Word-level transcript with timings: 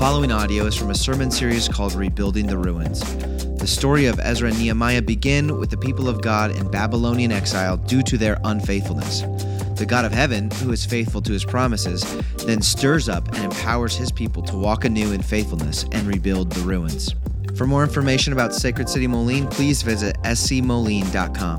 following 0.00 0.32
audio 0.32 0.64
is 0.64 0.74
from 0.74 0.88
a 0.88 0.94
sermon 0.94 1.30
series 1.30 1.68
called 1.68 1.92
Rebuilding 1.92 2.46
the 2.46 2.56
Ruins. 2.56 3.00
The 3.58 3.66
story 3.66 4.06
of 4.06 4.18
Ezra 4.18 4.48
and 4.48 4.58
Nehemiah 4.58 5.02
begin 5.02 5.58
with 5.58 5.68
the 5.68 5.76
people 5.76 6.08
of 6.08 6.22
God 6.22 6.56
in 6.56 6.70
Babylonian 6.70 7.30
exile 7.30 7.76
due 7.76 8.02
to 8.04 8.16
their 8.16 8.38
unfaithfulness. 8.44 9.20
The 9.78 9.84
God 9.86 10.06
of 10.06 10.12
heaven, 10.12 10.50
who 10.52 10.72
is 10.72 10.86
faithful 10.86 11.20
to 11.20 11.32
his 11.32 11.44
promises, 11.44 12.02
then 12.46 12.62
stirs 12.62 13.10
up 13.10 13.28
and 13.34 13.44
empowers 13.44 13.94
his 13.94 14.10
people 14.10 14.42
to 14.44 14.56
walk 14.56 14.86
anew 14.86 15.12
in 15.12 15.20
faithfulness 15.20 15.84
and 15.92 16.06
rebuild 16.06 16.50
the 16.50 16.62
ruins. 16.62 17.14
For 17.54 17.66
more 17.66 17.82
information 17.82 18.32
about 18.32 18.54
Sacred 18.54 18.88
City 18.88 19.06
Moline, 19.06 19.48
please 19.48 19.82
visit 19.82 20.16
scmoline.com. 20.22 21.58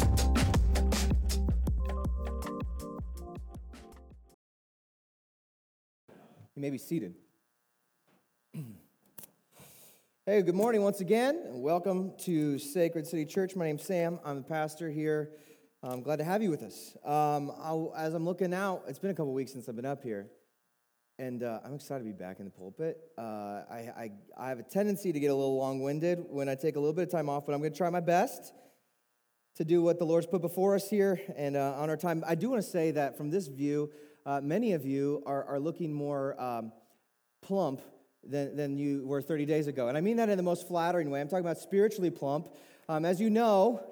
You 6.55 6.61
may 6.63 6.71
be 6.71 6.79
seated. 6.79 7.13
Hey, 10.27 10.43
good 10.43 10.53
morning 10.53 10.83
once 10.83 11.01
again. 11.01 11.41
Welcome 11.47 12.13
to 12.25 12.59
Sacred 12.59 13.07
City 13.07 13.25
Church. 13.25 13.55
My 13.55 13.65
name's 13.65 13.81
Sam. 13.81 14.19
I'm 14.23 14.35
the 14.35 14.43
pastor 14.43 14.87
here. 14.87 15.31
I'm 15.81 16.03
glad 16.03 16.17
to 16.17 16.23
have 16.23 16.43
you 16.43 16.51
with 16.51 16.61
us. 16.61 16.95
Um, 17.03 17.51
as 17.97 18.13
I'm 18.13 18.23
looking 18.23 18.53
out, 18.53 18.83
it's 18.87 18.99
been 18.99 19.09
a 19.09 19.15
couple 19.15 19.33
weeks 19.33 19.51
since 19.51 19.67
I've 19.67 19.75
been 19.75 19.83
up 19.83 20.03
here, 20.03 20.27
and 21.17 21.41
uh, 21.41 21.61
I'm 21.65 21.73
excited 21.73 22.03
to 22.03 22.05
be 22.05 22.11
back 22.11 22.37
in 22.37 22.45
the 22.45 22.51
pulpit. 22.51 22.99
Uh, 23.17 23.21
I, 23.67 23.89
I, 23.97 24.11
I 24.37 24.49
have 24.49 24.59
a 24.59 24.63
tendency 24.63 25.11
to 25.11 25.19
get 25.19 25.31
a 25.31 25.33
little 25.33 25.57
long 25.57 25.81
winded 25.81 26.23
when 26.29 26.47
I 26.47 26.53
take 26.53 26.75
a 26.75 26.79
little 26.79 26.93
bit 26.93 27.01
of 27.01 27.09
time 27.09 27.27
off, 27.27 27.47
but 27.47 27.53
I'm 27.53 27.59
going 27.59 27.71
to 27.71 27.77
try 27.77 27.89
my 27.89 27.99
best 27.99 28.53
to 29.55 29.65
do 29.65 29.81
what 29.81 29.97
the 29.97 30.05
Lord's 30.05 30.27
put 30.27 30.43
before 30.43 30.75
us 30.75 30.87
here 30.87 31.19
and 31.35 31.55
uh, 31.55 31.73
on 31.77 31.89
our 31.89 31.97
time. 31.97 32.23
I 32.27 32.35
do 32.35 32.51
want 32.51 32.61
to 32.61 32.69
say 32.69 32.91
that 32.91 33.17
from 33.17 33.31
this 33.31 33.47
view, 33.47 33.89
uh, 34.27 34.39
many 34.39 34.73
of 34.73 34.85
you 34.85 35.23
are, 35.25 35.43
are 35.45 35.59
looking 35.59 35.91
more 35.91 36.39
um, 36.39 36.73
plump 37.41 37.81
than, 38.23 38.55
than 38.55 38.77
you 38.77 39.05
were 39.05 39.21
30 39.21 39.45
days 39.45 39.67
ago. 39.67 39.87
And 39.87 39.97
I 39.97 40.01
mean 40.01 40.17
that 40.17 40.29
in 40.29 40.37
the 40.37 40.43
most 40.43 40.67
flattering 40.67 41.09
way. 41.09 41.21
I'm 41.21 41.27
talking 41.27 41.45
about 41.45 41.57
spiritually 41.57 42.09
plump. 42.09 42.49
Um, 42.87 43.05
as 43.05 43.19
you 43.19 43.29
know, 43.29 43.83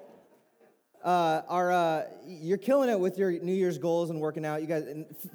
uh, 1.04 1.42
are, 1.48 1.72
uh, 1.72 2.04
you're 2.26 2.58
killing 2.58 2.90
it 2.90 2.98
with 2.98 3.18
your 3.18 3.30
New 3.30 3.54
Year's 3.54 3.78
goals 3.78 4.10
and 4.10 4.20
working 4.20 4.44
out. 4.44 4.60
You 4.60 4.66
guys, 4.66 4.84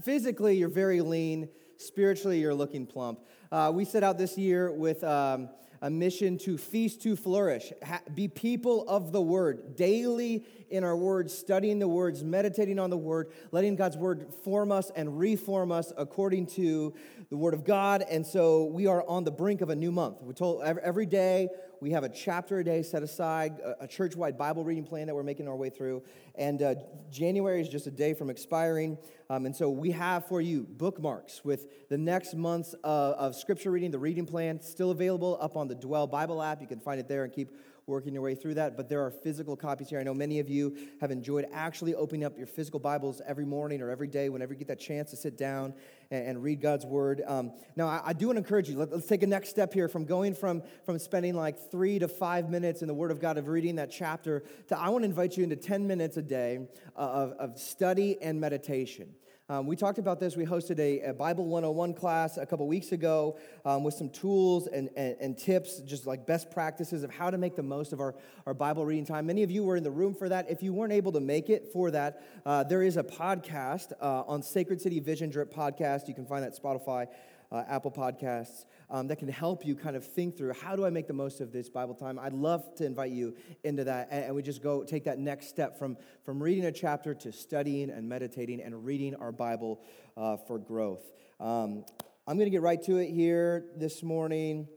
physically, 0.04 0.56
you're 0.58 0.70
very 0.70 1.02
lean. 1.02 1.50
Spiritually, 1.78 2.40
you're 2.40 2.54
looking 2.54 2.86
plump. 2.86 3.20
Uh, 3.52 3.72
we 3.74 3.84
set 3.84 4.04
out 4.04 4.18
this 4.18 4.38
year 4.38 4.72
with 4.72 5.04
um, 5.04 5.50
a 5.82 5.90
mission 5.90 6.38
to 6.40 6.58
feast 6.58 7.02
to 7.04 7.16
flourish, 7.16 7.72
ha- 7.84 8.02
be 8.14 8.28
people 8.28 8.88
of 8.88 9.12
the 9.12 9.22
word, 9.22 9.76
daily 9.76 10.46
in 10.70 10.84
our 10.84 10.96
words, 10.96 11.38
studying 11.38 11.80
the 11.80 11.88
words, 11.88 12.24
meditating 12.24 12.80
on 12.80 12.90
the 12.90 12.98
word, 12.98 13.32
letting 13.52 13.76
God's 13.76 13.98
word 13.98 14.34
form 14.44 14.72
us 14.72 14.92
and 14.96 15.20
reform 15.20 15.72
us 15.72 15.94
according 15.98 16.48
to 16.48 16.94
the 17.30 17.38
Word 17.38 17.54
of 17.54 17.64
God. 17.64 18.04
And 18.10 18.26
so 18.26 18.66
we 18.66 18.88
are 18.88 19.08
on 19.08 19.24
the 19.24 19.32
brink 19.32 19.62
of 19.62 19.70
a 19.70 19.76
new 19.76 19.92
month. 19.92 20.22
We're 20.22 20.34
told 20.34 20.64
every 20.64 21.06
day 21.06 21.50
we 21.82 21.92
have 21.92 22.04
a 22.04 22.10
chapter 22.10 22.60
a 22.60 22.64
day 22.64 22.82
set 22.84 23.04
aside, 23.04 23.60
a 23.80 23.88
church 23.88 24.16
wide 24.16 24.38
Bible 24.38 24.64
reading 24.64 24.86
plan 24.86 25.08
that 25.08 25.16
we're 25.16 25.24
making 25.24 25.48
our 25.48 25.56
way 25.56 25.70
through. 25.70 26.04
And 26.38 26.62
uh, 26.62 26.76
January 27.12 27.62
is 27.62 27.70
just 27.70 27.88
a 27.88 27.92
day 27.92 28.14
from 28.14 28.30
expiring. 28.30 28.98
Um, 29.30 29.46
and 29.46 29.56
so 29.56 29.70
we 29.70 29.92
have 29.92 30.28
for 30.28 30.42
you 30.42 30.64
bookmarks 30.64 31.44
with 31.44 31.90
the 31.90 31.98
next 31.98 32.36
month's 32.36 32.76
uh, 32.84 33.14
of 33.18 33.36
scripture 33.36 33.72
reading, 33.72 33.92
the 33.92 34.00
reading 34.00 34.26
plan, 34.26 34.62
still 34.62 34.92
available 34.92 35.38
up 35.42 35.58
on 35.58 35.68
the 35.68 35.76
Dwell 35.76 36.08
Bible 36.08 36.42
app. 36.42 36.62
You 36.62 36.68
can 36.68 36.80
find 36.80 37.00
it 37.00 37.08
there 37.08 37.24
and 37.24 37.34
keep 37.34 37.50
working 37.88 38.14
your 38.14 38.24
way 38.24 38.34
through 38.34 38.56
that, 38.56 38.76
but 38.76 38.90
there 38.90 39.06
are 39.06 39.12
physical 39.12 39.56
copies 39.56 39.90
here. 39.90 40.00
I 40.00 40.04
know 40.04 40.14
many 40.14 40.40
of 40.40 40.50
you 40.50 40.76
have 41.02 41.12
enjoyed 41.12 41.46
actually 41.54 41.94
opening 41.94 42.24
up 42.24 42.36
your 42.36 42.48
physical 42.48 42.80
Bibles 42.80 43.22
every 43.28 43.46
morning 43.46 43.80
or 43.80 43.92
every 43.92 44.08
day 44.08 44.30
whenever 44.30 44.54
you 44.54 44.58
get 44.58 44.70
that 44.70 44.80
chance 44.80 45.12
to 45.12 45.16
sit 45.16 45.38
down 45.38 45.72
and, 46.10 46.28
and 46.28 46.44
read 46.44 46.62
God's 46.62 46.84
Word. 46.84 47.22
Um, 47.28 47.52
now, 47.76 47.88
I, 47.88 48.02
I, 48.06 48.14
do 48.14 48.28
want 48.28 48.38
to 48.38 48.40
encourage 48.40 48.70
you. 48.70 48.78
Let, 48.78 48.92
us 48.92 49.06
take 49.06 49.22
a 49.22 49.28
next 49.28 49.50
step 49.50 49.72
here 49.72 49.88
from 49.88 50.06
going 50.06 50.34
from, 50.34 50.64
from 50.84 50.98
spending 50.98 51.36
like 51.36 51.70
three 51.70 52.00
to 52.00 52.08
five 52.08 52.50
minutes 52.50 52.82
in 52.82 52.88
the 52.88 52.94
Word 52.94 53.12
of 53.12 53.20
God 53.20 53.38
of 53.38 53.48
reading 53.48 53.76
that 53.76 53.92
chapter 53.92 54.44
to 54.68 54.80
I 54.80 54.90
want 54.90 55.04
to 55.04 55.10
invite 55.10 55.38
you 55.38 55.44
into 55.44 55.56
10 55.56 55.86
minutes 55.86 56.18
a 56.18 56.24
day 56.26 56.68
of, 56.96 57.32
of 57.34 57.60
study 57.60 58.18
and 58.22 58.40
meditation. 58.40 59.14
Um, 59.48 59.68
we 59.68 59.76
talked 59.76 60.00
about 60.00 60.20
this. 60.20 60.36
We 60.36 60.44
hosted 60.44 60.80
a, 60.80 61.02
a, 61.02 61.14
Bible 61.14 61.46
101 61.46 61.94
class 61.94 62.38
a 62.38 62.48
couple 62.48 62.68
weeks 62.68 62.92
ago 62.92 63.38
um, 63.64 63.84
with 63.84 63.94
some 63.94 64.10
tools 64.10 64.66
and, 64.66 64.90
and, 64.98 65.16
and, 65.22 65.38
tips, 65.38 65.82
just 65.82 66.08
like 66.08 66.26
best 66.26 66.50
practices 66.50 67.04
of 67.04 67.12
how 67.12 67.30
to 67.30 67.38
make 67.38 67.56
the 67.56 67.62
most 67.62 67.94
of 67.94 68.00
our, 68.00 68.16
our 68.48 68.56
Bible 68.56 68.88
reading 68.88 69.06
time. 69.06 69.28
Many 69.28 69.44
of 69.44 69.52
you 69.52 69.64
were 69.64 69.76
in 69.76 69.84
the 69.84 69.92
room 69.92 70.16
for 70.16 70.30
that. 70.30 70.50
If 70.50 70.64
you 70.64 70.74
weren't 70.74 70.94
able 70.94 71.12
to 71.12 71.20
make 71.20 71.52
it 71.52 71.70
for 71.72 71.92
that, 71.92 72.24
uh, 72.44 72.64
there 72.64 72.82
is 72.82 72.98
a 72.98 73.04
podcast 73.04 73.92
uh, 74.02 74.24
on 74.24 74.42
Sacred 74.42 74.82
City 74.82 75.00
Vision 75.00 75.30
Drip 75.30 75.54
Podcast. 75.54 76.08
You 76.08 76.16
can 76.16 76.26
find 76.26 76.44
that 76.44 76.60
Spotify 76.60 77.08
uh, 77.52 77.64
Apple 77.68 77.92
Podcasts, 77.92 78.66
um, 78.90 79.08
that 79.08 79.18
can 79.18 79.28
help 79.28 79.66
you 79.66 79.76
kind 79.76 79.96
of 79.96 80.06
think 80.06 80.38
through 80.38 80.54
how 80.54 80.76
do 80.76 80.86
I 80.86 80.90
make 80.90 81.08
the 81.08 81.14
most 81.14 81.42
of 81.42 81.52
this 81.52 81.70
Bible 81.70 81.96
time. 81.96 82.20
I'd 82.20 82.34
love 82.34 82.76
to 82.76 82.86
invite 82.86 83.12
you 83.12 83.36
into 83.64 83.84
that. 83.86 84.10
And, 84.12 84.26
and 84.26 84.36
we 84.36 84.42
just 84.42 84.62
go 84.62 84.84
take 84.84 85.06
that 85.06 85.20
next 85.20 85.50
step 85.50 85.78
from, 85.78 85.98
from 86.24 86.42
reading 86.42 86.66
a 86.66 86.72
chapter 86.72 87.14
to 87.16 87.32
studying 87.32 87.90
and 87.90 88.08
meditating 88.08 88.62
and 88.62 88.86
reading 88.86 89.16
our 89.16 89.32
Bible 89.32 89.82
uh, 90.18 90.38
for 90.38 90.60
growth. 90.60 91.04
Um, 91.40 91.86
I'm 92.28 92.38
going 92.38 92.48
to 92.48 92.52
get 92.52 92.62
right 92.62 92.82
to 92.84 92.98
it 92.98 93.12
here 93.12 93.66
this 93.78 94.02
morning 94.02 94.68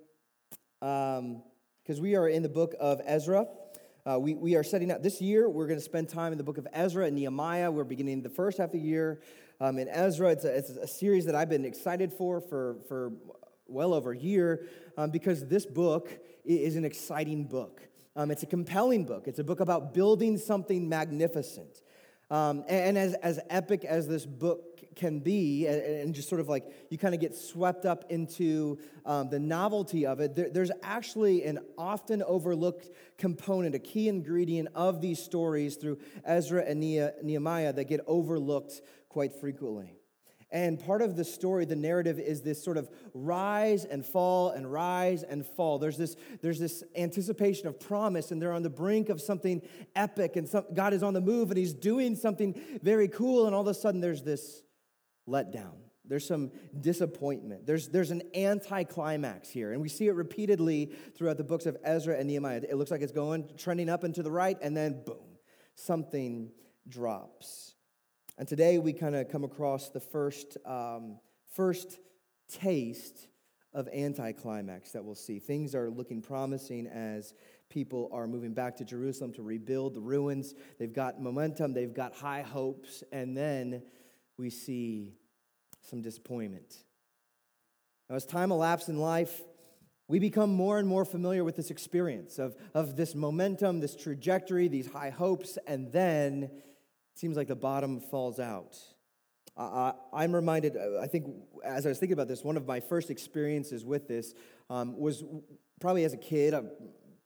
because 0.80 1.18
um, 1.18 1.42
we 2.00 2.14
are 2.14 2.28
in 2.28 2.42
the 2.42 2.48
book 2.48 2.74
of 2.78 3.00
Ezra. 3.04 3.46
Uh, 4.06 4.18
we, 4.18 4.34
we 4.34 4.54
are 4.56 4.62
setting 4.62 4.90
out 4.90 5.02
this 5.02 5.20
year, 5.20 5.48
we're 5.50 5.66
going 5.66 5.78
to 5.78 5.84
spend 5.84 6.08
time 6.08 6.32
in 6.32 6.38
the 6.38 6.44
book 6.44 6.56
of 6.56 6.66
Ezra 6.72 7.04
and 7.04 7.14
Nehemiah. 7.14 7.70
We're 7.70 7.84
beginning 7.84 8.22
the 8.22 8.30
first 8.30 8.58
half 8.58 8.66
of 8.66 8.72
the 8.72 8.78
year 8.78 9.20
um, 9.60 9.78
in 9.78 9.88
Ezra. 9.88 10.30
It's 10.30 10.44
a, 10.44 10.56
it's 10.56 10.70
a, 10.70 10.86
series 10.86 11.26
that 11.26 11.34
I've 11.34 11.48
been 11.48 11.64
excited 11.64 12.12
for 12.12 12.40
for, 12.40 12.76
for 12.88 13.12
well 13.68 13.94
over 13.94 14.12
a 14.12 14.18
year 14.18 14.66
um, 14.96 15.10
because 15.10 15.46
this 15.46 15.66
book 15.66 16.10
is 16.44 16.76
an 16.76 16.84
exciting 16.84 17.44
book. 17.44 17.82
Um, 18.16 18.30
it's 18.30 18.42
a 18.42 18.46
compelling 18.46 19.04
book. 19.04 19.28
It's 19.28 19.38
a 19.38 19.44
book 19.44 19.60
about 19.60 19.94
building 19.94 20.38
something 20.38 20.88
magnificent. 20.88 21.82
Um, 22.30 22.64
and, 22.68 22.96
and 22.96 22.98
as, 22.98 23.14
as 23.14 23.40
epic 23.48 23.84
as 23.84 24.08
this 24.08 24.26
book 24.26 24.80
can 24.96 25.20
be, 25.20 25.66
and, 25.66 25.80
and 25.80 26.14
just 26.14 26.28
sort 26.28 26.40
of 26.40 26.48
like 26.48 26.64
you 26.90 26.98
kind 26.98 27.14
of 27.14 27.20
get 27.20 27.34
swept 27.34 27.86
up 27.86 28.04
into 28.10 28.78
um, 29.06 29.30
the 29.30 29.38
novelty 29.38 30.04
of 30.04 30.20
it, 30.20 30.34
there, 30.34 30.50
there's 30.50 30.72
actually 30.82 31.44
an 31.44 31.60
often 31.78 32.22
overlooked 32.22 32.90
component, 33.16 33.74
a 33.74 33.78
key 33.78 34.08
ingredient 34.08 34.68
of 34.74 35.00
these 35.00 35.22
stories 35.22 35.76
through 35.76 35.98
Ezra 36.24 36.64
and 36.64 36.80
Nehemiah 36.80 37.72
that 37.72 37.84
get 37.84 38.00
overlooked 38.06 38.82
quite 39.08 39.32
frequently. 39.32 39.97
And 40.50 40.80
part 40.80 41.02
of 41.02 41.14
the 41.14 41.24
story, 41.24 41.66
the 41.66 41.76
narrative, 41.76 42.18
is 42.18 42.40
this 42.40 42.62
sort 42.62 42.78
of 42.78 42.88
rise 43.12 43.84
and 43.84 44.04
fall 44.04 44.50
and 44.50 44.70
rise 44.70 45.22
and 45.22 45.44
fall. 45.44 45.78
There's 45.78 45.98
this, 45.98 46.16
there's 46.40 46.58
this 46.58 46.82
anticipation 46.96 47.68
of 47.68 47.78
promise, 47.78 48.30
and 48.30 48.40
they're 48.40 48.52
on 48.52 48.62
the 48.62 48.70
brink 48.70 49.10
of 49.10 49.20
something 49.20 49.60
epic, 49.94 50.36
and 50.36 50.48
some, 50.48 50.64
God 50.72 50.94
is 50.94 51.02
on 51.02 51.12
the 51.12 51.20
move, 51.20 51.50
and 51.50 51.58
He's 51.58 51.74
doing 51.74 52.16
something 52.16 52.58
very 52.82 53.08
cool, 53.08 53.46
and 53.46 53.54
all 53.54 53.60
of 53.60 53.66
a 53.66 53.74
sudden 53.74 54.00
there's 54.00 54.22
this 54.22 54.62
letdown. 55.28 55.74
There's 56.06 56.26
some 56.26 56.52
disappointment. 56.80 57.66
There's, 57.66 57.88
there's 57.88 58.10
an 58.10 58.22
anticlimax 58.34 59.50
here, 59.50 59.72
and 59.72 59.82
we 59.82 59.90
see 59.90 60.06
it 60.06 60.14
repeatedly 60.14 60.92
throughout 61.14 61.36
the 61.36 61.44
books 61.44 61.66
of 61.66 61.76
Ezra 61.84 62.16
and 62.16 62.26
Nehemiah. 62.26 62.62
It 62.66 62.76
looks 62.76 62.90
like 62.90 63.02
it's 63.02 63.12
going, 63.12 63.50
trending 63.58 63.90
up 63.90 64.02
and 64.02 64.14
to 64.14 64.22
the 64.22 64.30
right, 64.30 64.56
and 64.62 64.74
then 64.74 65.02
boom, 65.04 65.36
something 65.74 66.50
drops. 66.88 67.74
And 68.38 68.46
today 68.46 68.78
we 68.78 68.92
kind 68.92 69.16
of 69.16 69.28
come 69.28 69.42
across 69.42 69.88
the 69.88 69.98
first, 69.98 70.56
um, 70.64 71.18
first 71.54 71.98
taste 72.48 73.26
of 73.74 73.88
anticlimax 73.88 74.92
that 74.92 75.04
we'll 75.04 75.16
see. 75.16 75.40
Things 75.40 75.74
are 75.74 75.90
looking 75.90 76.22
promising 76.22 76.86
as 76.86 77.34
people 77.68 78.08
are 78.12 78.28
moving 78.28 78.54
back 78.54 78.76
to 78.76 78.84
Jerusalem 78.84 79.32
to 79.32 79.42
rebuild 79.42 79.94
the 79.94 80.00
ruins. 80.00 80.54
They've 80.78 80.92
got 80.92 81.20
momentum, 81.20 81.74
they've 81.74 81.92
got 81.92 82.14
high 82.14 82.42
hopes, 82.42 83.02
and 83.10 83.36
then 83.36 83.82
we 84.38 84.50
see 84.50 85.16
some 85.82 86.00
disappointment. 86.00 86.76
Now, 88.08 88.14
as 88.14 88.24
time 88.24 88.52
elapses 88.52 88.90
in 88.90 89.00
life, 89.00 89.42
we 90.06 90.20
become 90.20 90.50
more 90.50 90.78
and 90.78 90.86
more 90.86 91.04
familiar 91.04 91.42
with 91.42 91.56
this 91.56 91.72
experience 91.72 92.38
of, 92.38 92.54
of 92.72 92.94
this 92.94 93.16
momentum, 93.16 93.80
this 93.80 93.96
trajectory, 93.96 94.68
these 94.68 94.90
high 94.90 95.10
hopes, 95.10 95.58
and 95.66 95.90
then 95.90 96.50
seems 97.18 97.36
like 97.36 97.48
the 97.48 97.56
bottom 97.56 98.00
falls 98.00 98.38
out. 98.38 98.76
I'm 99.56 100.32
reminded, 100.32 100.76
I 100.76 101.08
think, 101.08 101.34
as 101.64 101.84
I 101.84 101.88
was 101.88 101.98
thinking 101.98 102.12
about 102.12 102.28
this, 102.28 102.44
one 102.44 102.56
of 102.56 102.64
my 102.66 102.78
first 102.78 103.10
experiences 103.10 103.84
with 103.84 104.06
this 104.06 104.34
um, 104.70 104.96
was 104.96 105.24
probably 105.80 106.04
as 106.04 106.12
a 106.12 106.16
kid, 106.16 106.54
I'm 106.54 106.70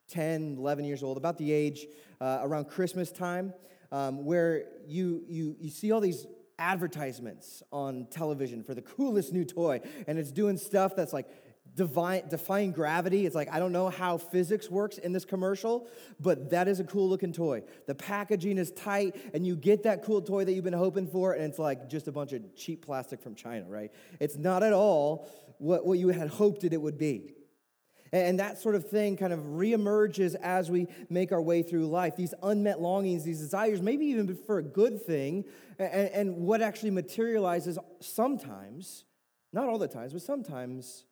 10, 0.08 0.56
11 0.58 0.84
years 0.86 1.02
old, 1.02 1.18
about 1.18 1.36
the 1.36 1.52
age 1.52 1.86
uh, 2.22 2.40
around 2.42 2.66
Christmas 2.70 3.12
time, 3.12 3.52
um, 3.90 4.24
where 4.24 4.64
you, 4.86 5.24
you, 5.28 5.56
you 5.60 5.68
see 5.68 5.92
all 5.92 6.00
these 6.00 6.26
advertisements 6.58 7.62
on 7.70 8.06
television 8.10 8.62
for 8.62 8.74
the 8.74 8.82
coolest 8.82 9.32
new 9.32 9.44
toy, 9.44 9.80
and 10.06 10.18
it's 10.18 10.32
doing 10.32 10.56
stuff 10.56 10.96
that's 10.96 11.12
like 11.12 11.26
divine, 11.74 12.28
defying 12.28 12.72
gravity. 12.72 13.24
It's 13.26 13.34
like, 13.34 13.50
I 13.52 13.58
don't 13.58 13.72
know 13.72 13.88
how 13.88 14.18
physics 14.18 14.70
works 14.70 14.98
in 14.98 15.12
this 15.12 15.24
commercial, 15.24 15.88
but 16.20 16.50
that 16.50 16.68
is 16.68 16.80
a 16.80 16.84
cool 16.84 17.08
looking 17.08 17.32
toy. 17.32 17.62
The 17.86 17.94
packaging 17.94 18.58
is 18.58 18.72
tight, 18.72 19.16
and 19.32 19.46
you 19.46 19.56
get 19.56 19.82
that 19.84 20.04
cool 20.04 20.20
toy 20.20 20.44
that 20.44 20.52
you've 20.52 20.64
been 20.64 20.72
hoping 20.72 21.06
for, 21.06 21.32
and 21.32 21.44
it's 21.44 21.58
like 21.58 21.88
just 21.88 22.08
a 22.08 22.12
bunch 22.12 22.32
of 22.32 22.54
cheap 22.54 22.84
plastic 22.84 23.22
from 23.22 23.34
China, 23.34 23.64
right? 23.68 23.90
It's 24.20 24.36
not 24.36 24.62
at 24.62 24.72
all 24.72 25.28
what, 25.58 25.86
what 25.86 25.98
you 25.98 26.08
had 26.08 26.28
hoped 26.28 26.64
it, 26.64 26.72
it 26.72 26.80
would 26.80 26.98
be. 26.98 27.34
And 28.14 28.38
that 28.40 28.58
sort 28.58 28.74
of 28.74 28.90
thing 28.90 29.16
kind 29.16 29.32
of 29.32 29.40
reemerges 29.40 30.34
as 30.34 30.70
we 30.70 30.86
make 31.08 31.32
our 31.32 31.40
way 31.40 31.62
through 31.62 31.86
life. 31.86 32.14
These 32.14 32.34
unmet 32.42 32.78
longings, 32.78 33.24
these 33.24 33.38
desires, 33.38 33.80
maybe 33.80 34.04
even 34.06 34.36
for 34.46 34.58
a 34.58 34.62
good 34.62 35.02
thing, 35.02 35.46
and, 35.78 36.10
and 36.10 36.36
what 36.36 36.60
actually 36.60 36.90
materializes 36.90 37.78
sometimes, 38.00 39.04
not 39.54 39.66
all 39.68 39.78
the 39.78 39.88
times, 39.88 40.12
but 40.12 40.20
sometimes 40.20 41.04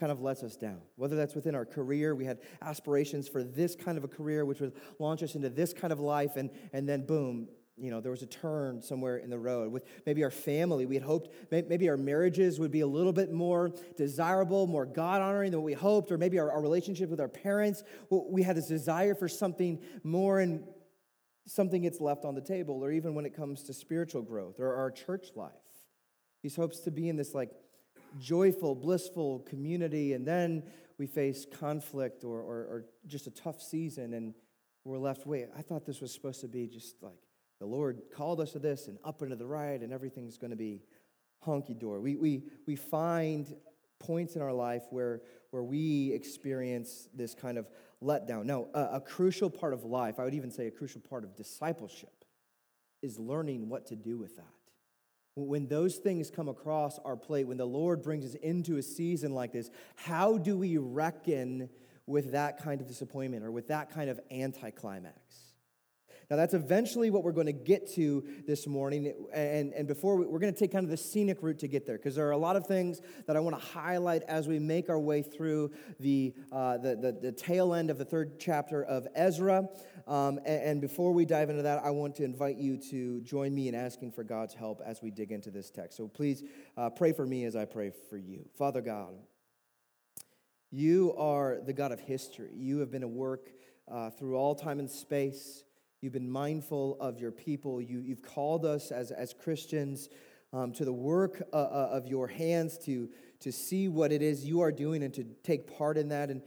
kind 0.00 0.10
of 0.10 0.22
lets 0.22 0.42
us 0.42 0.56
down. 0.56 0.80
Whether 0.96 1.14
that's 1.14 1.34
within 1.34 1.54
our 1.54 1.66
career, 1.66 2.14
we 2.14 2.24
had 2.24 2.38
aspirations 2.62 3.28
for 3.28 3.44
this 3.44 3.76
kind 3.76 3.98
of 3.98 4.04
a 4.04 4.08
career, 4.08 4.46
which 4.46 4.60
would 4.60 4.72
launch 4.98 5.22
us 5.22 5.34
into 5.34 5.50
this 5.50 5.74
kind 5.74 5.92
of 5.92 6.00
life, 6.00 6.36
and, 6.36 6.50
and 6.72 6.88
then 6.88 7.04
boom, 7.04 7.48
you 7.76 7.90
know, 7.90 8.00
there 8.00 8.10
was 8.10 8.22
a 8.22 8.26
turn 8.26 8.82
somewhere 8.82 9.18
in 9.18 9.30
the 9.30 9.38
road. 9.38 9.72
With 9.72 9.84
maybe 10.06 10.24
our 10.24 10.30
family, 10.30 10.86
we 10.86 10.94
had 10.94 11.04
hoped 11.04 11.30
maybe 11.50 11.88
our 11.88 11.96
marriages 11.96 12.58
would 12.58 12.70
be 12.70 12.80
a 12.80 12.86
little 12.86 13.12
bit 13.12 13.32
more 13.32 13.72
desirable, 13.96 14.66
more 14.66 14.86
God 14.86 15.22
honoring 15.22 15.50
than 15.50 15.60
what 15.60 15.66
we 15.66 15.74
hoped, 15.74 16.10
or 16.10 16.18
maybe 16.18 16.38
our, 16.38 16.50
our 16.50 16.60
relationship 16.60 17.10
with 17.10 17.20
our 17.20 17.28
parents, 17.28 17.82
we 18.10 18.42
had 18.42 18.56
this 18.56 18.68
desire 18.68 19.14
for 19.14 19.28
something 19.28 19.80
more, 20.02 20.40
and 20.40 20.64
something 21.46 21.82
gets 21.82 22.00
left 22.00 22.24
on 22.24 22.34
the 22.34 22.40
table, 22.40 22.82
or 22.84 22.90
even 22.90 23.14
when 23.14 23.26
it 23.26 23.34
comes 23.34 23.62
to 23.64 23.74
spiritual 23.74 24.22
growth 24.22 24.60
or 24.60 24.74
our 24.74 24.90
church 24.90 25.28
life. 25.34 25.52
These 26.42 26.56
hopes 26.56 26.80
to 26.80 26.90
be 26.90 27.08
in 27.08 27.16
this 27.16 27.34
like 27.34 27.50
joyful, 28.18 28.74
blissful 28.74 29.40
community, 29.40 30.12
and 30.12 30.26
then 30.26 30.62
we 30.98 31.06
face 31.06 31.46
conflict 31.50 32.24
or, 32.24 32.40
or, 32.40 32.56
or 32.56 32.84
just 33.06 33.26
a 33.26 33.30
tough 33.30 33.62
season, 33.62 34.14
and 34.14 34.34
we're 34.84 34.98
left, 34.98 35.26
wait, 35.26 35.48
I 35.56 35.62
thought 35.62 35.84
this 35.86 36.00
was 36.00 36.12
supposed 36.12 36.40
to 36.40 36.48
be 36.48 36.66
just 36.66 37.02
like 37.02 37.18
the 37.60 37.66
Lord 37.66 38.02
called 38.14 38.40
us 38.40 38.52
to 38.52 38.58
this 38.58 38.88
and 38.88 38.98
up 39.04 39.22
and 39.22 39.30
to 39.30 39.36
the 39.36 39.46
right, 39.46 39.80
and 39.80 39.92
everything's 39.92 40.38
going 40.38 40.50
to 40.50 40.56
be 40.56 40.82
honky 41.46 41.78
dory. 41.78 42.00
We, 42.00 42.16
we, 42.16 42.42
we 42.66 42.76
find 42.76 43.54
points 43.98 44.36
in 44.36 44.42
our 44.42 44.52
life 44.52 44.84
where, 44.90 45.20
where 45.50 45.62
we 45.62 46.12
experience 46.12 47.08
this 47.14 47.34
kind 47.34 47.58
of 47.58 47.68
letdown. 48.02 48.44
Now, 48.44 48.68
a, 48.74 48.96
a 48.96 49.00
crucial 49.00 49.50
part 49.50 49.74
of 49.74 49.84
life, 49.84 50.18
I 50.18 50.24
would 50.24 50.34
even 50.34 50.50
say 50.50 50.66
a 50.66 50.70
crucial 50.70 51.02
part 51.02 51.24
of 51.24 51.36
discipleship, 51.36 52.24
is 53.02 53.18
learning 53.18 53.68
what 53.68 53.86
to 53.86 53.96
do 53.96 54.18
with 54.18 54.36
that. 54.36 54.44
When 55.46 55.66
those 55.66 55.96
things 55.96 56.30
come 56.30 56.48
across 56.48 56.98
our 57.00 57.16
plate, 57.16 57.46
when 57.46 57.56
the 57.56 57.66
Lord 57.66 58.02
brings 58.02 58.24
us 58.24 58.34
into 58.34 58.76
a 58.76 58.82
season 58.82 59.34
like 59.34 59.52
this, 59.52 59.70
how 59.96 60.38
do 60.38 60.56
we 60.56 60.76
reckon 60.78 61.68
with 62.06 62.32
that 62.32 62.62
kind 62.62 62.80
of 62.80 62.86
disappointment 62.86 63.44
or 63.44 63.50
with 63.50 63.68
that 63.68 63.90
kind 63.90 64.10
of 64.10 64.20
anticlimax? 64.30 65.49
Now, 66.30 66.36
that's 66.36 66.54
eventually 66.54 67.10
what 67.10 67.24
we're 67.24 67.32
going 67.32 67.46
to 67.46 67.52
get 67.52 67.92
to 67.94 68.24
this 68.46 68.68
morning. 68.68 69.12
And, 69.32 69.72
and 69.72 69.88
before 69.88 70.14
we, 70.14 70.24
are 70.24 70.38
going 70.38 70.52
to 70.54 70.58
take 70.58 70.70
kind 70.70 70.84
of 70.84 70.90
the 70.90 70.96
scenic 70.96 71.38
route 71.42 71.58
to 71.58 71.66
get 71.66 71.86
there, 71.86 71.96
because 71.96 72.14
there 72.14 72.28
are 72.28 72.30
a 72.30 72.38
lot 72.38 72.54
of 72.54 72.68
things 72.68 73.00
that 73.26 73.36
I 73.36 73.40
want 73.40 73.58
to 73.58 73.64
highlight 73.64 74.22
as 74.22 74.46
we 74.46 74.60
make 74.60 74.88
our 74.88 74.98
way 74.98 75.22
through 75.22 75.72
the, 75.98 76.32
uh, 76.52 76.78
the, 76.78 76.94
the, 76.94 77.18
the, 77.20 77.32
tail 77.32 77.74
end 77.74 77.90
of 77.90 77.98
the 77.98 78.04
third 78.04 78.38
chapter 78.38 78.84
of 78.84 79.08
Ezra. 79.16 79.68
Um, 80.06 80.38
and, 80.46 80.62
and, 80.62 80.80
before 80.80 81.12
we 81.12 81.24
dive 81.24 81.50
into 81.50 81.62
that, 81.62 81.84
I 81.84 81.90
want 81.90 82.14
to 82.16 82.24
invite 82.24 82.58
you 82.58 82.76
to 82.90 83.20
join 83.22 83.52
me 83.52 83.66
in 83.66 83.74
asking 83.74 84.12
for 84.12 84.22
God's 84.22 84.54
help 84.54 84.80
as 84.86 85.02
we 85.02 85.10
dig 85.10 85.32
into 85.32 85.50
this 85.50 85.68
text. 85.68 85.96
So 85.96 86.06
please 86.06 86.44
uh, 86.76 86.90
pray 86.90 87.12
for 87.12 87.26
me 87.26 87.44
as 87.44 87.56
I 87.56 87.64
pray 87.64 87.90
for 88.08 88.16
you. 88.16 88.48
Father 88.56 88.82
God, 88.82 89.14
you 90.70 91.12
are 91.16 91.58
the 91.60 91.72
God 91.72 91.90
of 91.90 91.98
history. 91.98 92.50
You 92.54 92.78
have 92.78 92.92
been 92.92 93.02
at 93.02 93.10
work 93.10 93.50
uh, 93.90 94.10
through 94.10 94.36
all 94.36 94.54
time 94.54 94.78
and 94.78 94.88
space. 94.88 95.64
You've 96.00 96.14
been 96.14 96.30
mindful 96.30 96.96
of 96.98 97.18
your 97.18 97.30
people. 97.30 97.80
You, 97.80 98.00
you've 98.00 98.22
called 98.22 98.64
us 98.64 98.90
as, 98.90 99.10
as 99.10 99.34
Christians 99.34 100.08
um, 100.52 100.72
to 100.72 100.84
the 100.84 100.92
work 100.92 101.42
uh, 101.52 101.56
uh, 101.56 101.88
of 101.92 102.06
your 102.06 102.26
hands 102.26 102.78
to, 102.86 103.10
to 103.40 103.52
see 103.52 103.88
what 103.88 104.10
it 104.10 104.22
is 104.22 104.44
you 104.44 104.60
are 104.62 104.72
doing 104.72 105.02
and 105.02 105.12
to 105.14 105.24
take 105.44 105.76
part 105.76 105.98
in 105.98 106.08
that. 106.08 106.30
And, 106.30 106.40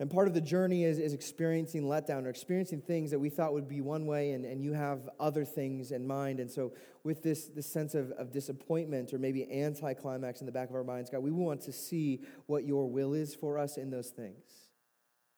and 0.00 0.10
part 0.10 0.26
of 0.26 0.34
the 0.34 0.40
journey 0.40 0.82
is, 0.82 0.98
is 0.98 1.14
experiencing 1.14 1.84
letdown 1.84 2.24
or 2.24 2.30
experiencing 2.30 2.80
things 2.80 3.12
that 3.12 3.18
we 3.20 3.30
thought 3.30 3.52
would 3.52 3.68
be 3.68 3.80
one 3.80 4.06
way, 4.06 4.32
and, 4.32 4.44
and 4.44 4.60
you 4.60 4.72
have 4.72 5.08
other 5.20 5.44
things 5.44 5.92
in 5.92 6.04
mind. 6.04 6.40
And 6.40 6.50
so, 6.50 6.72
with 7.04 7.22
this, 7.22 7.46
this 7.46 7.72
sense 7.72 7.94
of, 7.94 8.10
of 8.12 8.32
disappointment 8.32 9.14
or 9.14 9.18
maybe 9.18 9.48
anticlimax 9.50 10.40
in 10.40 10.46
the 10.46 10.52
back 10.52 10.68
of 10.68 10.74
our 10.74 10.82
minds, 10.82 11.10
God, 11.10 11.20
we 11.20 11.30
want 11.30 11.60
to 11.62 11.72
see 11.72 12.22
what 12.46 12.64
your 12.64 12.88
will 12.88 13.14
is 13.14 13.36
for 13.36 13.56
us 13.56 13.76
in 13.76 13.90
those 13.90 14.08
things. 14.08 14.63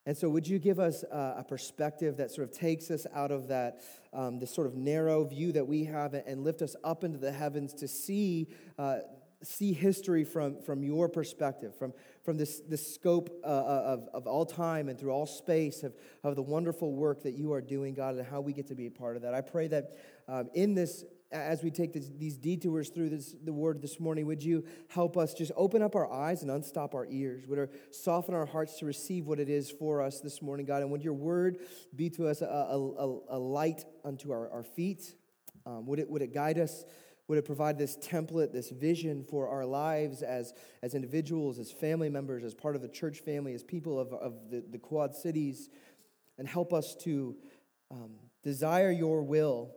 And 0.06 0.17
so, 0.17 0.29
would 0.29 0.47
you 0.47 0.61
give 0.61 0.79
us 0.79 1.03
a 1.11 1.44
perspective 1.47 2.17
that 2.19 2.31
sort 2.31 2.49
of 2.49 2.56
takes 2.56 2.93
us 2.93 3.08
out 3.12 3.32
of 3.32 3.49
that, 3.49 3.81
um, 4.12 4.38
this 4.38 4.55
sort 4.55 4.69
of 4.69 4.76
narrow 4.76 5.25
view 5.25 5.50
that 5.53 5.67
we 5.67 5.85
have 5.85 6.14
and 6.14 6.44
lift 6.44 6.62
us 6.62 6.76
up 6.85 7.03
into 7.03 7.19
the 7.19 7.32
heavens 7.32 7.75
to 7.75 7.88
see, 7.88 8.47
uh, 8.79 8.99
see 9.43 9.73
history 9.73 10.23
from, 10.23 10.62
from 10.62 10.85
your 10.85 11.08
perspective, 11.08 11.76
from, 11.76 11.93
from 12.23 12.37
this, 12.37 12.61
this 12.69 12.94
scope 12.94 13.31
uh, 13.43 13.49
uh, 13.49 13.82
of, 13.85 14.08
of 14.14 14.26
all 14.29 14.47
time 14.47 14.88
and 14.88 14.97
through 14.97 15.11
all 15.11 15.26
space 15.26 15.82
of, 15.82 15.93
of 16.23 16.37
the 16.37 16.43
wonderful 16.43 16.93
work 16.93 17.25
that 17.25 17.35
you 17.35 17.52
are 17.52 17.61
doing, 17.61 17.93
God, 17.93 18.14
and 18.14 18.25
how 18.25 18.41
we 18.41 18.52
get 18.52 18.69
to 18.69 18.76
be 18.76 18.87
a 18.87 18.91
part 18.91 19.17
of 19.17 19.23
that? 19.23 19.35
I 19.35 19.41
pray 19.41 19.67
that 19.69 19.97
um, 20.29 20.49
in 20.55 20.75
this 20.75 21.05
as 21.32 21.62
we 21.62 21.70
take 21.70 21.93
this, 21.93 22.08
these 22.17 22.37
detours 22.37 22.88
through 22.90 23.11
this, 23.11 23.34
the 23.44 23.52
word 23.52 23.82
this 23.82 23.99
morning, 23.99 24.26
would 24.26 24.43
you 24.43 24.64
help 24.88 25.17
us 25.17 25.34
just 25.34 25.50
open 25.56 25.82
up 25.82 25.96
our 25.96 26.11
eyes 26.11 26.43
and 26.43 26.50
unstop 26.50 26.94
our 26.94 27.06
ears? 27.11 27.46
Would 27.49 27.58
it 27.58 27.94
soften 27.94 28.34
our 28.34 28.46
hearts 28.46 28.78
to 28.78 28.87
receive 28.87 29.26
what 29.26 29.40
it 29.40 29.49
is 29.49 29.70
for 29.70 30.00
us 30.00 30.20
this 30.20 30.40
morning, 30.40 30.67
God? 30.67 30.82
And 30.82 30.90
would 30.93 31.02
your 31.02 31.14
word 31.14 31.58
be 31.94 32.11
to 32.11 32.28
us 32.28 32.43
a, 32.43 32.46
a, 32.46 33.19
a 33.31 33.38
light 33.38 33.84
unto 34.05 34.31
our, 34.31 34.50
our 34.50 34.62
feet? 34.62 35.14
Um, 35.64 35.87
would, 35.87 35.99
it, 35.99 36.08
would 36.08 36.23
it 36.23 36.32
guide 36.32 36.58
us? 36.58 36.84
Would 37.28 37.38
it 37.38 37.44
provide 37.44 37.76
this 37.76 37.96
template, 37.96 38.52
this 38.52 38.70
vision 38.70 39.25
for 39.25 39.49
our 39.49 39.67
lives 39.67 40.23
as, 40.23 40.55
as 40.81 40.94
individuals, 40.94 41.58
as 41.58 41.73
family 41.73 42.08
members, 42.08 42.44
as 42.44 42.55
part 42.55 42.76
of 42.76 42.82
the 42.82 42.88
church 42.88 43.19
family, 43.19 43.52
as 43.52 43.64
people 43.64 43.99
of, 43.99 44.12
of 44.12 44.49
the, 44.49 44.62
the 44.70 44.78
Quad 44.78 45.14
Cities? 45.14 45.69
And 46.38 46.46
help 46.46 46.73
us 46.73 46.94
to 47.00 47.34
um, 47.90 48.12
desire 48.44 48.93
your 48.93 49.23
will 49.23 49.75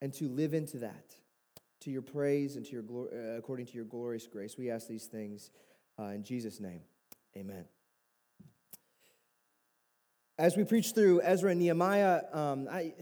and 0.00 0.12
to 0.14 0.28
live 0.28 0.54
into 0.54 0.78
that, 0.78 1.14
to 1.80 1.90
your 1.90 2.02
praise 2.02 2.56
and 2.56 2.64
to 2.66 2.72
your 2.72 2.84
uh, 2.84 3.38
according 3.38 3.66
to 3.66 3.74
your 3.74 3.84
glorious 3.84 4.26
grace. 4.26 4.56
We 4.58 4.70
ask 4.70 4.88
these 4.88 5.06
things 5.06 5.50
uh, 5.98 6.04
in 6.04 6.22
Jesus' 6.22 6.60
name. 6.60 6.80
Amen. 7.36 7.64
As 10.38 10.56
we 10.56 10.64
preach 10.64 10.92
through 10.94 11.20
Ezra 11.22 11.50
and 11.50 11.60
Nehemiah, 11.60 12.22
um, 12.32 12.66
I, 12.70 12.94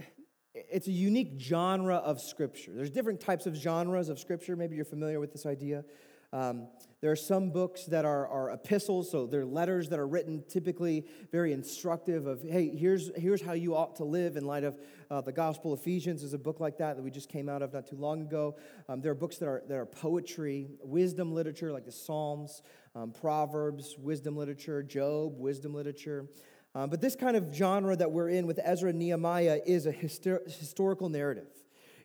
it's 0.54 0.88
a 0.88 0.92
unique 0.92 1.34
genre 1.38 1.96
of 1.96 2.20
scripture. 2.20 2.72
There's 2.74 2.90
different 2.90 3.20
types 3.20 3.46
of 3.46 3.54
genres 3.54 4.08
of 4.08 4.18
scripture. 4.18 4.56
Maybe 4.56 4.74
you're 4.74 4.84
familiar 4.84 5.20
with 5.20 5.32
this 5.32 5.46
idea. 5.46 5.84
Um, 6.32 6.68
there 7.00 7.12
are 7.12 7.16
some 7.16 7.50
books 7.50 7.84
that 7.86 8.04
are, 8.04 8.26
are 8.26 8.50
epistles, 8.50 9.10
so 9.10 9.26
they're 9.26 9.46
letters 9.46 9.88
that 9.90 9.98
are 10.00 10.06
written 10.06 10.42
typically 10.48 11.06
very 11.30 11.52
instructive 11.52 12.26
of, 12.26 12.42
hey, 12.42 12.68
here's, 12.68 13.10
here's 13.16 13.40
how 13.40 13.52
you 13.52 13.76
ought 13.76 13.96
to 13.96 14.04
live 14.04 14.36
in 14.36 14.44
light 14.44 14.64
of 14.64 14.78
uh, 15.10 15.20
the 15.20 15.32
Gospel 15.32 15.72
of 15.72 15.78
Ephesians 15.78 16.22
is 16.22 16.34
a 16.34 16.38
book 16.38 16.58
like 16.58 16.76
that 16.78 16.96
that 16.96 17.02
we 17.02 17.10
just 17.10 17.28
came 17.28 17.48
out 17.48 17.62
of 17.62 17.72
not 17.72 17.86
too 17.86 17.96
long 17.96 18.22
ago. 18.22 18.56
Um, 18.88 19.00
there 19.00 19.12
are 19.12 19.14
books 19.14 19.36
that 19.38 19.46
are, 19.46 19.62
that 19.68 19.76
are 19.76 19.86
poetry, 19.86 20.68
wisdom 20.82 21.32
literature 21.32 21.72
like 21.72 21.86
the 21.86 21.92
Psalms, 21.92 22.62
um, 22.96 23.12
Proverbs, 23.12 23.94
wisdom 23.96 24.36
literature, 24.36 24.82
Job, 24.82 25.38
wisdom 25.38 25.74
literature. 25.74 26.28
Um, 26.74 26.90
but 26.90 27.00
this 27.00 27.14
kind 27.14 27.36
of 27.36 27.54
genre 27.54 27.96
that 27.96 28.10
we're 28.10 28.28
in 28.28 28.46
with 28.46 28.58
Ezra 28.62 28.90
and 28.90 28.98
Nehemiah 28.98 29.60
is 29.64 29.86
a 29.86 29.92
histor- 29.92 30.44
historical 30.46 31.08
narrative. 31.08 31.48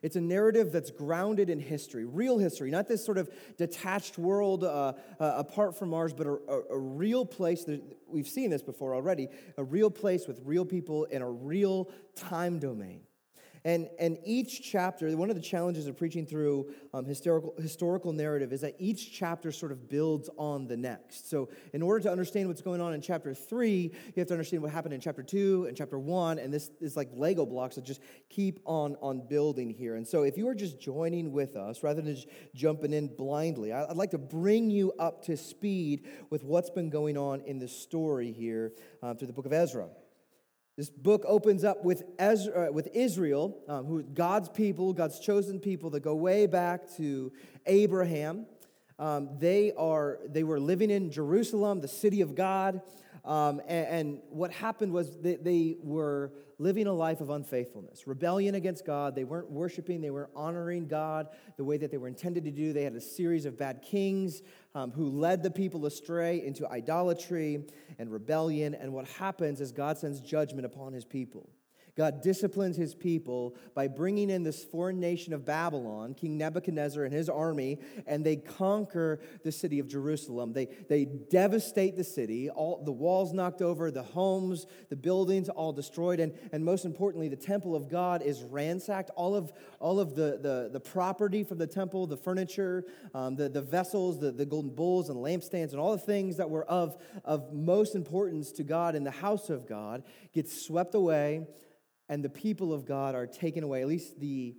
It's 0.04 0.16
a 0.16 0.20
narrative 0.20 0.70
that's 0.70 0.90
grounded 0.90 1.48
in 1.48 1.58
history, 1.58 2.04
real 2.04 2.36
history, 2.36 2.70
not 2.70 2.86
this 2.86 3.02
sort 3.02 3.16
of 3.16 3.30
detached 3.56 4.18
world 4.18 4.62
uh, 4.62 4.92
uh, 5.18 5.32
apart 5.38 5.78
from 5.78 5.94
ours, 5.94 6.12
but 6.12 6.26
a, 6.26 6.32
a, 6.46 6.62
a 6.72 6.78
real 6.78 7.24
place. 7.24 7.64
That, 7.64 7.80
we've 8.06 8.28
seen 8.28 8.50
this 8.50 8.62
before 8.62 8.94
already 8.94 9.28
a 9.56 9.64
real 9.64 9.88
place 9.88 10.28
with 10.28 10.42
real 10.44 10.66
people 10.66 11.04
in 11.04 11.22
a 11.22 11.30
real 11.30 11.90
time 12.14 12.58
domain. 12.58 13.00
And, 13.66 13.88
and 13.98 14.18
each 14.24 14.60
chapter, 14.62 15.08
one 15.16 15.30
of 15.30 15.36
the 15.36 15.42
challenges 15.42 15.86
of 15.86 15.96
preaching 15.96 16.26
through 16.26 16.70
um, 16.92 17.06
historical, 17.06 17.54
historical 17.58 18.12
narrative 18.12 18.52
is 18.52 18.60
that 18.60 18.74
each 18.78 19.10
chapter 19.10 19.50
sort 19.50 19.72
of 19.72 19.88
builds 19.88 20.28
on 20.36 20.66
the 20.66 20.76
next. 20.76 21.30
So, 21.30 21.48
in 21.72 21.80
order 21.80 22.00
to 22.00 22.12
understand 22.12 22.48
what's 22.48 22.60
going 22.60 22.82
on 22.82 22.92
in 22.92 23.00
chapter 23.00 23.32
three, 23.32 23.90
you 23.94 24.12
have 24.18 24.26
to 24.28 24.34
understand 24.34 24.62
what 24.62 24.70
happened 24.70 24.92
in 24.92 25.00
chapter 25.00 25.22
two 25.22 25.64
and 25.66 25.74
chapter 25.74 25.98
one. 25.98 26.38
And 26.38 26.52
this 26.52 26.70
is 26.82 26.94
like 26.94 27.08
Lego 27.14 27.46
blocks 27.46 27.76
that 27.76 27.84
just 27.84 28.02
keep 28.28 28.60
on, 28.66 28.96
on 29.00 29.26
building 29.26 29.70
here. 29.70 29.94
And 29.94 30.06
so, 30.06 30.24
if 30.24 30.36
you 30.36 30.46
are 30.48 30.54
just 30.54 30.78
joining 30.78 31.32
with 31.32 31.56
us 31.56 31.82
rather 31.82 32.02
than 32.02 32.14
just 32.14 32.28
jumping 32.54 32.92
in 32.92 33.08
blindly, 33.16 33.72
I'd 33.72 33.96
like 33.96 34.10
to 34.10 34.18
bring 34.18 34.68
you 34.68 34.92
up 34.98 35.24
to 35.24 35.38
speed 35.38 36.06
with 36.28 36.44
what's 36.44 36.68
been 36.68 36.90
going 36.90 37.16
on 37.16 37.40
in 37.40 37.58
the 37.58 37.68
story 37.68 38.30
here 38.30 38.72
uh, 39.02 39.14
through 39.14 39.28
the 39.28 39.32
book 39.32 39.46
of 39.46 39.54
Ezra. 39.54 39.88
This 40.76 40.90
book 40.90 41.24
opens 41.26 41.62
up 41.62 41.84
with, 41.84 42.02
Ezra, 42.18 42.68
uh, 42.68 42.72
with 42.72 42.88
Israel, 42.94 43.62
um, 43.68 43.86
who 43.86 44.02
God's 44.02 44.48
people, 44.48 44.92
God's 44.92 45.20
chosen 45.20 45.60
people 45.60 45.90
that 45.90 46.00
go 46.00 46.16
way 46.16 46.46
back 46.46 46.90
to 46.96 47.32
Abraham. 47.66 48.46
Um, 48.98 49.30
they, 49.38 49.72
are, 49.76 50.18
they 50.26 50.42
were 50.42 50.58
living 50.58 50.90
in 50.90 51.12
Jerusalem, 51.12 51.80
the 51.80 51.86
city 51.86 52.22
of 52.22 52.34
God. 52.34 52.80
Um, 53.24 53.60
and, 53.68 53.86
and, 53.86 54.22
what 54.30 54.50
happened 54.50 54.92
was 54.92 55.16
they, 55.16 55.36
they 55.36 55.76
were 55.80 56.32
living 56.58 56.86
a 56.86 56.92
life 56.92 57.20
of 57.20 57.30
unfaithfulness, 57.30 58.06
rebellion 58.06 58.54
against 58.54 58.84
God. 58.84 59.14
They 59.14 59.24
weren't 59.24 59.50
worshiping, 59.50 60.00
they 60.00 60.10
weren't 60.10 60.30
honoring 60.34 60.86
God 60.86 61.28
the 61.56 61.64
way 61.64 61.76
that 61.78 61.90
they 61.90 61.96
were 61.96 62.08
intended 62.08 62.44
to 62.44 62.50
do. 62.50 62.72
They 62.72 62.84
had 62.84 62.94
a 62.94 63.00
series 63.00 63.44
of 63.44 63.58
bad 63.58 63.82
kings 63.82 64.42
um, 64.74 64.90
who 64.90 65.08
led 65.08 65.42
the 65.42 65.50
people 65.50 65.86
astray 65.86 66.44
into 66.44 66.68
idolatry 66.68 67.64
and 67.98 68.10
rebellion. 68.10 68.74
And 68.74 68.92
what 68.92 69.06
happens 69.08 69.60
is 69.60 69.72
God 69.72 69.98
sends 69.98 70.20
judgment 70.20 70.66
upon 70.66 70.92
his 70.92 71.04
people. 71.04 71.48
God 71.96 72.22
disciplines 72.22 72.76
his 72.76 72.92
people 72.94 73.54
by 73.74 73.86
bringing 73.86 74.28
in 74.28 74.42
this 74.42 74.64
foreign 74.64 74.98
nation 74.98 75.32
of 75.32 75.44
Babylon, 75.44 76.14
King 76.14 76.36
Nebuchadnezzar 76.36 77.04
and 77.04 77.14
his 77.14 77.28
army, 77.28 77.78
and 78.06 78.26
they 78.26 78.36
conquer 78.36 79.20
the 79.44 79.52
city 79.52 79.78
of 79.78 79.86
Jerusalem. 79.86 80.52
They, 80.52 80.66
they 80.88 81.04
devastate 81.04 81.96
the 81.96 82.02
city, 82.02 82.50
all 82.50 82.82
the 82.84 82.92
walls 82.92 83.32
knocked 83.32 83.62
over, 83.62 83.92
the 83.92 84.02
homes, 84.02 84.66
the 84.88 84.96
buildings 84.96 85.48
all 85.48 85.72
destroyed, 85.72 86.18
and, 86.18 86.32
and 86.52 86.64
most 86.64 86.84
importantly, 86.84 87.28
the 87.28 87.36
temple 87.36 87.76
of 87.76 87.88
God 87.88 88.22
is 88.22 88.42
ransacked. 88.42 89.10
All 89.14 89.36
of, 89.36 89.52
all 89.78 90.00
of 90.00 90.16
the, 90.16 90.38
the, 90.42 90.70
the 90.72 90.80
property 90.80 91.44
from 91.44 91.58
the 91.58 91.66
temple, 91.66 92.08
the 92.08 92.16
furniture, 92.16 92.84
um, 93.14 93.36
the, 93.36 93.48
the 93.48 93.62
vessels, 93.62 94.18
the, 94.18 94.32
the 94.32 94.46
golden 94.46 94.74
bowls 94.74 95.10
and 95.10 95.18
lampstands, 95.18 95.70
and 95.70 95.78
all 95.78 95.92
the 95.92 95.98
things 95.98 96.38
that 96.38 96.50
were 96.50 96.64
of, 96.64 97.00
of 97.24 97.52
most 97.52 97.94
importance 97.94 98.50
to 98.52 98.64
God 98.64 98.96
in 98.96 99.04
the 99.04 99.10
house 99.12 99.48
of 99.48 99.68
God 99.68 100.02
gets 100.32 100.60
swept 100.60 100.96
away 100.96 101.46
and 102.08 102.24
the 102.24 102.28
people 102.28 102.72
of 102.72 102.84
God 102.86 103.14
are 103.14 103.26
taken 103.26 103.64
away, 103.64 103.82
at 103.82 103.88
least 103.88 104.20
the 104.20 104.54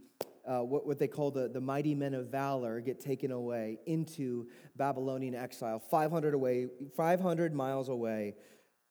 uh, 0.48 0.60
what, 0.60 0.86
what 0.86 1.00
they 1.00 1.08
call 1.08 1.32
the, 1.32 1.48
the 1.48 1.62
mighty 1.62 1.96
men 1.96 2.14
of 2.14 2.28
valor 2.28 2.80
get 2.80 3.00
taken 3.00 3.32
away 3.32 3.80
into 3.88 4.48
Babylonian 4.76 5.34
exile, 5.34 5.80
500, 5.80 6.36
away, 6.36 6.68
500 6.96 7.54
miles 7.54 7.90
away 7.90 8.36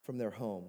from 0.03 0.19
their 0.19 0.31
home. 0.31 0.65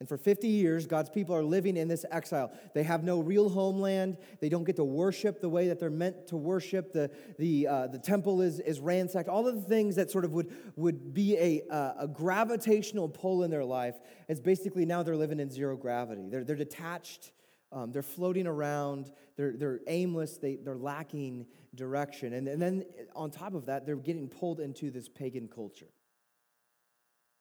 And 0.00 0.08
for 0.08 0.18
50 0.18 0.48
years, 0.48 0.86
God's 0.86 1.08
people 1.08 1.36
are 1.36 1.44
living 1.44 1.76
in 1.76 1.86
this 1.86 2.04
exile. 2.10 2.52
They 2.74 2.82
have 2.82 3.04
no 3.04 3.20
real 3.20 3.48
homeland. 3.48 4.18
They 4.40 4.48
don't 4.48 4.64
get 4.64 4.76
to 4.76 4.84
worship 4.84 5.40
the 5.40 5.48
way 5.48 5.68
that 5.68 5.78
they're 5.78 5.88
meant 5.88 6.26
to 6.28 6.36
worship. 6.36 6.92
The, 6.92 7.10
the, 7.38 7.68
uh, 7.68 7.86
the 7.86 7.98
temple 7.98 8.42
is, 8.42 8.58
is 8.58 8.80
ransacked. 8.80 9.28
All 9.28 9.46
of 9.46 9.54
the 9.54 9.68
things 9.68 9.94
that 9.96 10.10
sort 10.10 10.24
of 10.24 10.32
would, 10.32 10.52
would 10.74 11.14
be 11.14 11.36
a, 11.36 11.62
uh, 11.70 11.94
a 12.00 12.08
gravitational 12.08 13.08
pull 13.08 13.44
in 13.44 13.50
their 13.50 13.64
life, 13.64 13.94
it's 14.28 14.40
basically 14.40 14.84
now 14.84 15.04
they're 15.04 15.16
living 15.16 15.38
in 15.38 15.48
zero 15.48 15.76
gravity. 15.76 16.28
They're, 16.28 16.42
they're 16.42 16.56
detached, 16.56 17.30
um, 17.70 17.92
they're 17.92 18.02
floating 18.02 18.48
around, 18.48 19.12
they're, 19.36 19.56
they're 19.56 19.80
aimless, 19.86 20.38
they, 20.38 20.56
they're 20.56 20.76
lacking 20.76 21.46
direction. 21.76 22.32
And, 22.32 22.48
and 22.48 22.60
then 22.60 22.84
on 23.14 23.30
top 23.30 23.54
of 23.54 23.66
that, 23.66 23.86
they're 23.86 23.96
getting 23.96 24.28
pulled 24.28 24.58
into 24.58 24.90
this 24.90 25.08
pagan 25.08 25.46
culture. 25.48 25.88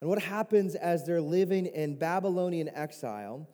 And 0.04 0.10
what 0.10 0.22
happens 0.22 0.76
as 0.76 1.06
they're 1.06 1.22
living 1.22 1.66
in 1.66 1.96
Babylonian 1.96 2.68
exile, 2.68 3.48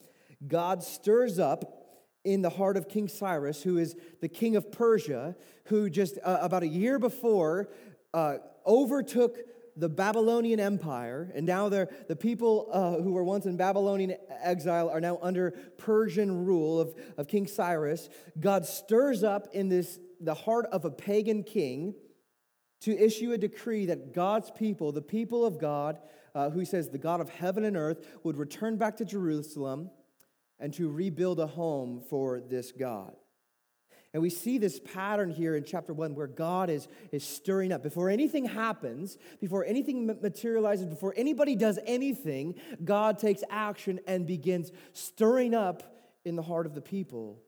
God 0.48 0.82
stirs 0.82 1.38
up 1.38 1.94
in 2.24 2.42
the 2.42 2.50
heart 2.50 2.76
of 2.76 2.90
King 2.90 3.08
Cyrus, 3.08 3.62
who 3.62 3.78
is 3.78 3.96
the 4.20 4.30
king 4.30 4.56
of 4.56 4.72
Persia, 4.72 5.36
who 5.66 5.92
just 5.92 6.18
uh, 6.24 6.40
about 6.42 6.64
a 6.64 6.68
year 6.68 6.98
before 6.98 7.70
uh, 8.16 8.38
overtook 8.66 9.38
the 9.78 9.88
Babylonian 9.90 10.60
Empire, 10.60 11.32
and 11.36 11.46
now 11.46 11.70
the 11.70 12.18
people 12.20 12.68
uh, 12.74 13.00
who 13.00 13.14
were 13.14 13.24
once 13.24 13.46
in 13.46 13.56
Babylonian 13.56 14.16
exile 14.42 14.90
are 14.90 15.00
now 15.00 15.20
under 15.22 15.52
Persian 15.78 16.46
rule 16.46 16.80
of, 16.80 16.96
of 17.20 17.28
King 17.28 17.46
Cyrus. 17.46 18.10
God 18.40 18.66
stirs 18.66 19.24
up 19.24 19.50
in 19.54 19.70
this 19.70 20.00
the 20.20 20.34
heart 20.34 20.66
of 20.72 20.84
a 20.84 20.90
pagan 20.90 21.44
king 21.44 21.94
to 22.82 22.98
issue 22.98 23.34
a 23.34 23.38
decree 23.38 23.86
that 23.86 24.16
God's 24.16 24.50
people, 24.50 24.92
the 24.92 25.02
people 25.02 25.46
of 25.46 25.60
God, 25.60 26.00
uh, 26.40 26.50
who 26.50 26.64
says 26.64 26.88
the 26.88 26.98
God 26.98 27.20
of 27.20 27.30
heaven 27.30 27.66
and 27.66 27.76
earth 27.76 28.08
would 28.24 28.38
return 28.38 28.78
back 28.78 28.96
to 28.98 29.06
Jerusalem 29.06 29.90
and 30.58 30.74
to 30.76 30.90
rebuild 30.90 31.38
a 31.38 31.48
home 31.48 32.02
for 32.10 32.40
this 32.40 32.72
God. 32.72 33.14
And 34.14 34.24
we 34.24 34.30
see 34.30 34.58
this 34.58 34.80
pattern 34.80 35.32
here 35.32 35.58
in 35.58 35.66
chapter 35.66 35.94
one 35.94 36.16
where 36.16 36.28
God 36.28 36.70
is, 36.70 36.88
is 37.12 37.26
stirring 37.26 37.74
up. 37.74 37.84
Before 37.84 38.10
anything 38.10 38.46
happens, 38.46 39.18
before 39.42 39.66
anything 39.66 40.06
materializes, 40.22 40.86
before 40.86 41.14
anybody 41.18 41.58
does 41.58 41.78
anything, 41.86 42.56
God 42.86 43.20
takes 43.20 43.44
action 43.50 44.00
and 44.08 44.26
begins 44.26 44.72
stirring 44.94 45.54
up 45.54 45.94
in 46.24 46.38
the 46.38 46.42
heart 46.42 46.66
of 46.66 46.74
the 46.74 46.82
people. 46.82 47.42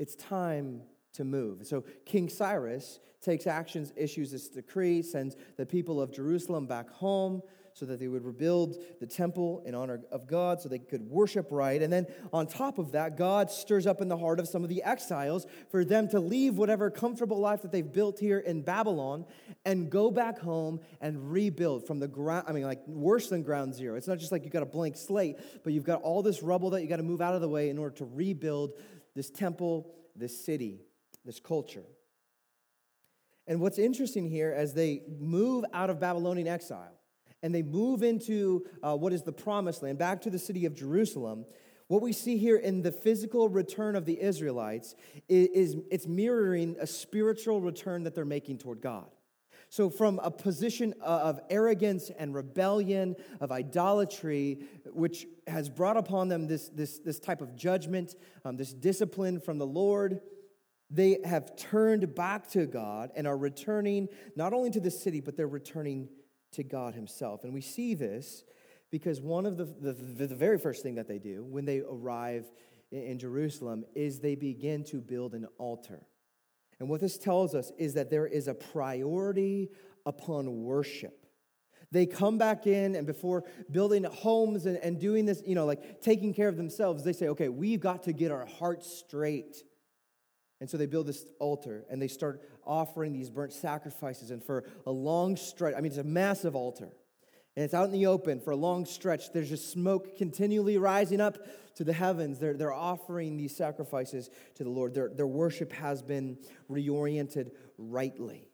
It's 0.00 0.16
time 0.16 0.82
to 1.12 1.24
move. 1.24 1.68
So 1.68 1.84
King 2.04 2.28
Cyrus 2.28 2.98
takes 3.22 3.46
actions, 3.46 3.92
issues 3.96 4.32
this 4.32 4.48
decree, 4.48 5.02
sends 5.02 5.36
the 5.56 5.64
people 5.64 6.00
of 6.00 6.12
Jerusalem 6.12 6.66
back 6.66 6.90
home 6.90 7.40
so 7.74 7.84
that 7.84 7.98
they 7.98 8.06
would 8.06 8.24
rebuild 8.24 8.76
the 9.00 9.06
temple 9.06 9.62
in 9.66 9.74
honor 9.74 10.00
of 10.12 10.26
God, 10.28 10.60
so 10.60 10.68
they 10.68 10.78
could 10.78 11.02
worship 11.02 11.48
right. 11.50 11.82
And 11.82 11.92
then 11.92 12.06
on 12.32 12.46
top 12.46 12.78
of 12.78 12.92
that, 12.92 13.16
God 13.18 13.50
stirs 13.50 13.86
up 13.86 14.00
in 14.00 14.08
the 14.08 14.16
heart 14.16 14.38
of 14.38 14.48
some 14.48 14.62
of 14.62 14.68
the 14.68 14.82
exiles 14.84 15.46
for 15.70 15.84
them 15.84 16.08
to 16.10 16.20
leave 16.20 16.56
whatever 16.56 16.88
comfortable 16.88 17.40
life 17.40 17.62
that 17.62 17.72
they've 17.72 17.92
built 17.92 18.20
here 18.20 18.38
in 18.38 18.62
Babylon 18.62 19.26
and 19.64 19.90
go 19.90 20.10
back 20.10 20.38
home 20.38 20.80
and 21.00 21.32
rebuild 21.32 21.84
from 21.86 21.98
the 21.98 22.08
ground. 22.08 22.46
I 22.48 22.52
mean, 22.52 22.64
like 22.64 22.86
worse 22.86 23.28
than 23.28 23.42
ground 23.42 23.74
zero. 23.74 23.96
It's 23.96 24.08
not 24.08 24.18
just 24.18 24.30
like 24.30 24.44
you've 24.44 24.52
got 24.52 24.62
a 24.62 24.66
blank 24.66 24.96
slate, 24.96 25.36
but 25.64 25.72
you've 25.72 25.84
got 25.84 26.00
all 26.02 26.22
this 26.22 26.42
rubble 26.42 26.70
that 26.70 26.82
you 26.82 26.88
got 26.88 26.96
to 26.96 27.02
move 27.02 27.20
out 27.20 27.34
of 27.34 27.40
the 27.40 27.48
way 27.48 27.70
in 27.70 27.78
order 27.78 27.96
to 27.96 28.04
rebuild 28.04 28.72
this 29.16 29.30
temple, 29.30 29.92
this 30.14 30.44
city, 30.44 30.80
this 31.24 31.40
culture. 31.40 31.84
And 33.48 33.60
what's 33.60 33.78
interesting 33.78 34.28
here 34.30 34.54
as 34.56 34.74
they 34.74 35.02
move 35.18 35.64
out 35.72 35.90
of 35.90 36.00
Babylonian 36.00 36.48
exile, 36.48 36.92
and 37.44 37.54
they 37.54 37.62
move 37.62 38.02
into 38.02 38.64
uh, 38.82 38.96
what 38.96 39.12
is 39.12 39.22
the 39.22 39.32
promised 39.32 39.82
land, 39.82 39.98
back 39.98 40.22
to 40.22 40.30
the 40.30 40.38
city 40.38 40.64
of 40.64 40.74
Jerusalem, 40.74 41.44
what 41.88 42.00
we 42.00 42.10
see 42.10 42.38
here 42.38 42.56
in 42.56 42.80
the 42.80 42.90
physical 42.90 43.50
return 43.50 43.96
of 43.96 44.06
the 44.06 44.18
Israelites 44.18 44.94
is, 45.28 45.48
is 45.48 45.76
it's 45.90 46.06
mirroring 46.06 46.74
a 46.80 46.86
spiritual 46.86 47.60
return 47.60 48.04
that 48.04 48.14
they're 48.14 48.24
making 48.24 48.56
toward 48.58 48.80
God. 48.80 49.04
So, 49.68 49.90
from 49.90 50.20
a 50.20 50.30
position 50.30 50.94
of 51.02 51.38
arrogance 51.50 52.10
and 52.18 52.34
rebellion, 52.34 53.14
of 53.42 53.52
idolatry, 53.52 54.60
which 54.86 55.26
has 55.46 55.68
brought 55.68 55.98
upon 55.98 56.28
them 56.28 56.46
this, 56.46 56.70
this, 56.70 56.98
this 57.00 57.20
type 57.20 57.42
of 57.42 57.54
judgment, 57.56 58.14
um, 58.46 58.56
this 58.56 58.72
discipline 58.72 59.38
from 59.38 59.58
the 59.58 59.66
Lord, 59.66 60.20
they 60.88 61.18
have 61.26 61.56
turned 61.56 62.14
back 62.14 62.48
to 62.52 62.64
God 62.64 63.10
and 63.14 63.26
are 63.26 63.36
returning 63.36 64.08
not 64.34 64.54
only 64.54 64.70
to 64.70 64.80
the 64.80 64.90
city, 64.90 65.20
but 65.20 65.36
they're 65.36 65.46
returning 65.46 66.08
to 66.54 66.62
God 66.62 66.94
Himself. 66.94 67.44
And 67.44 67.52
we 67.52 67.60
see 67.60 67.94
this 67.94 68.44
because 68.90 69.20
one 69.20 69.46
of 69.46 69.56
the, 69.56 69.64
the, 69.64 69.92
the 70.26 70.34
very 70.34 70.58
first 70.58 70.82
thing 70.82 70.94
that 70.96 71.08
they 71.08 71.18
do 71.18 71.44
when 71.44 71.64
they 71.64 71.80
arrive 71.80 72.44
in, 72.90 73.02
in 73.02 73.18
Jerusalem 73.18 73.84
is 73.94 74.20
they 74.20 74.34
begin 74.34 74.84
to 74.84 75.00
build 75.00 75.34
an 75.34 75.46
altar. 75.58 76.06
And 76.80 76.88
what 76.88 77.00
this 77.00 77.18
tells 77.18 77.54
us 77.54 77.72
is 77.78 77.94
that 77.94 78.10
there 78.10 78.26
is 78.26 78.48
a 78.48 78.54
priority 78.54 79.70
upon 80.06 80.62
worship. 80.62 81.26
They 81.90 82.06
come 82.06 82.38
back 82.38 82.66
in, 82.66 82.96
and 82.96 83.06
before 83.06 83.44
building 83.70 84.04
homes 84.04 84.66
and, 84.66 84.76
and 84.78 84.98
doing 84.98 85.26
this, 85.26 85.42
you 85.46 85.54
know, 85.54 85.64
like 85.64 86.00
taking 86.00 86.34
care 86.34 86.48
of 86.48 86.56
themselves, 86.56 87.04
they 87.04 87.12
say, 87.12 87.28
okay, 87.28 87.48
we've 87.48 87.80
got 87.80 88.02
to 88.04 88.12
get 88.12 88.32
our 88.32 88.46
hearts 88.46 88.90
straight. 88.90 89.62
And 90.60 90.68
so 90.68 90.76
they 90.76 90.86
build 90.86 91.06
this 91.06 91.24
altar 91.38 91.84
and 91.90 92.00
they 92.02 92.08
start 92.08 92.42
offering 92.66 93.12
these 93.12 93.30
burnt 93.30 93.52
sacrifices. 93.52 94.30
And 94.30 94.42
for 94.42 94.64
a 94.86 94.90
long 94.90 95.36
stretch, 95.36 95.74
I 95.74 95.80
mean, 95.80 95.92
it's 95.92 95.98
a 95.98 96.04
massive 96.04 96.54
altar. 96.56 96.90
And 97.56 97.64
it's 97.64 97.74
out 97.74 97.86
in 97.86 97.92
the 97.92 98.06
open 98.06 98.40
for 98.40 98.50
a 98.50 98.56
long 98.56 98.84
stretch. 98.84 99.32
There's 99.32 99.48
just 99.48 99.70
smoke 99.70 100.16
continually 100.16 100.76
rising 100.76 101.20
up 101.20 101.38
to 101.76 101.84
the 101.84 101.92
heavens. 101.92 102.38
They're, 102.38 102.54
they're 102.54 102.72
offering 102.72 103.36
these 103.36 103.56
sacrifices 103.56 104.28
to 104.56 104.64
the 104.64 104.70
Lord. 104.70 104.94
Their, 104.94 105.08
their 105.08 105.26
worship 105.26 105.72
has 105.72 106.02
been 106.02 106.38
reoriented 106.70 107.52
rightly. 107.78 108.48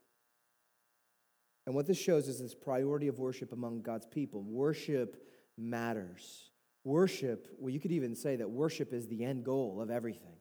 And 1.66 1.74
what 1.74 1.86
this 1.86 1.98
shows 1.98 2.28
is 2.28 2.40
this 2.40 2.54
priority 2.54 3.08
of 3.08 3.18
worship 3.18 3.52
among 3.52 3.82
God's 3.82 4.06
people. 4.06 4.42
Worship 4.42 5.24
matters. 5.56 6.50
Worship, 6.84 7.48
well, 7.58 7.70
you 7.70 7.80
could 7.80 7.92
even 7.92 8.14
say 8.16 8.36
that 8.36 8.50
worship 8.50 8.92
is 8.92 9.06
the 9.06 9.24
end 9.24 9.44
goal 9.44 9.80
of 9.80 9.90
everything. 9.90 10.39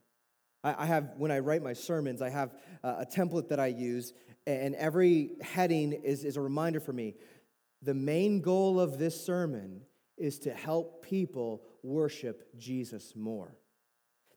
I 0.62 0.84
have, 0.84 1.14
when 1.16 1.30
I 1.30 1.38
write 1.38 1.62
my 1.62 1.72
sermons, 1.72 2.20
I 2.20 2.28
have 2.28 2.54
a 2.82 3.06
template 3.06 3.48
that 3.48 3.60
I 3.60 3.68
use, 3.68 4.12
and 4.46 4.74
every 4.74 5.30
heading 5.40 5.92
is, 5.92 6.24
is 6.24 6.36
a 6.36 6.40
reminder 6.40 6.80
for 6.80 6.92
me. 6.92 7.14
The 7.82 7.94
main 7.94 8.42
goal 8.42 8.78
of 8.78 8.98
this 8.98 9.24
sermon 9.24 9.82
is 10.18 10.38
to 10.40 10.52
help 10.52 11.02
people 11.02 11.62
worship 11.82 12.58
Jesus 12.58 13.16
more. 13.16 13.56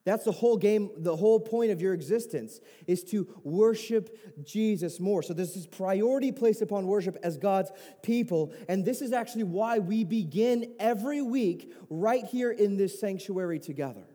That's 0.06 0.26
the 0.26 0.32
whole 0.34 0.58
game, 0.58 0.92
the 0.98 1.16
whole 1.16 1.40
point 1.40 1.72
of 1.72 1.82
your 1.82 1.94
existence 1.94 2.60
is 2.88 3.04
to 3.06 3.28
worship 3.44 4.46
Jesus 4.46 5.00
more. 5.00 5.24
So 5.24 5.34
there's 5.34 5.54
this 5.54 5.66
priority 5.66 6.32
placed 6.32 6.62
upon 6.62 6.88
worship 6.88 7.18
as 7.24 7.38
God's 7.38 7.72
people. 8.02 8.54
And 8.68 8.84
this 8.84 9.02
is 9.02 9.14
actually 9.14 9.46
why 9.46 9.80
we 9.80 10.04
begin 10.04 10.74
every 10.80 11.22
week 11.22 11.74
right 11.90 12.26
here 12.26 12.52
in 12.52 12.76
this 12.76 13.00
sanctuary 13.00 13.60
together. 13.60 14.06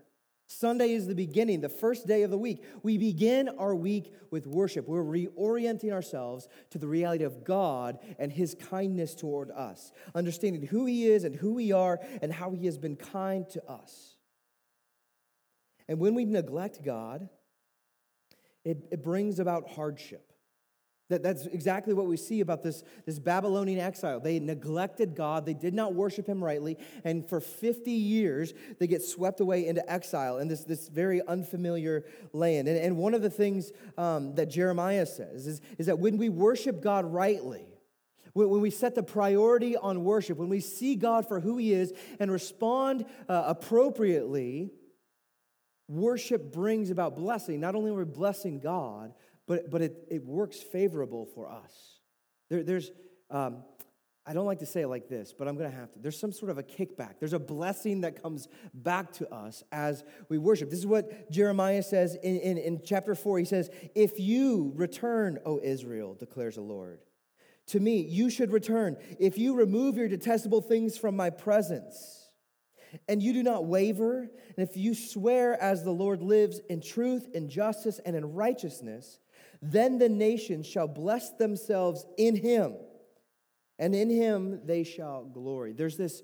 Sunday 0.50 0.92
is 0.92 1.06
the 1.06 1.14
beginning, 1.14 1.60
the 1.60 1.68
first 1.68 2.06
day 2.06 2.22
of 2.22 2.30
the 2.30 2.38
week. 2.38 2.64
We 2.82 2.96
begin 2.96 3.50
our 3.58 3.74
week 3.74 4.14
with 4.30 4.46
worship. 4.46 4.88
We're 4.88 5.04
reorienting 5.04 5.92
ourselves 5.92 6.48
to 6.70 6.78
the 6.78 6.88
reality 6.88 7.24
of 7.24 7.44
God 7.44 7.98
and 8.18 8.32
His 8.32 8.54
kindness 8.54 9.14
toward 9.14 9.50
us, 9.50 9.92
understanding 10.14 10.66
who 10.66 10.86
He 10.86 11.06
is 11.06 11.24
and 11.24 11.34
who 11.34 11.52
we 11.52 11.70
are 11.72 12.00
and 12.22 12.32
how 12.32 12.50
He 12.52 12.64
has 12.64 12.78
been 12.78 12.96
kind 12.96 13.46
to 13.50 13.62
us. 13.70 14.16
And 15.86 16.00
when 16.00 16.14
we 16.14 16.24
neglect 16.24 16.82
God, 16.82 17.28
it, 18.64 18.88
it 18.90 19.04
brings 19.04 19.38
about 19.40 19.68
hardship. 19.68 20.27
That, 21.08 21.22
that's 21.22 21.46
exactly 21.46 21.94
what 21.94 22.06
we 22.06 22.18
see 22.18 22.40
about 22.40 22.62
this, 22.62 22.84
this 23.06 23.18
Babylonian 23.18 23.80
exile. 23.80 24.20
They 24.20 24.38
neglected 24.38 25.14
God, 25.14 25.46
they 25.46 25.54
did 25.54 25.72
not 25.74 25.94
worship 25.94 26.26
Him 26.26 26.44
rightly, 26.44 26.76
and 27.04 27.26
for 27.28 27.40
50 27.40 27.90
years, 27.90 28.52
they 28.78 28.86
get 28.86 29.02
swept 29.02 29.40
away 29.40 29.66
into 29.66 29.90
exile 29.90 30.38
in 30.38 30.48
this, 30.48 30.64
this 30.64 30.88
very 30.88 31.22
unfamiliar 31.26 32.04
land. 32.32 32.68
And, 32.68 32.78
and 32.78 32.96
one 32.96 33.14
of 33.14 33.22
the 33.22 33.30
things 33.30 33.72
um, 33.96 34.34
that 34.34 34.50
Jeremiah 34.50 35.06
says 35.06 35.46
is, 35.46 35.60
is 35.78 35.86
that 35.86 35.98
when 35.98 36.18
we 36.18 36.28
worship 36.28 36.82
God 36.82 37.06
rightly, 37.06 37.64
when 38.34 38.60
we 38.60 38.70
set 38.70 38.94
the 38.94 39.02
priority 39.02 39.76
on 39.76 40.04
worship, 40.04 40.38
when 40.38 40.48
we 40.48 40.60
see 40.60 40.94
God 40.94 41.26
for 41.26 41.40
who 41.40 41.56
He 41.56 41.72
is 41.72 41.92
and 42.20 42.30
respond 42.30 43.06
uh, 43.28 43.44
appropriately, 43.46 44.70
worship 45.88 46.52
brings 46.52 46.90
about 46.90 47.16
blessing. 47.16 47.60
Not 47.60 47.74
only 47.74 47.90
are 47.90 47.94
we 47.94 48.04
blessing 48.04 48.60
God, 48.60 49.14
but, 49.48 49.70
but 49.70 49.82
it, 49.82 50.06
it 50.10 50.24
works 50.24 50.58
favorable 50.58 51.26
for 51.34 51.48
us. 51.48 51.72
There, 52.50 52.62
there's, 52.62 52.92
um, 53.30 53.64
I 54.26 54.34
don't 54.34 54.44
like 54.44 54.58
to 54.58 54.66
say 54.66 54.82
it 54.82 54.88
like 54.88 55.08
this, 55.08 55.32
but 55.36 55.48
I'm 55.48 55.56
going 55.56 55.70
to 55.70 55.76
have 55.76 55.90
to. 55.92 55.98
There's 55.98 56.20
some 56.20 56.32
sort 56.32 56.50
of 56.50 56.58
a 56.58 56.62
kickback. 56.62 57.14
There's 57.18 57.32
a 57.32 57.38
blessing 57.38 58.02
that 58.02 58.22
comes 58.22 58.46
back 58.74 59.10
to 59.14 59.34
us 59.34 59.64
as 59.72 60.04
we 60.28 60.36
worship. 60.36 60.68
This 60.68 60.78
is 60.78 60.86
what 60.86 61.30
Jeremiah 61.30 61.82
says 61.82 62.14
in, 62.22 62.36
in, 62.36 62.58
in 62.58 62.82
chapter 62.84 63.14
4. 63.14 63.38
He 63.38 63.46
says, 63.46 63.70
If 63.94 64.20
you 64.20 64.72
return, 64.76 65.38
O 65.46 65.58
Israel, 65.62 66.14
declares 66.14 66.56
the 66.56 66.60
Lord, 66.60 67.00
to 67.68 67.80
me, 67.80 68.02
you 68.02 68.28
should 68.28 68.52
return. 68.52 68.98
If 69.18 69.38
you 69.38 69.54
remove 69.54 69.96
your 69.96 70.08
detestable 70.08 70.60
things 70.60 70.98
from 70.98 71.16
my 71.16 71.30
presence, 71.30 72.18
and 73.08 73.22
you 73.22 73.32
do 73.32 73.42
not 73.42 73.66
waver, 73.66 74.20
and 74.20 74.68
if 74.68 74.76
you 74.76 74.94
swear 74.94 75.60
as 75.62 75.84
the 75.84 75.90
Lord 75.90 76.22
lives 76.22 76.60
in 76.70 76.80
truth, 76.80 77.28
in 77.34 77.48
justice, 77.48 78.00
and 78.04 78.16
in 78.16 78.34
righteousness, 78.34 79.18
then 79.60 79.98
the 79.98 80.08
nations 80.08 80.66
shall 80.66 80.88
bless 80.88 81.30
themselves 81.30 82.06
in 82.16 82.36
him, 82.36 82.74
and 83.78 83.94
in 83.94 84.10
him 84.10 84.60
they 84.64 84.84
shall 84.84 85.24
glory. 85.24 85.72
There's 85.72 85.96
this, 85.96 86.22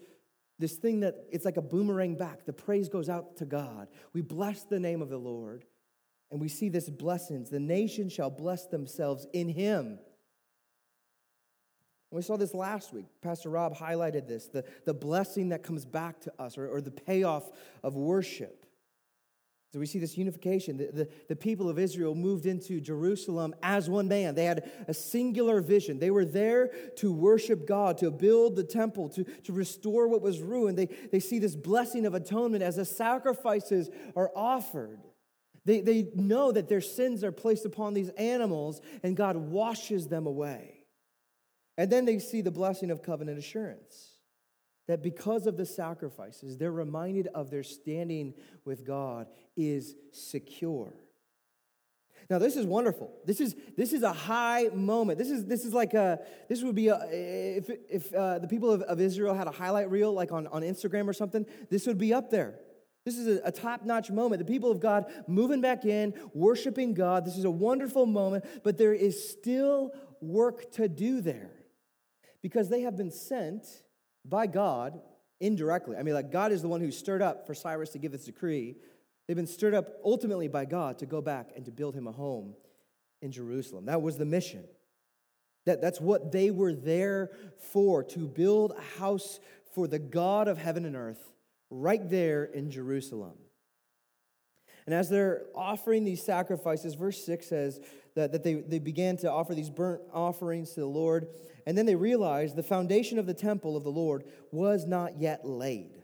this 0.58 0.74
thing 0.74 1.00
that 1.00 1.16
it's 1.30 1.44
like 1.44 1.56
a 1.56 1.62
boomerang 1.62 2.16
back. 2.16 2.44
The 2.44 2.52
praise 2.52 2.88
goes 2.88 3.08
out 3.08 3.36
to 3.38 3.44
God. 3.44 3.88
We 4.12 4.22
bless 4.22 4.64
the 4.64 4.80
name 4.80 5.02
of 5.02 5.08
the 5.08 5.18
Lord, 5.18 5.64
and 6.30 6.40
we 6.40 6.48
see 6.48 6.68
this 6.68 6.88
blessings. 6.88 7.50
The 7.50 7.60
nations 7.60 8.12
shall 8.12 8.30
bless 8.30 8.66
themselves 8.66 9.26
in 9.32 9.48
him. 9.48 9.98
We 12.10 12.22
saw 12.22 12.36
this 12.36 12.54
last 12.54 12.92
week. 12.92 13.06
Pastor 13.22 13.48
Rob 13.50 13.76
highlighted 13.76 14.28
this 14.28 14.46
the, 14.46 14.64
the 14.84 14.94
blessing 14.94 15.48
that 15.48 15.64
comes 15.64 15.84
back 15.84 16.20
to 16.20 16.32
us, 16.40 16.56
or, 16.56 16.68
or 16.68 16.80
the 16.80 16.92
payoff 16.92 17.50
of 17.82 17.96
worship. 17.96 18.63
So 19.74 19.80
we 19.80 19.86
see 19.86 19.98
this 19.98 20.16
unification. 20.16 20.76
The, 20.76 20.90
the, 20.92 21.08
the, 21.30 21.34
people 21.34 21.68
of 21.68 21.80
Israel 21.80 22.14
moved 22.14 22.46
into 22.46 22.80
Jerusalem 22.80 23.56
as 23.60 23.90
one 23.90 24.06
man. 24.06 24.36
They 24.36 24.44
had 24.44 24.70
a 24.86 24.94
singular 24.94 25.60
vision. 25.60 25.98
They 25.98 26.12
were 26.12 26.24
there 26.24 26.68
to 26.98 27.12
worship 27.12 27.66
God, 27.66 27.98
to 27.98 28.12
build 28.12 28.54
the 28.54 28.62
temple, 28.62 29.08
to, 29.08 29.24
to 29.24 29.52
restore 29.52 30.06
what 30.06 30.22
was 30.22 30.40
ruined. 30.40 30.78
They, 30.78 30.86
they 31.10 31.18
see 31.18 31.40
this 31.40 31.56
blessing 31.56 32.06
of 32.06 32.14
atonement 32.14 32.62
as 32.62 32.76
the 32.76 32.84
sacrifices 32.84 33.90
are 34.14 34.30
offered. 34.36 35.00
They, 35.64 35.80
they 35.80 36.06
know 36.14 36.52
that 36.52 36.68
their 36.68 36.80
sins 36.80 37.24
are 37.24 37.32
placed 37.32 37.64
upon 37.64 37.94
these 37.94 38.10
animals 38.10 38.80
and 39.02 39.16
God 39.16 39.34
washes 39.34 40.06
them 40.06 40.28
away. 40.28 40.84
And 41.76 41.90
then 41.90 42.04
they 42.04 42.20
see 42.20 42.42
the 42.42 42.52
blessing 42.52 42.92
of 42.92 43.02
covenant 43.02 43.40
assurance 43.40 44.13
that 44.86 45.02
because 45.02 45.46
of 45.46 45.56
the 45.56 45.66
sacrifices, 45.66 46.58
they're 46.58 46.72
reminded 46.72 47.28
of 47.28 47.50
their 47.50 47.62
standing 47.62 48.34
with 48.64 48.86
God 48.86 49.26
is 49.56 49.94
secure. 50.12 50.92
Now, 52.30 52.38
this 52.38 52.56
is 52.56 52.64
wonderful. 52.64 53.12
This 53.26 53.40
is, 53.40 53.54
this 53.76 53.92
is 53.92 54.02
a 54.02 54.12
high 54.12 54.70
moment. 54.72 55.18
This 55.18 55.30
is, 55.30 55.44
this 55.44 55.64
is 55.64 55.74
like 55.74 55.92
a, 55.94 56.20
this 56.48 56.62
would 56.62 56.74
be 56.74 56.88
a, 56.88 56.98
if, 57.10 57.70
if 57.88 58.14
uh, 58.14 58.38
the 58.38 58.48
people 58.48 58.70
of, 58.70 58.82
of 58.82 59.00
Israel 59.00 59.34
had 59.34 59.46
a 59.46 59.50
highlight 59.50 59.90
reel 59.90 60.12
like 60.12 60.32
on, 60.32 60.46
on 60.46 60.62
Instagram 60.62 61.06
or 61.06 61.12
something, 61.12 61.44
this 61.70 61.86
would 61.86 61.98
be 61.98 62.14
up 62.14 62.30
there. 62.30 62.54
This 63.04 63.18
is 63.18 63.38
a, 63.38 63.48
a 63.48 63.52
top 63.52 63.84
notch 63.84 64.10
moment. 64.10 64.38
The 64.38 64.50
people 64.50 64.70
of 64.70 64.80
God 64.80 65.04
moving 65.26 65.60
back 65.60 65.84
in, 65.84 66.14
worshiping 66.32 66.94
God. 66.94 67.26
This 67.26 67.36
is 67.36 67.44
a 67.44 67.50
wonderful 67.50 68.06
moment, 68.06 68.46
but 68.62 68.78
there 68.78 68.94
is 68.94 69.28
still 69.28 69.92
work 70.22 70.72
to 70.72 70.88
do 70.88 71.20
there 71.20 71.50
because 72.40 72.70
they 72.70 72.82
have 72.82 72.96
been 72.96 73.10
sent 73.10 73.66
by 74.24 74.46
God 74.46 75.00
indirectly. 75.40 75.96
I 75.96 76.02
mean, 76.02 76.14
like 76.14 76.32
God 76.32 76.52
is 76.52 76.62
the 76.62 76.68
one 76.68 76.80
who 76.80 76.90
stirred 76.90 77.22
up 77.22 77.46
for 77.46 77.54
Cyrus 77.54 77.90
to 77.90 77.98
give 77.98 78.12
this 78.12 78.24
decree. 78.24 78.76
They've 79.26 79.36
been 79.36 79.46
stirred 79.46 79.74
up 79.74 79.88
ultimately 80.04 80.48
by 80.48 80.64
God 80.64 80.98
to 80.98 81.06
go 81.06 81.20
back 81.20 81.50
and 81.56 81.64
to 81.64 81.70
build 81.70 81.94
him 81.94 82.06
a 82.06 82.12
home 82.12 82.54
in 83.22 83.32
Jerusalem. 83.32 83.86
That 83.86 84.02
was 84.02 84.16
the 84.16 84.24
mission. 84.24 84.64
That, 85.66 85.80
that's 85.80 86.00
what 86.00 86.30
they 86.30 86.50
were 86.50 86.74
there 86.74 87.30
for, 87.72 88.04
to 88.04 88.28
build 88.28 88.72
a 88.76 88.98
house 88.98 89.40
for 89.74 89.88
the 89.88 89.98
God 89.98 90.46
of 90.46 90.58
heaven 90.58 90.84
and 90.84 90.94
earth 90.94 91.32
right 91.70 92.08
there 92.08 92.44
in 92.44 92.70
Jerusalem. 92.70 93.32
And 94.86 94.94
as 94.94 95.08
they're 95.08 95.44
offering 95.54 96.04
these 96.04 96.22
sacrifices, 96.22 96.94
verse 96.94 97.24
6 97.24 97.46
says 97.46 97.80
that, 98.14 98.32
that 98.32 98.44
they, 98.44 98.54
they 98.54 98.78
began 98.78 99.16
to 99.18 99.30
offer 99.30 99.54
these 99.54 99.70
burnt 99.70 100.02
offerings 100.12 100.72
to 100.72 100.80
the 100.80 100.86
Lord. 100.86 101.28
And 101.66 101.76
then 101.78 101.86
they 101.86 101.94
realized 101.94 102.56
the 102.56 102.62
foundation 102.62 103.18
of 103.18 103.26
the 103.26 103.34
temple 103.34 103.76
of 103.76 103.84
the 103.84 103.90
Lord 103.90 104.24
was 104.50 104.86
not 104.86 105.18
yet 105.18 105.46
laid. 105.46 106.02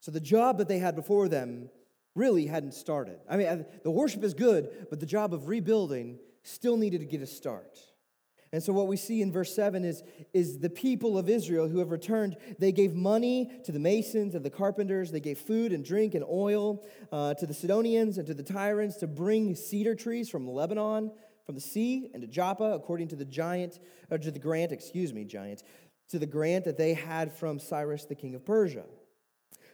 So 0.00 0.10
the 0.10 0.20
job 0.20 0.58
that 0.58 0.68
they 0.68 0.78
had 0.78 0.96
before 0.96 1.28
them 1.28 1.68
really 2.14 2.46
hadn't 2.46 2.74
started. 2.74 3.18
I 3.28 3.36
mean, 3.36 3.66
the 3.84 3.90
worship 3.90 4.24
is 4.24 4.34
good, 4.34 4.86
but 4.90 5.00
the 5.00 5.06
job 5.06 5.34
of 5.34 5.48
rebuilding 5.48 6.18
still 6.42 6.76
needed 6.76 7.00
to 7.00 7.06
get 7.06 7.20
a 7.20 7.26
start. 7.26 7.78
And 8.50 8.62
so, 8.62 8.72
what 8.72 8.86
we 8.86 8.96
see 8.96 9.20
in 9.20 9.30
verse 9.30 9.54
7 9.54 9.84
is, 9.84 10.02
is 10.32 10.58
the 10.58 10.70
people 10.70 11.18
of 11.18 11.28
Israel 11.28 11.68
who 11.68 11.80
have 11.80 11.90
returned, 11.90 12.38
they 12.58 12.72
gave 12.72 12.94
money 12.94 13.50
to 13.64 13.72
the 13.72 13.78
masons 13.78 14.34
and 14.34 14.42
the 14.42 14.50
carpenters. 14.50 15.10
They 15.10 15.20
gave 15.20 15.38
food 15.38 15.70
and 15.70 15.84
drink 15.84 16.14
and 16.14 16.24
oil 16.24 16.82
uh, 17.12 17.34
to 17.34 17.46
the 17.46 17.52
Sidonians 17.52 18.16
and 18.16 18.26
to 18.26 18.32
the 18.32 18.42
Tyrians 18.42 18.96
to 18.98 19.06
bring 19.06 19.54
cedar 19.54 19.94
trees 19.94 20.30
from 20.30 20.48
Lebanon 20.48 21.12
from 21.48 21.54
the 21.54 21.60
sea 21.62 22.10
and 22.12 22.20
to 22.20 22.28
Joppa, 22.28 22.72
according 22.74 23.08
to 23.08 23.16
the 23.16 23.24
giant, 23.24 23.78
or 24.10 24.18
to 24.18 24.30
the 24.30 24.38
grant, 24.38 24.70
excuse 24.70 25.14
me, 25.14 25.24
giant, 25.24 25.62
to 26.10 26.18
the 26.18 26.26
grant 26.26 26.66
that 26.66 26.76
they 26.76 26.92
had 26.92 27.32
from 27.32 27.58
Cyrus, 27.58 28.04
the 28.04 28.14
king 28.14 28.34
of 28.34 28.44
Persia. 28.44 28.84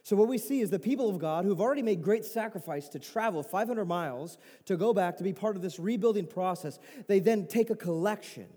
So, 0.01 0.15
what 0.15 0.29
we 0.29 0.37
see 0.37 0.61
is 0.61 0.69
the 0.69 0.79
people 0.79 1.09
of 1.09 1.19
God 1.19 1.43
who 1.43 1.49
have 1.49 1.59
already 1.59 1.81
made 1.81 2.01
great 2.01 2.23
sacrifice 2.23 2.87
to 2.89 2.99
travel 2.99 3.43
500 3.43 3.83
miles 3.83 4.37
to 4.67 4.77
go 4.77 4.93
back 4.93 5.17
to 5.17 5.23
be 5.25 5.33
part 5.33 5.57
of 5.57 5.61
this 5.61 5.77
rebuilding 5.77 6.27
process, 6.27 6.79
they 7.07 7.19
then 7.19 7.45
take 7.45 7.69
a 7.69 7.75
collection. 7.75 8.47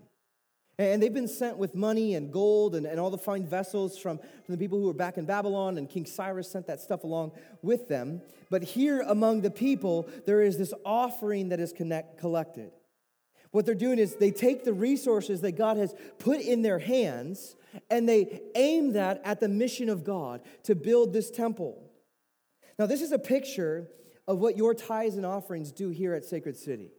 And 0.77 1.03
they've 1.03 1.13
been 1.13 1.27
sent 1.27 1.57
with 1.57 1.75
money 1.75 2.15
and 2.15 2.31
gold 2.31 2.73
and, 2.73 2.85
and 2.85 3.01
all 3.01 3.09
the 3.09 3.17
fine 3.17 3.45
vessels 3.45 3.97
from, 3.97 4.19
from 4.19 4.55
the 4.55 4.57
people 4.57 4.79
who 4.79 4.85
were 4.85 4.93
back 4.93 5.17
in 5.17 5.25
Babylon, 5.25 5.77
and 5.77 5.89
King 5.89 6.05
Cyrus 6.05 6.49
sent 6.49 6.67
that 6.67 6.79
stuff 6.79 7.03
along 7.03 7.33
with 7.61 7.89
them. 7.89 8.21
But 8.49 8.63
here 8.63 9.01
among 9.01 9.41
the 9.41 9.51
people, 9.51 10.07
there 10.25 10.41
is 10.41 10.57
this 10.57 10.73
offering 10.85 11.49
that 11.49 11.59
is 11.59 11.73
connect, 11.73 12.17
collected. 12.17 12.71
What 13.51 13.65
they're 13.65 13.75
doing 13.75 13.99
is 13.99 14.15
they 14.15 14.31
take 14.31 14.63
the 14.63 14.73
resources 14.73 15.41
that 15.41 15.53
God 15.53 15.77
has 15.77 15.95
put 16.19 16.39
in 16.39 16.61
their 16.61 16.79
hands 16.79 17.55
and 17.89 18.07
they 18.07 18.41
aim 18.55 18.93
that 18.93 19.21
at 19.23 19.39
the 19.39 19.49
mission 19.49 19.89
of 19.89 20.03
God 20.03 20.41
to 20.63 20.75
build 20.75 21.13
this 21.13 21.31
temple. 21.31 21.83
Now, 22.77 22.85
this 22.85 23.01
is 23.01 23.11
a 23.11 23.19
picture 23.19 23.89
of 24.27 24.39
what 24.39 24.57
your 24.57 24.73
tithes 24.73 25.15
and 25.15 25.25
offerings 25.25 25.71
do 25.71 25.89
here 25.89 26.13
at 26.13 26.23
Sacred 26.23 26.55
City. 26.55 26.91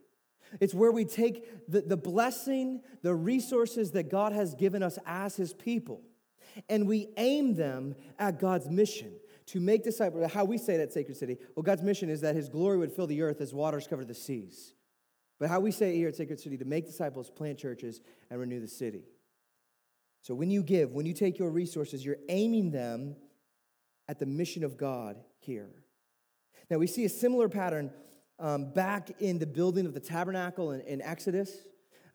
It's 0.59 0.73
where 0.73 0.91
we 0.91 1.05
take 1.05 1.69
the, 1.69 1.81
the 1.81 1.97
blessing, 1.97 2.81
the 3.01 3.15
resources 3.15 3.91
that 3.91 4.09
God 4.09 4.33
has 4.33 4.53
given 4.53 4.83
us 4.83 4.99
as 5.05 5.37
His 5.37 5.53
people, 5.53 6.01
and 6.67 6.87
we 6.87 7.07
aim 7.15 7.55
them 7.55 7.95
at 8.19 8.39
God's 8.39 8.69
mission 8.69 9.13
to 9.47 9.61
make 9.61 9.83
disciples. 9.83 10.29
How 10.31 10.43
we 10.43 10.57
say 10.57 10.75
it 10.75 10.81
at 10.81 10.91
Sacred 10.91 11.15
City, 11.15 11.37
well, 11.55 11.63
God's 11.63 11.83
mission 11.83 12.09
is 12.09 12.19
that 12.21 12.35
His 12.35 12.49
glory 12.49 12.77
would 12.77 12.91
fill 12.91 13.07
the 13.07 13.21
earth 13.21 13.39
as 13.39 13.53
waters 13.53 13.87
cover 13.87 14.03
the 14.03 14.13
seas. 14.13 14.73
But 15.41 15.49
how 15.49 15.59
we 15.59 15.71
say 15.71 15.95
here 15.95 16.07
at 16.07 16.15
Sacred 16.15 16.39
City, 16.39 16.55
to 16.57 16.65
make 16.65 16.85
disciples, 16.85 17.31
plant 17.31 17.57
churches, 17.57 17.99
and 18.29 18.39
renew 18.39 18.59
the 18.59 18.67
city. 18.67 19.05
So 20.21 20.35
when 20.35 20.51
you 20.51 20.61
give, 20.61 20.91
when 20.91 21.07
you 21.07 21.15
take 21.15 21.39
your 21.39 21.49
resources, 21.49 22.05
you're 22.05 22.19
aiming 22.29 22.69
them 22.69 23.15
at 24.07 24.19
the 24.19 24.27
mission 24.27 24.63
of 24.63 24.77
God 24.77 25.17
here. 25.39 25.71
Now 26.69 26.77
we 26.77 26.85
see 26.85 27.05
a 27.05 27.09
similar 27.09 27.49
pattern 27.49 27.89
um, 28.37 28.71
back 28.71 29.09
in 29.19 29.39
the 29.39 29.47
building 29.47 29.87
of 29.87 29.95
the 29.95 29.99
tabernacle 29.99 30.73
in, 30.73 30.81
in 30.81 31.01
Exodus. 31.01 31.51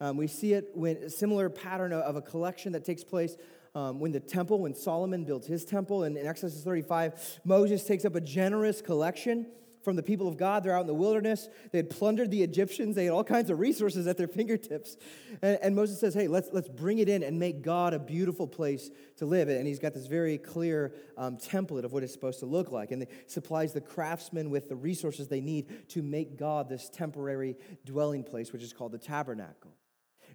Um, 0.00 0.16
we 0.16 0.28
see 0.28 0.52
it 0.52 0.70
when 0.74 0.96
a 0.98 1.10
similar 1.10 1.50
pattern 1.50 1.92
of, 1.92 2.14
a 2.14 2.22
collection 2.22 2.70
that 2.74 2.84
takes 2.84 3.02
place 3.02 3.36
um, 3.74 3.98
when 3.98 4.12
the 4.12 4.20
temple, 4.20 4.60
when 4.60 4.72
Solomon 4.72 5.24
builds 5.24 5.48
his 5.48 5.64
temple. 5.64 6.04
And 6.04 6.16
in 6.16 6.28
Exodus 6.28 6.62
35, 6.62 7.40
Moses 7.44 7.82
takes 7.82 8.04
up 8.04 8.14
a 8.14 8.20
generous 8.20 8.80
collection 8.80 9.46
from 9.87 9.94
the 9.94 10.03
people 10.03 10.27
of 10.27 10.37
God. 10.37 10.64
They're 10.64 10.75
out 10.75 10.81
in 10.81 10.88
the 10.88 10.94
wilderness. 10.94 11.49
They 11.70 11.79
had 11.79 11.90
plundered 11.90 12.33
the 12.33 12.42
Egyptians. 12.42 12.96
They 12.96 13.05
had 13.05 13.12
all 13.12 13.22
kinds 13.22 13.51
of 13.51 13.61
resources 13.61 14.09
at 14.09 14.16
their 14.16 14.27
fingertips. 14.38 14.96
And, 15.42 15.61
and, 15.62 15.77
Moses 15.77 16.01
says, 16.01 16.12
hey, 16.12 16.27
let's, 16.27 16.49
let's 16.53 16.68
bring 16.68 16.99
it 16.99 17.09
in 17.09 17.22
and 17.22 17.38
make 17.38 17.62
God 17.62 17.94
a 17.94 18.01
beautiful 18.01 18.49
place 18.49 18.90
to 19.18 19.27
live. 19.27 19.49
And 19.49 19.64
he's 19.64 19.79
got 19.79 19.94
this 19.94 20.09
very 20.09 20.38
clear 20.38 20.92
um, 21.16 21.37
template 21.37 21.85
of 21.85 21.92
what 21.92 22.03
it's 22.03 22.12
supposed 22.12 22.40
to 22.40 22.46
look 22.46 22.72
like. 22.72 22.90
And 22.90 23.03
he 23.03 23.09
supplies 23.29 23.75
the 23.75 23.81
craftsmen 23.81 24.51
with 24.51 24.68
the 24.68 24.75
resources 24.75 25.29
they 25.29 25.40
need 25.40 25.88
to 25.90 26.03
make 26.03 26.37
God 26.37 26.68
this 26.68 26.90
temporary 26.90 27.55
dwelling 27.85 28.25
place, 28.25 28.53
which 28.53 28.64
is 28.64 28.72
called 28.72 28.90
the 28.90 28.99
tabernacle. 28.99 29.70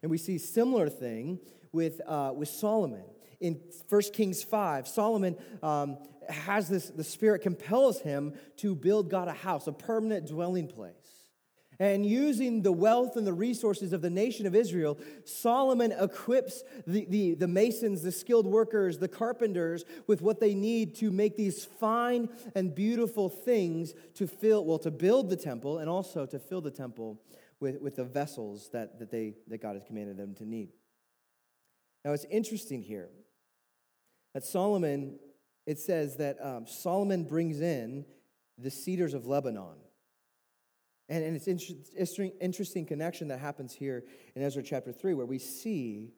And 0.02 0.10
we 0.10 0.18
see 0.18 0.38
similar 0.38 0.88
thing 0.88 1.40
with, 1.74 2.00
uh, 2.08 2.32
with 2.34 2.48
Solomon. 2.48 3.04
In 3.42 3.60
1 3.90 4.02
Kings 4.14 4.44
5, 4.44 4.88
Solomon 4.88 5.36
um, 5.62 5.98
has 6.30 6.70
this, 6.70 6.90
the 6.90 7.04
Spirit 7.04 7.42
compels 7.42 8.00
him 8.00 8.34
to 8.58 8.76
build 8.76 9.10
God 9.10 9.28
a 9.28 9.34
house, 9.34 9.68
a 9.68 9.72
permanent 9.74 10.28
dwelling 10.28 10.68
place. 10.68 10.94
And 11.80 12.06
using 12.06 12.62
the 12.62 12.72
wealth 12.72 13.18
and 13.18 13.26
the 13.26 13.34
resources 13.34 13.92
of 13.92 14.04
the 14.04 14.10
nation 14.12 14.46
of 14.46 14.54
Israel, 14.54 15.00
Solomon 15.26 15.92
equips 15.92 16.64
the, 16.86 17.06
the, 17.10 17.34
the, 17.34 17.48
masons, 17.48 18.04
the 18.04 18.12
skilled 18.12 18.46
workers, 18.46 19.00
the 19.00 19.08
carpenters 19.08 19.84
with 20.06 20.22
what 20.22 20.40
they 20.40 20.54
need 20.54 20.94
to 20.98 21.10
make 21.10 21.36
these 21.36 21.66
fine 21.66 22.30
and 22.54 22.76
beautiful 22.76 23.30
things 23.30 23.96
to 24.14 24.28
fill, 24.28 24.64
well, 24.64 24.78
to 24.78 24.92
build 24.92 25.32
the 25.32 25.36
temple 25.36 25.80
and 25.80 25.90
also 25.90 26.28
to 26.28 26.38
fill 26.38 26.62
the 26.62 26.70
temple 26.70 27.20
with, 27.60 27.82
with 27.82 27.96
the 27.96 28.04
vessels 28.04 28.70
that, 28.74 29.00
that, 29.00 29.10
they, 29.10 29.34
that 29.48 29.60
God 29.60 29.74
has 29.74 29.84
commanded 29.84 30.18
them 30.18 30.36
to 30.36 30.46
need. 30.46 30.70
Now, 32.06 32.12
it's 32.12 32.26
interesting 32.26 32.84
here 32.84 33.10
that 34.34 34.44
Solomon 34.44 35.20
it 35.66 35.80
says 35.80 36.18
that 36.18 36.38
um, 36.44 36.66
Solomon 36.66 37.24
brings 37.24 37.62
in 37.62 38.06
the 38.58 38.72
cedars 38.72 39.14
of 39.14 39.28
Lebanon. 39.28 39.78
And, 41.10 41.24
and 41.24 41.36
it's 41.36 41.48
interesting, 41.48 42.32
interesting 42.40 42.86
connection 42.86 43.28
that 43.30 43.40
happens 43.40 43.74
here 43.74 44.04
in 44.36 44.42
Ezra 44.42 44.64
chapter 44.64 44.92
3, 44.92 45.14
where 45.14 45.26
we 45.26 45.40
see 45.40 46.14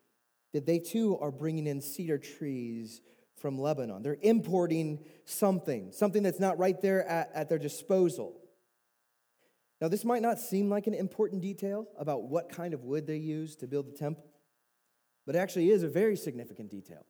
that 0.53 0.65
they 0.65 0.79
too 0.79 1.17
are 1.19 1.31
bringing 1.31 1.67
in 1.67 1.81
cedar 1.81 2.17
trees 2.17 3.01
from 3.37 3.59
Lebanon. 3.59 4.03
They're 4.03 4.17
importing 4.21 5.03
something, 5.25 5.91
something 5.91 6.23
that's 6.23 6.39
not 6.39 6.57
right 6.59 6.79
there 6.81 7.05
at, 7.07 7.31
at 7.33 7.49
their 7.49 7.59
disposal. 7.59 8.39
Now, 9.81 9.87
this 9.89 10.05
might 10.05 10.21
not 10.21 10.39
seem 10.39 10.69
like 10.69 10.87
an 10.87 10.93
important 10.93 11.41
detail 11.41 11.87
about 11.97 12.23
what 12.23 12.49
kind 12.49 12.73
of 12.73 12.83
wood 12.83 13.07
they 13.07 13.17
use 13.17 13.55
to 13.57 13.67
build 13.67 13.87
the 13.87 13.97
temple, 13.97 14.25
but 15.25 15.35
it 15.35 15.39
actually 15.39 15.71
is 15.71 15.83
a 15.83 15.89
very 15.89 16.15
significant 16.15 16.69
detail. 16.69 17.05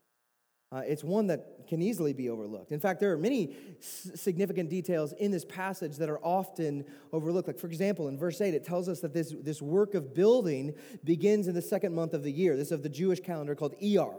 Uh, 0.74 0.82
it's 0.88 1.04
one 1.04 1.28
that 1.28 1.68
can 1.68 1.82
easily 1.84 2.14
be 2.14 2.30
overlooked. 2.30 2.72
In 2.72 2.80
fact, 2.80 3.00
there 3.00 3.12
are 3.12 3.18
many 3.18 3.56
s- 3.80 4.10
significant 4.16 4.70
details 4.72 5.14
in 5.14 5.30
this 5.30 5.46
passage 5.46 5.98
that 5.98 6.10
are 6.10 6.18
often 6.26 6.84
overlooked. 7.12 7.48
Like, 7.48 7.60
for 7.60 7.68
example, 7.68 8.08
in 8.08 8.18
verse 8.18 8.42
8, 8.42 8.56
it 8.56 8.66
tells 8.66 8.90
us 8.90 9.00
that 9.02 9.14
this, 9.14 9.36
this 9.40 9.62
work 9.62 9.94
of 9.94 10.16
building 10.16 10.74
begins 11.04 11.48
in 11.48 11.54
the 11.54 11.62
second 11.62 11.94
month 11.94 12.16
of 12.16 12.24
the 12.24 12.32
year. 12.32 12.58
This 12.58 12.68
is 12.68 12.72
of 12.72 12.82
the 12.82 12.90
Jewish 12.90 13.20
calendar 13.20 13.54
called 13.54 13.76
Iyar. 13.80 14.16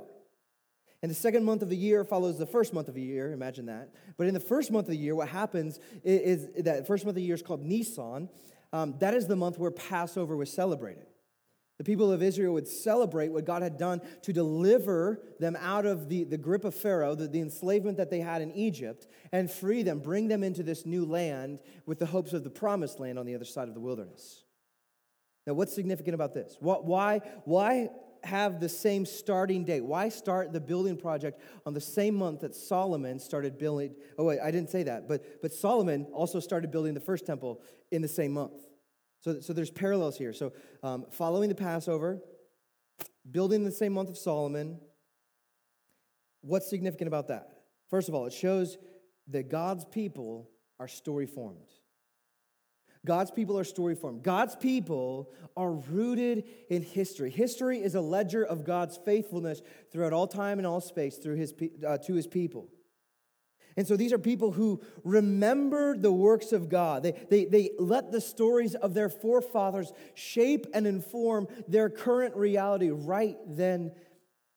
And 1.03 1.11
the 1.11 1.17
second 1.17 1.45
month 1.45 1.63
of 1.63 1.71
the 1.71 1.77
year 1.77 2.05
follows 2.05 2.39
the 2.39 2.47
first 2.47 2.73
month 2.73 2.87
of 2.87 2.95
the 2.95 3.03
year, 3.03 3.33
imagine 3.33 3.67
that. 3.67 3.91
But 4.17 4.29
in 4.29 4.35
the 4.35 4.41
first 4.41 4.71
month 4.71 4.87
of 4.87 4.93
the 4.93 4.97
year, 4.97 5.17
what 5.17 5.29
happens 5.29 5.81
is, 6.05 6.45
is 6.45 6.65
that 6.65 6.87
first 6.87 7.05
month 7.05 7.13
of 7.13 7.17
the 7.17 7.23
year 7.23 7.35
is 7.35 7.43
called 7.43 7.63
Nisan. 7.63 8.29
Um, 8.73 8.95
that 9.01 9.13
is 9.13 9.27
the 9.27 9.37
month 9.37 9.59
where 9.59 9.73
Passover 9.73 10.37
was 10.37 10.53
celebrated. 10.53 11.07
The 11.79 11.85
people 11.85 12.13
of 12.13 12.23
Israel 12.23 12.55
would 12.55 12.69
celebrate 12.69 13.33
what 13.33 13.45
God 13.45 13.63
had 13.63 13.77
done 13.79 14.01
to 14.23 14.33
deliver 14.33 15.21
them 15.41 15.57
out 15.61 15.87
of 15.87 16.09
the, 16.09 16.23
the 16.23 16.39
grip 16.39 16.65
of 16.65 16.75
Pharaoh, 16.75 17.17
the, 17.17 17.27
the 17.27 17.41
enslavement 17.41 17.97
that 17.97 18.11
they 18.11 18.21
had 18.21 18.43
in 18.43 18.53
Egypt, 18.53 19.09
and 19.33 19.51
free 19.51 19.83
them, 19.83 19.99
bring 19.99 20.29
them 20.29 20.45
into 20.45 20.63
this 20.63 20.87
new 20.87 21.05
land 21.05 21.59
with 21.85 21.99
the 21.99 22.07
hopes 22.07 22.33
of 22.33 22.45
the 22.45 22.51
promised 22.51 23.01
land 23.01 23.19
on 23.19 23.27
the 23.27 23.35
other 23.35 23.45
side 23.45 23.67
of 23.67 23.75
the 23.75 23.81
wilderness. 23.81 24.45
Now, 25.47 25.55
what's 25.55 25.75
significant 25.75 26.15
about 26.15 26.33
this? 26.33 26.57
Why, 26.61 27.21
why 27.45 27.91
have 28.23 28.61
the 28.61 28.69
same 28.69 29.05
starting 29.05 29.65
date? 29.65 29.83
Why 29.83 30.09
start 30.09 30.53
the 30.53 30.61
building 30.61 30.97
project 30.97 31.41
on 31.67 31.75
the 31.75 31.81
same 31.81 32.15
month 32.15 32.41
that 32.41 32.55
Solomon 32.55 33.19
started 33.19 33.59
building? 33.59 33.95
Oh, 34.17 34.25
wait, 34.25 34.39
I 34.41 34.51
didn't 34.51 34.71
say 34.71 34.85
that, 34.85 35.09
but, 35.09 35.43
but 35.43 35.53
Solomon 35.53 36.07
also 36.13 36.41
started 36.41 36.71
building 36.71 36.95
the 36.95 37.01
first 37.01 37.27
temple 37.27 37.61
in 37.91 38.01
the 38.01 38.09
same 38.09 38.33
month. 38.33 38.64
So, 39.25 39.41
so 39.41 39.55
there's 39.55 39.71
parallels 39.71 40.19
here. 40.19 40.35
So, 40.35 40.53
um, 40.83 41.07
following 41.11 41.49
the 41.49 41.55
Passover, 41.55 42.21
building 43.31 43.65
the 43.65 43.73
same 43.73 43.95
month 43.95 44.11
of 44.11 44.19
Solomon. 44.19 44.79
What's 46.43 46.69
significant 46.69 47.09
about 47.09 47.29
that? 47.29 47.49
First 47.89 48.11
of 48.11 48.15
all, 48.15 48.27
it 48.27 48.35
shows 48.35 48.77
that 49.29 49.49
God's 49.49 49.87
people 49.87 50.51
are 50.79 50.89
story 50.89 51.25
formed. 51.25 51.73
God's 53.07 53.31
people 53.31 53.59
are 53.59 53.65
story 53.65 53.95
formed. 53.95 54.23
God's 54.23 54.57
people 54.57 55.31
are 55.57 55.73
rooted 55.73 56.45
in 56.69 56.83
history. 56.83 57.31
History 57.31 57.79
is 57.79 57.95
a 57.95 58.03
ledger 58.03 58.45
of 58.45 58.63
God's 58.63 58.99
faithfulness 59.07 59.63
throughout 59.91 60.13
all 60.13 60.27
time 60.27 60.59
and 60.59 60.67
all 60.67 60.83
space 60.83 61.17
through 61.17 61.37
his, 61.37 61.55
uh, 61.87 61.97
to 61.97 62.13
his 62.13 62.27
people. 62.27 62.69
And 63.77 63.87
so 63.87 63.97
these 63.97 64.13
are 64.13 64.19
people 64.19 64.53
who 64.53 64.81
remembered 65.03 66.03
the 66.03 66.13
works 66.13 66.53
of 66.53 66.69
God. 66.69 67.03
They, 67.03 67.13
they, 67.29 67.45
they 67.45 67.71
let 67.79 68.13
the 68.13 68.21
stories 68.21 68.75
of 68.75 68.95
their 68.95 69.09
forefathers 69.09 69.93
shape 70.15 70.67
and 70.73 70.87
inform 70.87 71.49
their 71.67 71.91
current 71.91 72.37
reality 72.37 72.91
right 72.91 73.37
then 73.47 73.93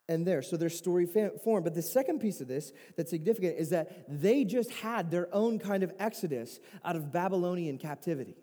and 0.08 0.26
there. 0.26 0.42
So 0.42 0.56
their 0.56 0.70
story 0.70 1.06
form. 1.06 1.64
But 1.64 1.74
the 1.74 1.82
second 1.82 2.20
piece 2.20 2.42
of 2.42 2.48
this 2.48 2.72
that's 2.96 3.10
significant 3.10 3.58
is 3.58 3.70
that 3.70 4.06
they 4.08 4.44
just 4.44 4.72
had 4.72 5.10
their 5.12 5.34
own 5.34 5.60
kind 5.60 5.84
of 5.84 5.92
exodus 6.00 6.60
out 6.86 6.96
of 6.96 7.12
Babylonian 7.12 7.78
captivity. 7.78 8.38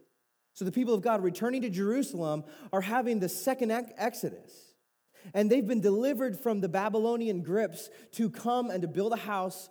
So 0.55 0.65
the 0.65 0.73
people 0.73 0.95
of 0.95 1.03
God 1.03 1.23
returning 1.23 1.63
to 1.63 1.71
Jerusalem 1.71 2.45
are 2.73 2.81
having 2.81 3.21
the 3.21 3.29
second 3.29 3.71
exodus. 3.71 4.75
And 5.33 5.51
they've 5.51 5.67
been 5.67 5.81
delivered 5.81 6.39
from 6.39 6.61
the 6.61 6.69
Babylonian 6.69 7.43
grips 7.43 7.89
to 8.13 8.29
come 8.29 8.71
and 8.71 8.83
to 8.83 8.89
build 8.89 9.13
a 9.13 9.17
house 9.17 9.69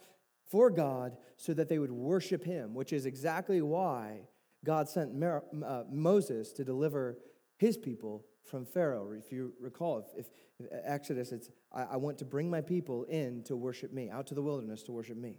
for 0.50 0.70
God 0.70 1.18
so 1.38 1.54
that 1.54 1.70
they 1.70 1.80
would 1.80 1.92
worship 1.92 2.44
him, 2.44 2.74
which 2.74 2.94
is 2.94 3.06
exactly 3.06 3.62
why 3.62 4.28
God 4.64 4.88
sent 4.88 5.14
Mer- 5.14 5.44
uh, 5.66 5.84
Moses 5.92 6.52
to 6.54 6.64
deliver 6.64 7.18
his 7.58 7.78
people 7.78 8.26
from 8.44 8.66
Pharaoh. 8.66 9.12
If 9.12 9.32
you 9.32 9.54
recall, 9.60 10.06
if, 10.18 10.28
if 10.60 10.68
Exodus, 10.86 11.32
it's, 11.32 11.50
I, 11.72 11.84
I 11.84 11.98
want 11.98 12.18
to 12.20 12.26
bring 12.26 12.50
my 12.50 12.62
people 12.62 13.04
in 13.06 13.44
to 13.44 13.56
worship 13.56 13.94
me, 13.94 14.10
out 14.10 14.28
to 14.28 14.36
the 14.36 14.42
wilderness 14.42 14.84
to 14.84 14.92
worship 14.92 15.18
me. 15.18 15.38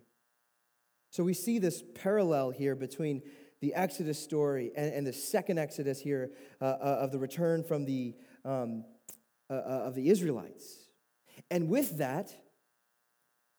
So 1.11 1.23
we 1.23 1.35
see 1.35 1.59
this 1.59 1.83
parallel 1.95 2.51
here 2.51 2.75
between 2.75 3.23
the 3.61 3.75
Exodus 3.75 4.19
story 4.19 4.73
and, 4.77 4.93
and 4.93 5.07
the 5.07 5.13
second 5.13 5.59
Exodus 5.59 6.01
here 6.01 6.33
uh, 6.61 6.65
uh, 6.65 6.99
of 7.03 7.13
the 7.13 7.19
return 7.19 7.63
from 7.63 7.85
the, 7.85 8.15
um, 8.45 8.85
uh, 9.49 9.55
uh 9.55 9.83
of 9.87 9.95
the 9.95 10.11
Israelites. 10.11 10.89
And 11.51 11.69
with 11.69 11.99
that, 11.99 12.35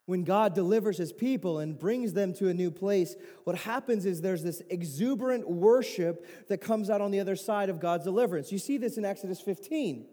when 0.05 0.23
God 0.23 0.53
delivers 0.53 0.97
his 0.97 1.11
people 1.11 1.59
and 1.59 1.77
brings 1.77 2.13
them 2.13 2.33
to 2.35 2.49
a 2.49 2.53
new 2.53 2.69
place, 2.69 3.15
what 3.43 3.57
happens 3.57 4.05
is 4.05 4.21
there's 4.21 4.43
this 4.43 4.61
exuberant 4.69 5.49
worship 5.49 6.27
that 6.47 6.59
comes 6.59 6.89
out 6.89 7.01
on 7.01 7.11
the 7.11 7.19
other 7.19 7.35
side 7.35 7.69
of 7.69 7.79
God's 7.79 8.03
deliverance. 8.03 8.51
You 8.51 8.59
see 8.59 8.77
this 8.77 8.97
in 8.97 9.05
Exodus 9.05 9.41
15. 9.41 10.05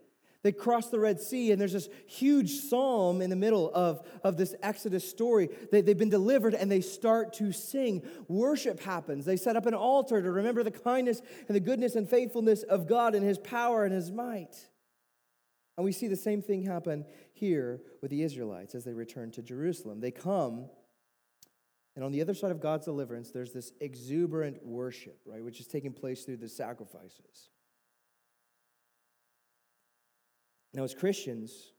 They 0.42 0.50
cross 0.50 0.88
the 0.88 0.98
Red 0.98 1.20
Sea, 1.20 1.52
and 1.52 1.60
there's 1.60 1.74
this 1.74 1.88
huge 2.06 2.50
psalm 2.50 3.22
in 3.22 3.30
the 3.30 3.36
middle 3.36 3.70
of, 3.72 4.04
of 4.24 4.36
this 4.36 4.56
Exodus 4.60 5.08
story. 5.08 5.48
They, 5.70 5.82
they've 5.82 5.96
been 5.96 6.08
delivered, 6.08 6.54
and 6.54 6.70
they 6.70 6.80
start 6.80 7.34
to 7.34 7.52
sing. 7.52 8.02
Worship 8.26 8.80
happens. 8.80 9.24
They 9.24 9.36
set 9.36 9.56
up 9.56 9.66
an 9.66 9.74
altar 9.74 10.20
to 10.20 10.30
remember 10.32 10.64
the 10.64 10.72
kindness 10.72 11.22
and 11.46 11.54
the 11.54 11.60
goodness 11.60 11.94
and 11.94 12.08
faithfulness 12.08 12.64
of 12.64 12.88
God 12.88 13.14
and 13.14 13.24
his 13.24 13.38
power 13.38 13.84
and 13.84 13.94
his 13.94 14.10
might. 14.10 14.56
And 15.76 15.84
we 15.84 15.92
see 15.92 16.08
the 16.08 16.16
same 16.16 16.42
thing 16.42 16.64
happen 16.64 17.06
here 17.32 17.80
with 18.00 18.10
the 18.10 18.22
Israelites 18.22 18.74
as 18.74 18.84
they 18.84 18.92
return 18.92 19.30
to 19.32 19.42
Jerusalem. 19.42 20.00
They 20.00 20.10
come, 20.10 20.66
and 21.96 22.04
on 22.04 22.12
the 22.12 22.20
other 22.20 22.34
side 22.34 22.50
of 22.50 22.60
God's 22.60 22.84
deliverance, 22.84 23.30
there's 23.30 23.52
this 23.52 23.72
exuberant 23.80 24.64
worship, 24.64 25.18
right, 25.26 25.42
which 25.42 25.60
is 25.60 25.66
taking 25.66 25.92
place 25.92 26.24
through 26.24 26.38
the 26.38 26.48
sacrifices. 26.48 27.50
Now, 30.74 30.84
as 30.84 30.94
Christians, 30.94 31.72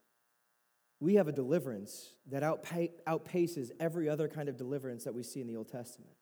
we 1.00 1.16
have 1.16 1.28
a 1.28 1.32
deliverance 1.32 2.13
that 2.30 2.44
outpaces 2.44 3.72
every 3.80 4.08
other 4.08 4.28
kind 4.28 4.50
of 4.50 4.58
deliverance 4.58 5.04
that 5.04 5.13
we 5.13 5.24
see 5.24 5.42
in 5.42 5.48
the 5.48 5.56
Old 5.56 5.70
Testament. 5.70 6.13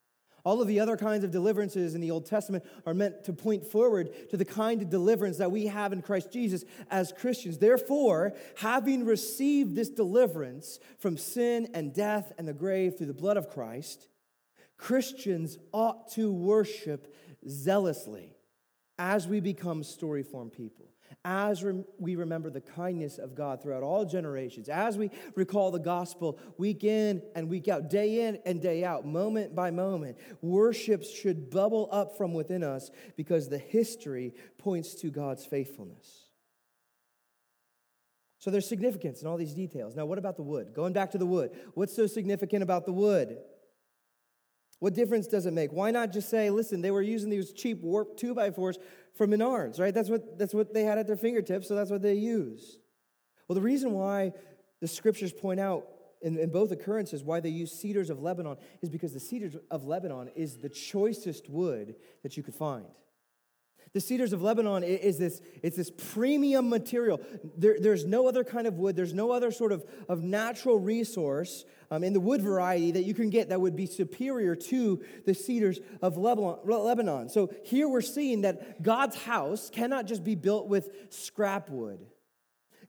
All 0.43 0.62
of 0.62 0.67
the 0.67 0.80
other 0.80 0.97
kinds 0.97 1.23
of 1.23 1.32
deliverances 1.32 1.93
in 1.95 2.01
the 2.01 2.12
Old 2.12 2.25
Testament 2.25 2.65
are 2.86 2.93
meant 2.93 3.23
to 3.25 3.34
point 3.34 3.65
forward 3.65 4.30
to 4.30 4.38
the 4.38 4.45
kind 4.45 4.82
of 4.82 4.89
deliverance 4.89 5.38
that 5.38 5.51
we 5.51 5.67
have 5.67 5.93
in 5.93 6.01
Christ 6.01 6.32
Jesus 6.32 6.65
as 6.89 7.12
Christians. 7.12 7.58
Therefore, 7.58 8.34
having 8.58 9.06
received 9.06 9.75
this 9.75 9.89
deliverance 9.89 10.80
from 10.97 11.17
sin 11.17 11.69
and 11.73 11.93
death 11.93 12.34
and 12.38 12.47
the 12.47 12.54
grave 12.54 12.97
through 12.97 13.08
the 13.08 13.13
blood 13.13 13.38
of 13.38 13.49
Christ, 13.49 14.08
Christians 14.77 15.58
ought 15.71 16.12
to 16.13 16.32
worship 16.32 17.13
zealously 17.47 18.36
as 18.97 19.27
we 19.27 19.39
become 19.39 19.84
story 19.84 20.23
form 20.23 20.49
people, 20.49 20.90
as 21.24 21.64
we 22.00 22.16
remember 22.16 22.50
the 22.50 22.62
kindness 22.62 23.20
of 23.20 23.36
God 23.36 23.62
throughout 23.62 23.84
all 23.84 24.06
generations, 24.06 24.70
as 24.70 24.98
we 24.98 25.12
recall 25.36 25.70
the 25.70 25.80
gospel 25.80 26.40
week 26.58 26.84
in 26.84 27.22
and 27.36 27.48
week 27.48 27.68
out, 27.68 27.90
day 27.90 28.28
in 28.28 28.40
and 28.46 28.62
day 28.62 28.84
out, 28.84 29.06
moment 29.06 29.54
by 29.54 29.70
moment, 29.70 30.18
worship 30.42 31.04
should 31.04 31.50
bubble 31.52 31.88
up 31.92 32.18
from 32.18 32.34
within 32.34 32.64
us 32.64 32.90
because 33.16 33.50
the 33.50 33.60
history 33.60 34.34
points 34.58 34.96
to 34.96 35.12
God's 35.12 35.46
faithfulness. 35.46 36.26
So 38.40 38.50
there's 38.50 38.68
significance 38.68 39.22
in 39.22 39.28
all 39.28 39.38
these 39.38 39.54
details. 39.54 39.96
Now, 39.96 40.08
what 40.08 40.18
about 40.18 40.36
the 40.36 40.42
wood? 40.42 40.74
Going 40.74 40.94
back 40.94 41.12
to 41.12 41.20
the 41.20 41.28
wood, 41.28 41.52
what's 41.76 41.96
so 41.96 42.08
significant 42.08 42.64
about 42.64 42.88
the 42.88 42.94
wood? 42.94 43.38
What 44.80 44.96
difference 44.96 45.28
does 45.28 45.46
it 45.46 45.54
make? 45.54 45.72
Why 45.72 45.92
not 45.92 46.12
just 46.12 46.28
say, 46.28 46.50
listen, 46.50 46.82
they 46.82 46.90
were 46.90 47.04
using 47.04 47.30
these 47.30 47.54
cheap 47.54 47.84
warped 47.84 48.20
two 48.20 48.34
by 48.34 48.50
fours 48.50 48.80
from 49.15 49.32
Menards, 49.32 49.80
right? 49.80 49.93
That's 49.93 50.10
what, 50.10 50.38
that's 50.38 50.54
what 50.54 50.74
they 50.74 50.84
had 50.84 50.97
at 50.97 51.08
their 51.08 51.17
fingertips, 51.17 51.67
so 51.67 51.76
that's 51.76 51.91
what 51.91 52.02
they 52.02 52.15
use. 52.15 52.78
Well, 53.47 53.56
the 53.56 53.62
reason 53.62 53.91
why 53.91 54.34
the 54.80 54.88
scriptures 54.88 55.34
point 55.34 55.60
out 55.60 55.86
in, 56.21 56.38
in 56.38 56.50
both 56.50 56.71
occurrences 56.71 57.24
why 57.24 57.39
they 57.39 57.50
use 57.50 57.71
cedars 57.71 58.10
of 58.10 58.21
Lebanon 58.21 58.58
is 58.82 58.89
because 58.89 59.13
the 59.13 59.19
cedars 59.19 59.56
of 59.69 59.86
Lebanon 59.86 60.30
is 60.36 60.58
the 60.58 60.69
choicest 60.69 61.50
wood 61.50 61.95
that 62.24 62.38
you 62.38 62.43
could 62.43 62.56
find. 62.56 62.86
The 63.93 63.99
cedars 63.99 64.32
of 64.32 64.41
Lebanon 64.41 64.84
is 64.84 65.17
this, 65.17 65.41
it's 65.62 65.75
this 65.75 65.91
premium 65.91 66.69
material. 66.69 67.19
There, 67.58 67.75
there's 67.77 68.06
no 68.06 68.25
other 68.27 68.45
kind 68.45 68.65
of 68.65 68.75
wood, 68.75 68.95
there's 68.95 69.13
no 69.13 69.32
other 69.32 69.51
sort 69.51 69.73
of, 69.73 69.84
of 70.08 70.23
natural 70.23 70.80
resource 70.80 71.65
um, 71.89 72.01
in 72.04 72.13
the 72.13 72.19
wood 72.21 72.41
variety 72.41 72.91
that 72.91 73.04
you 73.04 73.13
can 73.13 73.30
get 73.30 73.49
that 73.49 73.60
would 73.60 73.75
be 73.75 73.86
superior 73.86 74.56
to 74.56 75.04
the 75.25 75.34
cedars 75.34 75.82
of 76.01 76.15
Lebanon. 76.15 77.27
So 77.27 77.54
here 77.65 77.89
we're 77.89 77.99
seeing 77.99 78.41
that 78.41 78.82
God's 78.82 79.17
house 79.17 79.69
cannot 79.69 80.06
just 80.06 80.23
be 80.23 80.36
built 80.36 80.67
with 80.67 80.89
scrap 81.10 81.69
wood. 81.69 81.99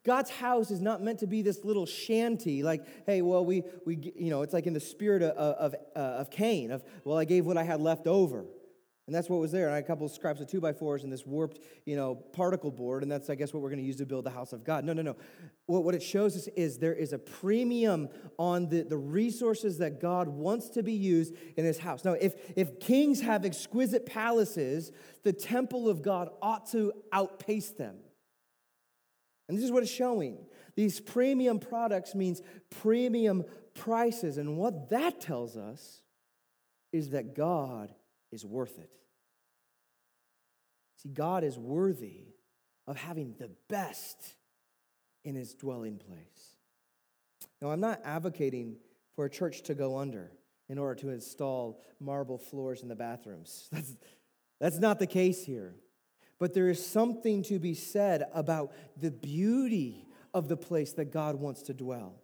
God's 0.04 0.30
house 0.30 0.70
is 0.70 0.80
not 0.80 1.02
meant 1.02 1.20
to 1.20 1.26
be 1.26 1.42
this 1.42 1.64
little 1.64 1.86
shanty, 1.86 2.62
like, 2.62 2.86
hey, 3.06 3.22
well, 3.22 3.44
we, 3.44 3.62
we 3.84 4.12
you 4.16 4.30
know, 4.30 4.42
it's 4.42 4.52
like 4.52 4.66
in 4.66 4.72
the 4.72 4.80
spirit 4.80 5.22
of, 5.22 5.34
of, 5.36 5.74
of 5.96 6.30
Cain, 6.30 6.70
of, 6.70 6.84
well, 7.04 7.18
I 7.18 7.24
gave 7.24 7.44
what 7.44 7.56
I 7.56 7.64
had 7.64 7.80
left 7.80 8.06
over. 8.06 8.44
And 9.12 9.18
that's 9.18 9.28
what 9.28 9.40
was 9.40 9.52
there. 9.52 9.66
And 9.66 9.72
I 9.72 9.76
had 9.76 9.84
a 9.84 9.86
couple 9.86 10.06
of 10.06 10.12
scraps 10.12 10.40
of 10.40 10.46
two 10.46 10.58
by 10.58 10.72
fours 10.72 11.04
and 11.04 11.12
this 11.12 11.26
warped, 11.26 11.58
you 11.84 11.96
know, 11.96 12.14
particle 12.14 12.70
board. 12.70 13.02
And 13.02 13.12
that's, 13.12 13.28
I 13.28 13.34
guess, 13.34 13.52
what 13.52 13.62
we're 13.62 13.68
going 13.68 13.80
to 13.80 13.84
use 13.84 13.96
to 13.96 14.06
build 14.06 14.24
the 14.24 14.30
house 14.30 14.54
of 14.54 14.64
God. 14.64 14.86
No, 14.86 14.94
no, 14.94 15.02
no. 15.02 15.16
What, 15.66 15.84
what 15.84 15.94
it 15.94 16.02
shows 16.02 16.34
us 16.34 16.48
is 16.56 16.78
there 16.78 16.94
is 16.94 17.12
a 17.12 17.18
premium 17.18 18.08
on 18.38 18.70
the, 18.70 18.84
the 18.84 18.96
resources 18.96 19.76
that 19.80 20.00
God 20.00 20.28
wants 20.28 20.70
to 20.70 20.82
be 20.82 20.94
used 20.94 21.34
in 21.58 21.66
his 21.66 21.76
house. 21.76 22.06
Now, 22.06 22.12
if, 22.12 22.36
if 22.56 22.80
kings 22.80 23.20
have 23.20 23.44
exquisite 23.44 24.06
palaces, 24.06 24.92
the 25.24 25.32
temple 25.34 25.90
of 25.90 26.00
God 26.00 26.30
ought 26.40 26.70
to 26.70 26.94
outpace 27.12 27.68
them. 27.68 27.96
And 29.46 29.58
this 29.58 29.64
is 29.66 29.70
what 29.70 29.82
it's 29.82 29.92
showing. 29.92 30.38
These 30.74 31.00
premium 31.00 31.58
products 31.58 32.14
means 32.14 32.40
premium 32.70 33.44
prices. 33.74 34.38
And 34.38 34.56
what 34.56 34.88
that 34.88 35.20
tells 35.20 35.58
us 35.58 36.00
is 36.94 37.10
that 37.10 37.36
God 37.36 37.92
is 38.32 38.46
worth 38.46 38.78
it. 38.78 38.88
See, 41.02 41.08
God 41.08 41.42
is 41.42 41.58
worthy 41.58 42.26
of 42.86 42.96
having 42.96 43.34
the 43.38 43.50
best 43.68 44.34
in 45.24 45.34
his 45.34 45.54
dwelling 45.54 45.98
place. 45.98 46.56
Now, 47.60 47.70
I'm 47.70 47.80
not 47.80 48.00
advocating 48.04 48.76
for 49.14 49.24
a 49.24 49.30
church 49.30 49.62
to 49.62 49.74
go 49.74 49.98
under 49.98 50.30
in 50.68 50.78
order 50.78 50.94
to 51.02 51.10
install 51.10 51.82
marble 52.00 52.38
floors 52.38 52.82
in 52.82 52.88
the 52.88 52.94
bathrooms. 52.94 53.68
That's, 53.72 53.96
that's 54.60 54.78
not 54.78 55.00
the 55.00 55.08
case 55.08 55.44
here. 55.44 55.74
But 56.38 56.54
there 56.54 56.68
is 56.68 56.84
something 56.84 57.42
to 57.44 57.58
be 57.58 57.74
said 57.74 58.24
about 58.32 58.72
the 58.96 59.10
beauty 59.10 60.06
of 60.32 60.46
the 60.46 60.56
place 60.56 60.92
that 60.92 61.12
God 61.12 61.34
wants 61.34 61.62
to 61.62 61.74
dwell. 61.74 62.14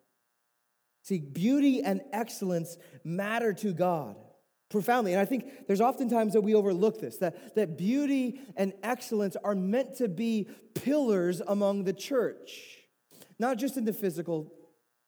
See, 1.02 1.18
beauty 1.18 1.82
and 1.82 2.00
excellence 2.12 2.78
matter 3.02 3.52
to 3.54 3.72
God 3.72 4.16
profoundly. 4.68 5.12
And 5.12 5.20
I 5.20 5.24
think 5.24 5.66
there's 5.66 5.80
oftentimes 5.80 6.32
that 6.34 6.42
we 6.42 6.54
overlook 6.54 7.00
this 7.00 7.16
that, 7.18 7.54
that 7.54 7.76
beauty 7.78 8.40
and 8.56 8.72
excellence 8.82 9.36
are 9.42 9.54
meant 9.54 9.96
to 9.96 10.08
be 10.08 10.48
pillars 10.74 11.40
among 11.46 11.84
the 11.84 11.92
church, 11.92 12.78
not 13.38 13.58
just 13.58 13.76
in 13.76 13.84
the 13.84 13.92
physical. 13.92 14.52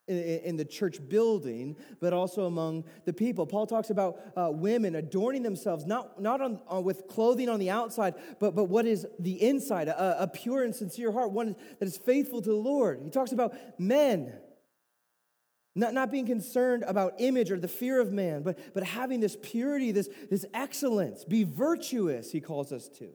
In 0.09 0.57
the 0.57 0.64
church 0.64 0.99
building, 1.09 1.77
but 2.01 2.12
also 2.12 2.46
among 2.46 2.83
the 3.05 3.12
people. 3.12 3.46
Paul 3.46 3.64
talks 3.64 3.90
about 3.90 4.18
uh, 4.37 4.51
women 4.51 4.96
adorning 4.96 5.44
themselves, 5.44 5.87
not, 5.87 6.20
not 6.20 6.40
on, 6.40 6.61
uh, 6.73 6.81
with 6.81 7.07
clothing 7.07 7.49
on 7.49 7.61
the 7.61 7.70
outside, 7.70 8.14
but, 8.40 8.57
but 8.57 8.64
what 8.64 8.87
is 8.87 9.07
the 9.20 9.40
inside, 9.40 9.87
a, 9.87 10.25
a 10.25 10.27
pure 10.27 10.64
and 10.64 10.75
sincere 10.75 11.12
heart, 11.12 11.31
one 11.31 11.55
that 11.79 11.87
is 11.87 11.96
faithful 11.96 12.42
to 12.42 12.49
the 12.49 12.57
Lord. 12.57 13.03
He 13.05 13.11
talks 13.11 13.31
about 13.31 13.55
men 13.79 14.33
not, 15.81 15.95
not 15.95 16.12
being 16.12 16.27
concerned 16.27 16.85
about 16.87 17.14
image 17.19 17.51
or 17.51 17.59
the 17.59 17.66
fear 17.66 18.01
of 18.01 18.12
man, 18.12 18.43
but, 18.43 18.59
but 18.75 18.85
having 18.85 19.19
this 19.21 19.37
purity, 19.40 19.90
this, 19.90 20.09
this 20.29 20.45
excellence. 20.55 21.25
Be 21.25 21.45
virtuous, 21.45 22.31
he 22.31 22.40
calls 22.40 22.71
us 22.71 22.88
to. 22.99 23.09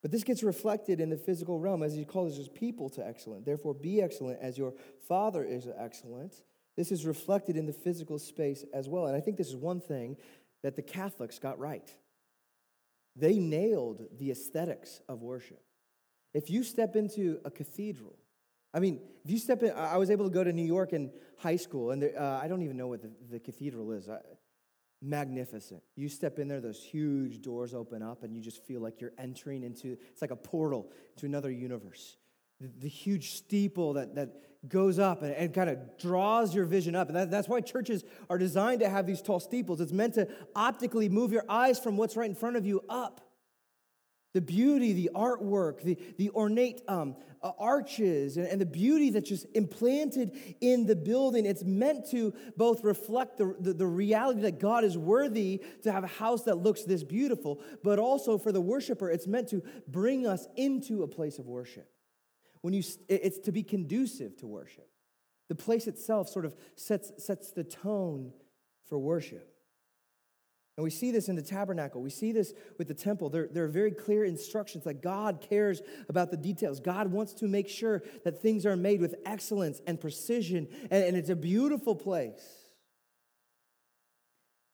But 0.00 0.10
this 0.10 0.24
gets 0.24 0.42
reflected 0.42 1.00
in 1.00 1.10
the 1.10 1.16
physical 1.16 1.58
realm 1.58 1.82
as 1.82 1.94
he 1.94 2.04
calls 2.04 2.36
his 2.36 2.48
people 2.48 2.88
to 2.90 3.06
excellent. 3.06 3.44
Therefore, 3.44 3.74
be 3.74 4.00
excellent 4.00 4.40
as 4.40 4.56
your 4.56 4.74
Father 5.06 5.44
is 5.44 5.68
excellent. 5.76 6.34
This 6.76 6.90
is 6.90 7.04
reflected 7.04 7.56
in 7.56 7.66
the 7.66 7.72
physical 7.72 8.18
space 8.18 8.64
as 8.72 8.88
well. 8.88 9.06
And 9.06 9.16
I 9.16 9.20
think 9.20 9.36
this 9.36 9.48
is 9.48 9.56
one 9.56 9.80
thing 9.80 10.16
that 10.62 10.74
the 10.76 10.82
Catholics 10.82 11.38
got 11.38 11.58
right. 11.58 11.92
They 13.14 13.38
nailed 13.38 14.06
the 14.18 14.30
aesthetics 14.30 15.00
of 15.08 15.22
worship. 15.22 15.62
If 16.34 16.48
you 16.48 16.64
step 16.64 16.96
into 16.96 17.40
a 17.44 17.50
cathedral, 17.50 18.16
I 18.74 18.80
mean, 18.80 19.00
if 19.24 19.30
you 19.30 19.38
step 19.38 19.62
in, 19.62 19.72
I 19.72 19.98
was 19.98 20.10
able 20.10 20.24
to 20.24 20.30
go 20.30 20.42
to 20.42 20.52
New 20.52 20.64
York 20.64 20.92
in 20.92 21.10
high 21.38 21.56
school, 21.56 21.90
and 21.90 22.02
there, 22.02 22.20
uh, 22.20 22.40
I 22.42 22.48
don't 22.48 22.62
even 22.62 22.76
know 22.76 22.88
what 22.88 23.02
the, 23.02 23.10
the 23.30 23.38
cathedral 23.38 23.92
is. 23.92 24.08
magnificent. 25.02 25.82
You 25.96 26.08
step 26.08 26.38
in 26.38 26.48
there, 26.48 26.60
those 26.60 26.82
huge 26.82 27.42
doors 27.42 27.74
open 27.74 28.02
up, 28.02 28.22
and 28.22 28.34
you 28.34 28.40
just 28.40 28.64
feel 28.64 28.80
like 28.80 29.00
you're 29.00 29.12
entering 29.18 29.64
into, 29.64 29.96
it's 30.10 30.22
like 30.22 30.30
a 30.30 30.36
portal 30.36 30.90
to 31.16 31.26
another 31.26 31.50
universe. 31.50 32.16
The, 32.60 32.70
the 32.82 32.88
huge 32.88 33.32
steeple 33.32 33.94
that, 33.94 34.14
that 34.14 34.68
goes 34.68 35.00
up 35.00 35.22
and, 35.22 35.32
and 35.32 35.52
kind 35.52 35.68
of 35.68 35.98
draws 35.98 36.54
your 36.54 36.64
vision 36.64 36.94
up. 36.94 37.08
And 37.08 37.16
that, 37.16 37.30
that's 37.30 37.48
why 37.48 37.60
churches 37.60 38.04
are 38.30 38.38
designed 38.38 38.80
to 38.80 38.88
have 38.88 39.06
these 39.06 39.20
tall 39.20 39.40
steeples. 39.40 39.80
It's 39.80 39.92
meant 39.92 40.14
to 40.14 40.28
optically 40.54 41.08
move 41.08 41.32
your 41.32 41.44
eyes 41.48 41.80
from 41.80 41.96
what's 41.96 42.16
right 42.16 42.30
in 42.30 42.36
front 42.36 42.56
of 42.56 42.64
you 42.64 42.82
up. 42.88 43.20
The 44.34 44.40
beauty, 44.40 44.92
the 44.92 45.10
artwork, 45.14 45.82
the, 45.82 45.98
the 46.16 46.30
ornate 46.30 46.80
um, 46.88 47.16
Uh, 47.42 47.50
arches, 47.58 48.36
and, 48.36 48.46
and, 48.46 48.60
the 48.60 48.66
beauty 48.66 49.10
that's 49.10 49.28
just 49.28 49.46
implanted 49.54 50.30
in 50.60 50.86
the 50.86 50.94
building. 50.94 51.44
It's 51.44 51.64
meant 51.64 52.08
to 52.12 52.32
both 52.56 52.84
reflect 52.84 53.36
the, 53.36 53.56
the, 53.58 53.72
the, 53.72 53.86
reality 53.86 54.42
that 54.42 54.60
God 54.60 54.84
is 54.84 54.96
worthy 54.96 55.60
to 55.82 55.90
have 55.90 56.04
a 56.04 56.06
house 56.06 56.44
that 56.44 56.58
looks 56.58 56.84
this 56.84 57.02
beautiful, 57.02 57.60
but 57.82 57.98
also 57.98 58.38
for 58.38 58.52
the 58.52 58.60
worshiper, 58.60 59.10
it's 59.10 59.26
meant 59.26 59.48
to 59.48 59.60
bring 59.88 60.24
us 60.24 60.46
into 60.54 61.02
a 61.02 61.08
place 61.08 61.40
of 61.40 61.48
worship. 61.48 61.90
When 62.60 62.74
you, 62.74 62.84
it's 63.08 63.40
to 63.40 63.50
be 63.50 63.64
conducive 63.64 64.36
to 64.36 64.46
worship. 64.46 64.88
The 65.48 65.56
place 65.56 65.88
itself 65.88 66.28
sort 66.28 66.44
of 66.44 66.54
sets, 66.76 67.10
sets 67.18 67.50
the 67.50 67.64
tone 67.64 68.32
for 68.86 69.00
worship. 69.00 69.51
And 70.76 70.84
we 70.84 70.90
see 70.90 71.10
this 71.10 71.28
in 71.28 71.36
the 71.36 71.42
tabernacle. 71.42 72.00
We 72.00 72.10
see 72.10 72.32
this 72.32 72.54
with 72.78 72.88
the 72.88 72.94
temple. 72.94 73.28
There, 73.28 73.46
there, 73.50 73.64
are 73.64 73.68
very 73.68 73.90
clear 73.90 74.24
instructions 74.24 74.84
that 74.84 75.02
God 75.02 75.44
cares 75.46 75.82
about 76.08 76.30
the 76.30 76.36
details. 76.36 76.80
God 76.80 77.08
wants 77.08 77.34
to 77.34 77.46
make 77.46 77.68
sure 77.68 78.02
that 78.24 78.40
things 78.40 78.64
are 78.64 78.76
made 78.76 79.00
with 79.00 79.16
excellence 79.26 79.82
and 79.86 80.00
precision, 80.00 80.66
and, 80.90 81.04
and 81.04 81.16
it's 81.16 81.28
a 81.28 81.36
beautiful 81.36 81.94
place. 81.94 82.42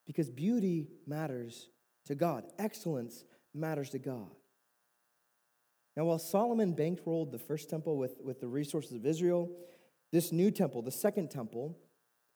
Because 0.07 0.31
beauty 0.31 0.89
matters 1.07 1.69
to 2.07 2.15
God, 2.15 2.45
excellence 2.59 3.25
matters 3.53 3.91
to 3.91 3.99
God. 3.99 4.31
Now, 5.97 6.05
while 6.05 6.21
Solomon 6.21 6.77
bankrolled 6.77 7.33
the 7.33 7.41
first 7.41 7.69
temple 7.69 7.99
with, 7.99 8.21
with 8.23 8.41
the 8.41 8.47
resources 8.47 8.93
of 8.93 9.05
Israel, 9.05 9.51
this 10.13 10.31
new 10.31 10.53
temple, 10.53 10.81
the 10.81 10.93
second 10.93 11.29
temple, 11.29 11.77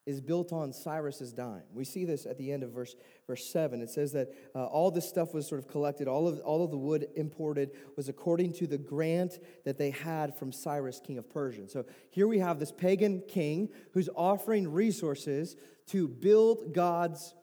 is 0.05 0.21
built 0.21 0.53
on 0.53 0.73
Cyrus's 0.73 1.33
dime. 1.33 1.63
We 1.73 1.85
see 1.85 2.05
this 2.05 2.27
at 2.27 2.37
the 2.37 2.51
end 2.51 2.63
of 2.63 2.71
verse, 2.71 2.97
verse 3.27 3.47
7. 3.47 3.81
It 3.81 3.91
says 3.91 4.13
that 4.13 4.31
uh, 4.55 4.65
all 4.65 4.91
this 4.91 5.09
stuff 5.09 5.33
was 5.33 5.47
sort 5.47 5.61
of 5.61 5.69
collected, 5.69 6.09
all 6.09 6.27
of, 6.27 6.41
all 6.41 6.65
of 6.65 6.71
the 6.71 6.77
wood 6.77 7.07
imported 7.15 7.71
was 7.97 8.09
according 8.09 8.53
to 8.55 8.67
the 8.67 8.79
grant 8.79 9.39
that 9.65 9.79
they 9.79 9.91
had 9.91 10.35
from 10.35 10.51
Cyrus, 10.51 11.01
king 11.05 11.19
of 11.19 11.31
Persia. 11.31 11.69
So 11.69 11.85
here 12.11 12.27
we 12.27 12.41
have 12.41 12.59
this 12.59 12.73
pagan 12.73 13.23
king 13.29 13.69
who's 13.93 14.09
offering 14.17 14.73
resources 14.73 15.57
to 15.89 16.09
build 16.09 16.75
God's 16.75 17.35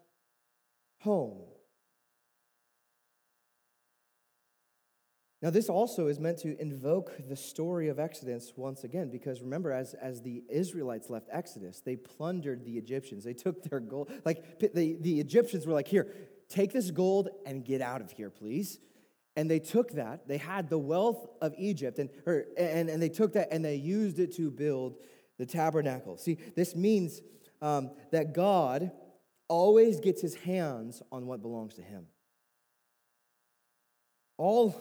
home. 1.00 1.49
Now, 5.42 5.50
this 5.50 5.70
also 5.70 6.08
is 6.08 6.20
meant 6.20 6.38
to 6.40 6.60
invoke 6.62 7.14
the 7.30 7.36
story 7.36 7.88
of 7.88 7.98
Exodus 7.98 8.52
once 8.58 8.84
again, 8.84 9.10
because 9.10 9.42
remember, 9.42 9.72
as, 9.72 9.94
as 9.94 10.22
the 10.22 10.44
Israelites 10.50 11.10
left 11.10 11.30
Exodus, 11.32 11.80
they 11.80 11.96
plundered 11.96 12.66
the 12.66 12.78
Egyptians. 12.78 13.24
They 13.24 13.34
took 13.34 13.64
their 13.64 13.80
gold. 13.80 14.12
Like, 14.26 14.60
the, 14.60 14.98
the 15.00 15.20
Egyptians 15.22 15.66
were 15.66 15.74
like, 15.74 15.88
here, 15.88 16.14
take 16.50 16.74
this 16.74 16.92
gold 16.92 17.30
and 17.46 17.64
get 17.64 17.82
out 17.82 18.02
of 18.02 18.12
here, 18.12 18.30
please. 18.30 18.80
And 19.38 19.50
they 19.50 19.60
took 19.60 19.92
that, 19.92 20.28
they 20.28 20.38
had 20.38 20.70
the 20.70 20.78
wealth 20.78 21.26
of 21.42 21.54
Egypt, 21.58 22.00
and, 22.00 22.10
or, 22.26 22.46
and, 22.58 22.90
and 22.90 23.02
they 23.02 23.08
took 23.08 23.34
that 23.34 23.48
and 23.54 23.64
they 23.64 23.76
used 23.76 24.20
it 24.20 24.36
to 24.36 24.52
build 24.52 24.98
the 25.38 25.46
tabernacle. 25.46 26.18
See, 26.18 26.38
this 26.58 26.76
means 26.76 27.22
um, 27.62 27.92
that 28.12 28.34
God 28.34 28.92
always 29.48 30.02
gets 30.02 30.22
his 30.22 30.36
hands 30.36 31.02
on 31.14 31.26
what 31.28 31.42
belongs 31.42 31.76
to 31.76 31.82
him. 31.82 32.08
All, 34.38 34.76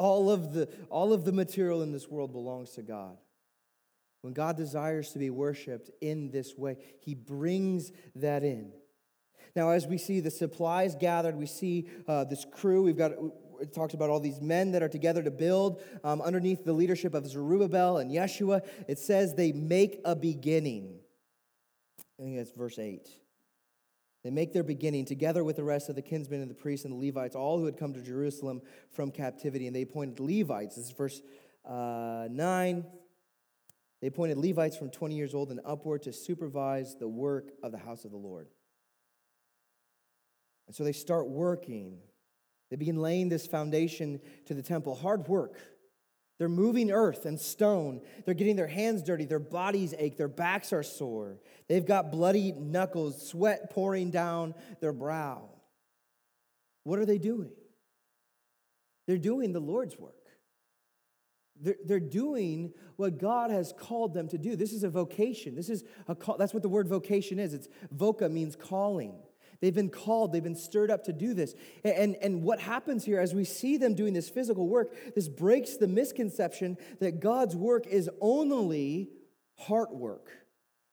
all, 0.00 0.30
of 0.30 0.54
the, 0.54 0.66
all 0.88 1.12
of 1.12 1.26
the 1.26 1.32
material 1.32 1.82
in 1.82 1.92
this 1.92 2.08
world 2.08 2.32
belongs 2.32 2.70
to 2.70 2.82
God. 2.82 3.18
When 4.22 4.32
God 4.32 4.56
desires 4.56 5.12
to 5.12 5.18
be 5.18 5.28
worshiped 5.28 5.90
in 6.00 6.30
this 6.30 6.56
way, 6.56 6.78
he 7.00 7.14
brings 7.14 7.92
that 8.14 8.42
in. 8.42 8.72
Now, 9.54 9.70
as 9.70 9.86
we 9.86 9.98
see 9.98 10.20
the 10.20 10.30
supplies 10.30 10.94
gathered, 10.94 11.36
we 11.36 11.46
see 11.46 11.88
uh, 12.08 12.24
this 12.24 12.46
crew. 12.50 12.82
We've 12.82 12.96
got 12.96 13.12
it 13.60 13.74
talks 13.74 13.92
about 13.92 14.08
all 14.08 14.20
these 14.20 14.40
men 14.40 14.72
that 14.72 14.82
are 14.82 14.88
together 14.88 15.22
to 15.22 15.30
build 15.30 15.82
um, 16.02 16.22
underneath 16.22 16.64
the 16.64 16.72
leadership 16.72 17.12
of 17.12 17.26
Zerubbabel 17.26 17.98
and 17.98 18.10
Yeshua. 18.10 18.66
It 18.88 18.98
says 18.98 19.34
they 19.34 19.52
make 19.52 20.00
a 20.06 20.16
beginning. 20.16 20.98
I 22.18 22.22
think 22.22 22.36
that's 22.38 22.52
verse 22.52 22.78
8. 22.78 23.06
They 24.22 24.30
make 24.30 24.52
their 24.52 24.62
beginning 24.62 25.06
together 25.06 25.42
with 25.42 25.56
the 25.56 25.64
rest 25.64 25.88
of 25.88 25.94
the 25.94 26.02
kinsmen 26.02 26.42
and 26.42 26.50
the 26.50 26.54
priests 26.54 26.84
and 26.84 26.92
the 26.92 27.06
Levites, 27.06 27.34
all 27.34 27.58
who 27.58 27.64
had 27.64 27.78
come 27.78 27.94
to 27.94 28.02
Jerusalem 28.02 28.60
from 28.92 29.10
captivity. 29.10 29.66
And 29.66 29.74
they 29.74 29.82
appointed 29.82 30.20
Levites. 30.20 30.76
This 30.76 30.86
is 30.86 30.90
verse 30.92 31.22
uh, 31.64 32.28
9. 32.30 32.84
They 34.00 34.06
appointed 34.06 34.38
Levites 34.38 34.76
from 34.76 34.90
20 34.90 35.14
years 35.14 35.34
old 35.34 35.50
and 35.50 35.60
upward 35.64 36.02
to 36.02 36.12
supervise 36.12 36.96
the 36.96 37.08
work 37.08 37.52
of 37.62 37.72
the 37.72 37.78
house 37.78 38.04
of 38.04 38.10
the 38.10 38.16
Lord. 38.16 38.48
And 40.66 40.76
so 40.76 40.84
they 40.84 40.92
start 40.92 41.28
working. 41.28 41.98
They 42.70 42.76
begin 42.76 42.96
laying 42.96 43.28
this 43.28 43.46
foundation 43.46 44.20
to 44.46 44.54
the 44.54 44.62
temple. 44.62 44.94
Hard 44.94 45.28
work. 45.28 45.58
They're 46.40 46.48
moving 46.48 46.90
earth 46.90 47.26
and 47.26 47.38
stone. 47.38 48.00
They're 48.24 48.32
getting 48.32 48.56
their 48.56 48.66
hands 48.66 49.02
dirty. 49.02 49.26
Their 49.26 49.38
bodies 49.38 49.94
ache. 49.98 50.16
Their 50.16 50.26
backs 50.26 50.72
are 50.72 50.82
sore. 50.82 51.38
They've 51.68 51.84
got 51.84 52.10
bloody 52.10 52.52
knuckles, 52.52 53.28
sweat 53.28 53.68
pouring 53.68 54.10
down 54.10 54.54
their 54.80 54.94
brow. 54.94 55.50
What 56.84 56.98
are 56.98 57.04
they 57.04 57.18
doing? 57.18 57.52
They're 59.06 59.18
doing 59.18 59.52
the 59.52 59.60
Lord's 59.60 59.98
work. 59.98 60.14
They're, 61.60 61.76
they're 61.84 62.00
doing 62.00 62.72
what 62.96 63.18
God 63.18 63.50
has 63.50 63.74
called 63.78 64.14
them 64.14 64.26
to 64.28 64.38
do. 64.38 64.56
This 64.56 64.72
is 64.72 64.82
a 64.82 64.88
vocation. 64.88 65.54
This 65.54 65.68
is 65.68 65.84
a 66.08 66.14
call. 66.14 66.38
That's 66.38 66.54
what 66.54 66.62
the 66.62 66.70
word 66.70 66.88
vocation 66.88 67.38
is. 67.38 67.52
It's 67.52 67.68
voca 67.94 68.30
means 68.30 68.56
calling. 68.56 69.12
They've 69.60 69.74
been 69.74 69.90
called, 69.90 70.32
they've 70.32 70.42
been 70.42 70.56
stirred 70.56 70.90
up 70.90 71.04
to 71.04 71.12
do 71.12 71.34
this. 71.34 71.54
And, 71.84 72.16
and 72.16 72.42
what 72.42 72.60
happens 72.60 73.04
here 73.04 73.20
as 73.20 73.34
we 73.34 73.44
see 73.44 73.76
them 73.76 73.94
doing 73.94 74.14
this 74.14 74.28
physical 74.28 74.68
work, 74.68 75.14
this 75.14 75.28
breaks 75.28 75.76
the 75.76 75.88
misconception 75.88 76.78
that 77.00 77.20
God's 77.20 77.54
work 77.54 77.86
is 77.86 78.08
only 78.20 79.10
heart 79.56 79.94
work 79.94 80.30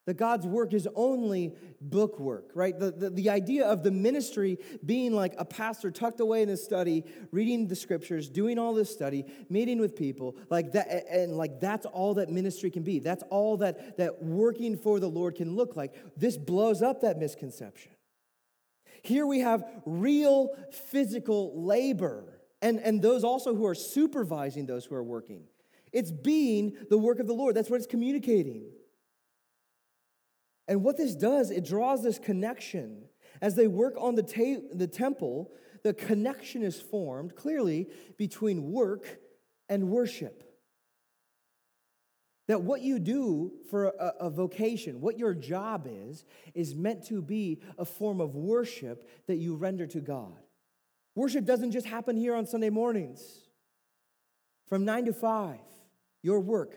that 0.08 0.15
God's 0.15 0.47
work 0.47 0.73
is 0.73 0.88
only 0.95 1.53
book 1.82 2.17
work, 2.17 2.51
right? 2.56 2.77
The, 2.80 2.91
the, 2.91 3.10
the, 3.10 3.30
idea 3.30 3.65
of 3.67 3.84
the 3.84 3.91
ministry 3.91 4.58
being 4.86 5.12
like 5.12 5.36
a 5.38 5.43
pastor 5.43 5.91
tucked 5.91 6.21
away 6.21 6.41
in 6.41 6.47
his 6.47 6.63
study, 6.63 7.03
reading 7.32 7.67
the 7.67 7.75
scriptures, 7.75 8.30
doing 8.30 8.58
all 8.58 8.73
this 8.73 8.89
study, 8.89 9.25
meeting 9.49 9.80
with 9.80 9.97
people, 9.97 10.38
like 10.49 10.71
that, 10.71 10.88
and 11.12 11.36
like 11.36 11.60
that's 11.60 11.86
all 11.86 12.13
that 12.13 12.30
ministry 12.30 12.71
can 12.71 12.84
be. 12.84 12.99
That's 12.99 13.23
all 13.30 13.58
that, 13.58 13.97
that 13.97 14.23
working 14.23 14.77
for 14.77 15.01
the 15.01 15.10
Lord 15.10 15.36
can 15.36 15.58
look 15.58 15.75
like. 15.75 15.93
This 16.15 16.38
blows 16.38 16.82
up 16.82 17.01
that 17.01 17.19
misconception. 17.19 17.91
Here 19.07 19.25
we 19.25 19.39
have 19.39 19.63
real 19.85 20.49
physical 20.69 21.65
labor, 21.65 22.41
and, 22.61 22.77
and 22.79 23.01
those 23.01 23.23
also 23.23 23.55
who 23.55 23.65
are 23.65 23.73
supervising 23.73 24.65
those 24.65 24.83
who 24.83 24.95
are 24.95 25.03
working. 25.03 25.43
It's 25.93 26.11
being 26.11 26.75
the 26.89 26.97
work 26.97 27.19
of 27.19 27.27
the 27.27 27.33
Lord. 27.33 27.55
That's 27.55 27.69
what 27.69 27.77
it's 27.77 27.87
communicating. 27.87 28.65
And 30.67 30.83
what 30.83 30.97
this 30.97 31.15
does, 31.15 31.51
it 31.51 31.65
draws 31.65 32.03
this 32.03 32.19
connection. 32.19 33.03
As 33.41 33.55
they 33.55 33.67
work 33.67 33.93
on 33.97 34.15
the, 34.15 34.23
ta- 34.23 34.67
the 34.73 34.87
temple, 34.87 35.53
the 35.83 35.93
connection 35.93 36.61
is 36.61 36.81
formed 36.81 37.33
clearly 37.33 37.87
between 38.17 38.73
work 38.73 39.19
and 39.69 39.87
worship. 39.87 40.43
That 42.47 42.62
what 42.62 42.81
you 42.81 42.97
do 42.99 43.51
for 43.69 43.88
a, 43.88 44.13
a, 44.21 44.29
vocation, 44.29 45.01
what 45.01 45.17
your 45.17 45.33
job 45.33 45.88
is, 45.89 46.23
is 46.53 46.73
meant 46.73 47.05
to 47.07 47.21
be 47.21 47.62
a 47.77 47.83
form 47.83 48.21
of 48.21 48.36
worship 48.36 49.10
that 49.27 49.36
you 49.36 49.55
render 49.55 49.86
to 49.88 49.99
God. 49.99 50.38
Worship 51.13 51.45
doesn't 51.45 51.71
just 51.71 51.88
happen 51.88 52.15
here 52.15 52.36
on 52.36 52.45
Sunday 52.45 52.69
mornings 52.69 53.21
from 54.67 54.86
nine 54.86 55.05
to 55.05 55.13
five. 55.13 55.60
Your 56.23 56.39
work 56.39 56.75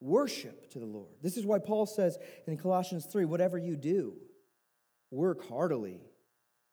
worship 0.00 0.70
to 0.70 0.78
the 0.78 0.86
Lord. 0.86 1.14
This 1.22 1.36
is 1.36 1.46
why 1.46 1.58
Paul 1.58 1.86
says 1.86 2.18
in 2.46 2.56
Colossians 2.56 3.06
3 3.06 3.24
whatever 3.24 3.56
you 3.56 3.76
do, 3.76 4.14
work 5.10 5.48
heartily 5.48 6.00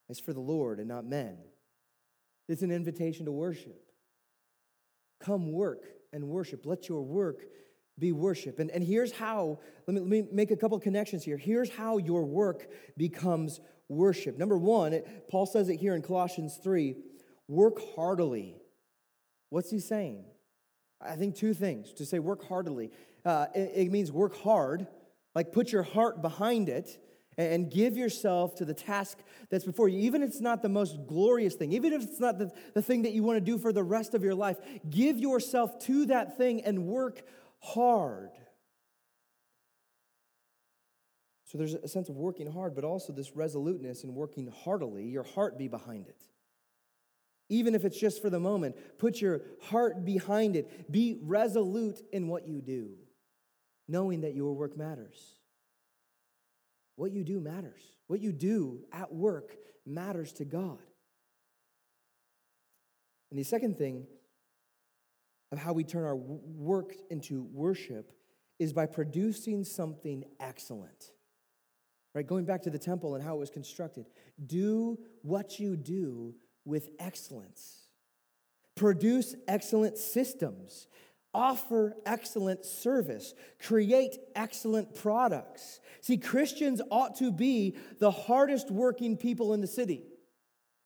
as 0.10 0.19
for 0.19 0.34
the 0.34 0.39
Lord 0.39 0.79
and 0.79 0.88
not 0.88 1.05
men. 1.05 1.38
It's 2.47 2.63
an 2.63 2.71
invitation 2.71 3.25
to 3.25 3.32
worship. 3.32 3.79
Come 5.19 5.51
work 5.51 5.86
and 6.13 6.28
worship. 6.28 6.65
Let 6.65 6.89
your 6.89 7.02
work 7.02 7.43
be 7.98 8.12
worship. 8.12 8.60
And, 8.60 8.72
and 8.72 8.84
here's 8.84 9.12
how, 9.12 9.60
let 9.88 9.93
me, 9.93 10.00
let 10.00 10.10
me 10.10 10.28
make 10.32 10.52
a 10.52 10.56
couple 10.56 10.80
connections 10.80 11.24
here. 11.24 11.38
Here's 11.38 11.69
how 11.69 11.98
your 11.98 12.26
work 12.26 12.67
becomes 12.98 13.60
worship. 13.89 14.38
Number 14.38 14.58
one, 14.58 14.93
it, 14.93 15.30
Paul 15.30 15.45
says 15.45 15.69
it 15.69 15.78
here 15.78 15.95
in 15.95 16.02
Colossians 16.02 16.60
3 16.63 16.95
work 17.48 17.80
heartily. 17.95 18.56
What's 19.50 19.72
he 19.72 19.80
saying? 19.80 20.26
I 21.02 21.15
think 21.15 21.36
two 21.36 21.54
things 21.54 21.93
to 21.93 22.06
say 22.06 22.19
work 22.19 22.48
heartily. 22.48 22.91
Uh, 23.26 23.48
it, 23.56 23.72
it 23.76 23.91
means 23.91 24.12
work 24.12 24.38
hard, 24.38 24.88
like 25.36 25.52
put 25.52 25.72
your 25.72 25.84
heart 25.84 26.22
behind 26.22 26.69
it 26.69 26.98
and 27.39 27.71
give 27.71 27.97
yourself 27.97 28.56
to 28.56 28.65
the 28.65 28.73
task 28.73 29.17
that's 29.49 29.65
before 29.65 29.88
you. 29.88 29.99
Even 29.99 30.21
if 30.21 30.30
it's 30.30 30.41
not 30.41 30.62
the 30.62 30.69
most 30.69 30.97
glorious 31.08 31.56
thing, 31.56 31.71
even 31.71 31.93
if 31.93 32.04
it's 32.04 32.19
not 32.19 32.38
the, 32.38 32.52
the 32.73 32.82
thing 32.82 33.04
that 33.04 33.13
you 33.13 33.23
want 33.23 33.38
to 33.38 33.41
do 33.41 33.58
for 33.58 33.71
the 33.71 33.84
rest 33.84 34.13
of 34.13 34.23
your 34.23 34.36
life, 34.36 34.58
give 34.89 35.17
yourself 35.17 35.80
to 35.80 36.06
that 36.08 36.38
thing 36.38 36.62
and 36.62 36.86
work 36.86 37.21
hard. 37.60 38.32
So 41.45 41.58
there's 41.58 41.73
a 41.73 41.88
sense 41.88 42.10
of 42.10 42.15
working 42.15 42.52
hard, 42.52 42.75
but 42.75 42.84
also 42.84 43.12
this 43.12 43.36
resoluteness 43.36 44.04
in 44.04 44.13
working 44.13 44.54
heartily, 44.63 45.06
your 45.06 45.23
heart 45.23 45.58
be 45.58 45.67
behind 45.67 46.08
it 46.08 46.21
even 47.49 47.73
if 47.73 47.84
it's 47.84 47.99
just 47.99 48.21
for 48.21 48.30
the 48.30 48.39
moment. 48.39 48.75
Put 48.99 49.19
your 49.19 49.41
heart 49.63 50.06
behind 50.06 50.56
it. 50.56 50.91
Be 50.91 51.19
resolute 51.23 51.99
in 52.13 52.28
what 52.28 52.47
you 52.47 52.62
do, 52.62 52.91
knowing 53.88 54.21
that 54.21 54.36
your 54.36 54.54
work 54.54 54.78
matters. 54.78 55.38
What 56.99 57.13
you 57.13 57.23
do 57.23 57.39
matters. 57.39 57.81
What 58.07 58.19
you 58.19 58.33
do 58.33 58.81
at 58.91 59.13
work 59.13 59.55
matters 59.85 60.33
to 60.33 60.43
God. 60.43 60.79
And 63.31 63.39
the 63.39 63.43
second 63.43 63.77
thing 63.77 64.05
of 65.53 65.59
how 65.59 65.71
we 65.71 65.85
turn 65.85 66.03
our 66.03 66.17
work 66.17 66.93
into 67.09 67.43
worship 67.53 68.12
is 68.59 68.73
by 68.73 68.85
producing 68.85 69.63
something 69.63 70.25
excellent. 70.41 71.12
Right? 72.13 72.27
Going 72.27 72.43
back 72.43 72.63
to 72.63 72.69
the 72.69 72.77
temple 72.77 73.15
and 73.15 73.23
how 73.23 73.38
it 73.38 73.39
was 73.39 73.49
constructed. 73.49 74.07
Do 74.45 74.99
what 75.21 75.57
you 75.57 75.77
do 75.77 76.35
with 76.65 76.89
excellence. 76.99 77.88
Produce 78.75 79.35
excellent 79.47 79.97
systems. 79.97 80.88
Offer 81.33 81.95
excellent 82.05 82.65
service. 82.65 83.33
Create 83.61 84.17
excellent 84.35 84.95
products. 84.95 85.79
See, 86.01 86.17
Christians 86.17 86.81
ought 86.89 87.17
to 87.17 87.31
be 87.31 87.75
the 87.99 88.11
hardest 88.11 88.71
working 88.71 89.17
people 89.17 89.53
in 89.53 89.61
the 89.61 89.67
city 89.67 90.03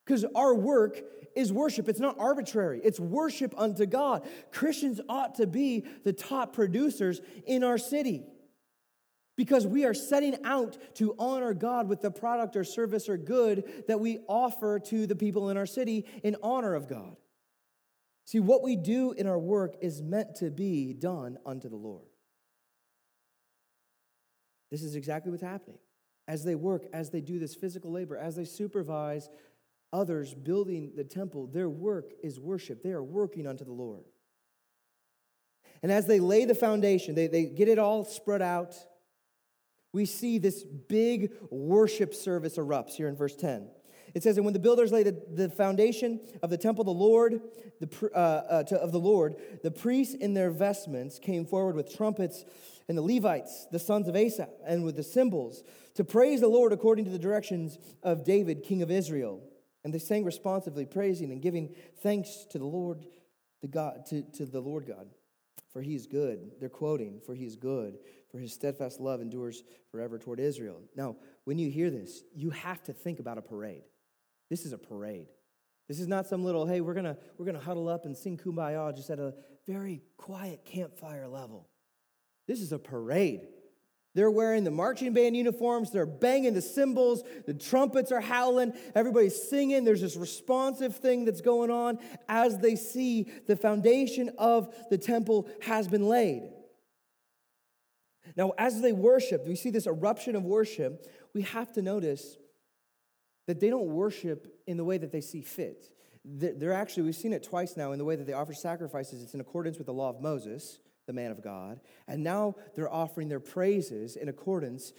because 0.06 0.26
our 0.36 0.54
work 0.54 1.02
is 1.36 1.52
worship. 1.52 1.88
It's 1.88 2.00
not 2.00 2.18
arbitrary, 2.20 2.82
it's 2.84 3.00
worship 3.00 3.54
unto 3.58 3.86
God. 3.86 4.28
Christians 4.52 5.00
ought 5.10 5.36
to 5.36 5.48
be 5.48 5.86
the 6.04 6.14
top 6.14 6.54
producers 6.54 7.22
in 7.46 7.64
our 7.64 7.78
city 7.78 8.24
because 9.36 9.66
we 9.66 9.86
are 9.86 9.94
setting 9.94 10.38
out 10.44 10.78
to 10.96 11.16
honor 11.18 11.54
God 11.54 11.88
with 11.88 12.02
the 12.02 12.12
product 12.12 12.56
or 12.56 12.64
service 12.64 13.10
or 13.10 13.18
good 13.18 13.86
that 13.88 14.00
we 14.00 14.20
offer 14.28 14.80
to 14.80 15.08
the 15.08 15.16
people 15.16 15.50
in 15.50 15.58
our 15.58 15.66
city 15.66 16.06
in 16.24 16.36
honor 16.44 16.76
of 16.76 16.88
God. 16.88 17.16
See, 18.26 18.40
what 18.40 18.64
we 18.64 18.76
do 18.76 19.12
in 19.12 19.28
our 19.28 19.40
work 19.40 19.76
is 19.82 20.02
meant 20.02 20.36
to 20.36 20.50
be 20.50 20.94
done 20.94 21.38
unto 21.46 21.70
the 21.70 21.76
Lord. 21.76 22.06
This 24.72 24.82
is 24.82 24.96
exactly 24.96 25.32
what's 25.32 25.44
happening. 25.44 25.78
As 26.28 26.44
they 26.44 26.56
work, 26.56 26.86
as 26.94 27.10
they 27.10 27.22
do 27.22 27.38
this 27.38 27.54
physical 27.54 27.92
labor, 27.92 28.18
as 28.18 28.36
they 28.36 28.46
supervise 28.46 29.30
others 29.92 30.34
building 30.34 30.94
the 30.96 31.04
temple, 31.04 31.48
their 31.48 31.70
work 31.70 32.14
is 32.24 32.40
worship. 32.40 32.82
They 32.82 32.92
are 32.92 33.04
working 33.04 33.46
unto 33.46 33.66
the 33.66 33.74
Lord. 33.74 34.06
And 35.84 35.92
as 35.92 36.08
they 36.08 36.22
lay 36.22 36.46
the 36.46 36.56
foundation, 36.56 37.14
they, 37.14 37.28
they 37.28 37.46
get 37.46 37.68
it 37.68 37.78
all 37.78 38.06
spread 38.06 38.42
out 38.42 38.74
we 39.94 40.06
see 40.06 40.40
this 40.40 40.64
big 40.64 41.32
worship 41.52 42.14
service 42.16 42.58
erupts 42.58 42.94
here 42.94 43.08
in 43.08 43.16
verse 43.16 43.36
10. 43.36 43.70
It 44.14 44.24
says, 44.24 44.38
"And 44.38 44.46
when 44.46 44.54
the 44.54 44.60
builders 44.60 44.92
laid 44.92 45.08
the, 45.08 45.24
the 45.34 45.50
foundation 45.50 46.20
of 46.42 46.50
the 46.50 46.58
temple, 46.58 46.82
of 46.84 46.88
the 46.88 47.04
Lord, 47.04 47.42
the, 47.80 48.12
uh, 48.14 48.18
uh, 48.18 48.64
to, 48.64 48.78
of 48.78 48.92
the 48.92 49.00
Lord, 49.00 49.36
the 49.64 49.72
priests 49.72 50.14
in 50.14 50.34
their 50.34 50.52
vestments 50.52 51.20
came 51.20 51.46
forward 51.46 51.76
with 51.76 51.96
trumpets, 51.96 52.46
and 52.88 52.98
the 52.98 53.02
Levites, 53.02 53.68
the 53.72 53.80
sons 53.80 54.08
of 54.08 54.16
Asaph, 54.16 54.50
and 54.66 54.84
with 54.84 54.96
the 54.96 55.04
cymbals, 55.04 55.64
to 55.96 56.04
praise 56.04 56.42
the 56.42 56.48
Lord 56.48 56.74
according 56.74 57.06
to 57.06 57.12
the 57.12 57.20
directions 57.20 57.78
of 58.04 58.24
David, 58.24 58.64
king 58.64 58.82
of 58.82 58.92
Israel. 58.92 59.42
And 59.84 59.94
they 59.94 60.00
sang 60.00 60.24
responsively, 60.24 60.86
praising 60.86 61.32
and 61.32 61.42
giving 61.42 61.76
thanks 62.02 62.46
to 62.52 62.60
the 62.60 62.66
Lord, 62.66 63.06
the 63.62 63.68
God, 63.68 64.06
to, 64.08 64.22
to 64.34 64.46
the 64.46 64.62
Lord 64.62 64.86
God, 64.86 65.10
for 65.72 65.82
He 65.82 65.96
is 65.96 66.08
good. 66.08 66.52
They're 66.60 66.70
quoting, 66.70 67.20
for 67.26 67.34
He 67.34 67.46
is 67.46 67.56
good, 67.56 67.98
for 68.30 68.38
His 68.38 68.54
steadfast 68.54 69.00
love 69.00 69.22
endures 69.22 69.64
forever 69.92 70.18
toward 70.18 70.40
Israel. 70.40 70.82
Now, 70.96 71.18
when 71.46 71.58
you 71.58 71.70
hear 71.70 71.90
this, 71.90 72.24
you 72.34 72.50
have 72.52 72.82
to 72.84 72.94
think 72.94 73.20
about 73.20 73.38
a 73.38 73.42
parade. 73.42 73.84
This 74.54 74.68
is 74.68 74.74
a 74.74 74.78
parade. 74.78 75.26
This 75.88 76.00
is 76.00 76.08
not 76.08 76.28
some 76.28 76.46
little, 76.46 76.68
hey, 76.68 76.80
we're 76.80 76.94
gonna, 76.94 77.18
we're 77.40 77.46
gonna 77.48 77.60
huddle 77.60 77.90
up 77.90 78.06
and 78.06 78.16
sing 78.16 78.38
kumbaya 78.38 78.96
just 78.96 79.10
at 79.10 79.18
a 79.18 79.34
very 79.66 80.04
quiet 80.16 80.64
campfire 80.64 81.28
level. 81.28 81.68
This 82.48 82.62
is 82.62 82.72
a 82.72 82.78
parade. 82.78 83.48
They're 84.14 84.30
wearing 84.30 84.64
the 84.64 84.70
marching 84.70 85.12
band 85.12 85.36
uniforms, 85.36 85.90
they're 85.90 86.06
banging 86.06 86.54
the 86.54 86.62
cymbals, 86.62 87.24
the 87.48 87.56
trumpets 87.56 88.12
are 88.12 88.22
howling, 88.22 88.74
everybody's 88.94 89.42
singing. 89.42 89.86
There's 89.86 90.02
this 90.02 90.16
responsive 90.16 90.98
thing 90.98 91.26
that's 91.26 91.42
going 91.42 91.72
on 91.72 91.98
as 92.30 92.60
they 92.60 92.76
see 92.76 93.32
the 93.48 93.56
foundation 93.56 94.30
of 94.38 94.72
the 94.92 95.00
temple 95.00 95.50
has 95.64 95.88
been 95.88 96.08
laid. 96.08 96.44
Now, 98.38 98.52
as 98.60 98.82
they 98.82 98.94
worship, 98.94 99.48
we 99.48 99.56
see 99.56 99.72
this 99.72 99.88
eruption 99.88 100.36
of 100.36 100.44
worship, 100.44 101.12
we 101.34 101.42
have 101.42 101.72
to 101.72 101.82
notice 101.82 102.38
that 103.48 103.60
they 103.60 103.70
don't 103.70 103.88
worship 103.88 104.62
in 104.68 104.78
the 104.78 104.84
way 104.84 104.98
that 104.98 105.12
they 105.12 105.22
see 105.22 105.42
fit. 105.42 105.90
They're 106.26 106.74
actually, 106.74 107.04
we've 107.04 107.16
seen 107.16 107.34
it 107.34 107.44
twice 107.44 107.76
now 107.76 107.92
in 107.92 108.00
the 108.00 108.06
way 108.06 108.16
that 108.16 108.26
they 108.26 108.34
offer 108.34 108.54
sacrifices. 108.54 109.22
It's 109.22 109.34
in 109.34 109.42
accordance 109.42 109.78
with 109.78 109.88
the 109.88 109.94
law 109.94 110.10
of 110.10 110.22
Moses, 110.22 110.80
the 111.06 111.14
man 111.14 111.32
of 111.32 111.44
God. 111.44 111.82
And 112.08 112.24
now 112.24 112.56
they're 112.76 112.92
offering 112.92 113.28
their 113.28 113.42
praises 113.42 114.16
in 114.16 114.30
accordance 114.30 114.94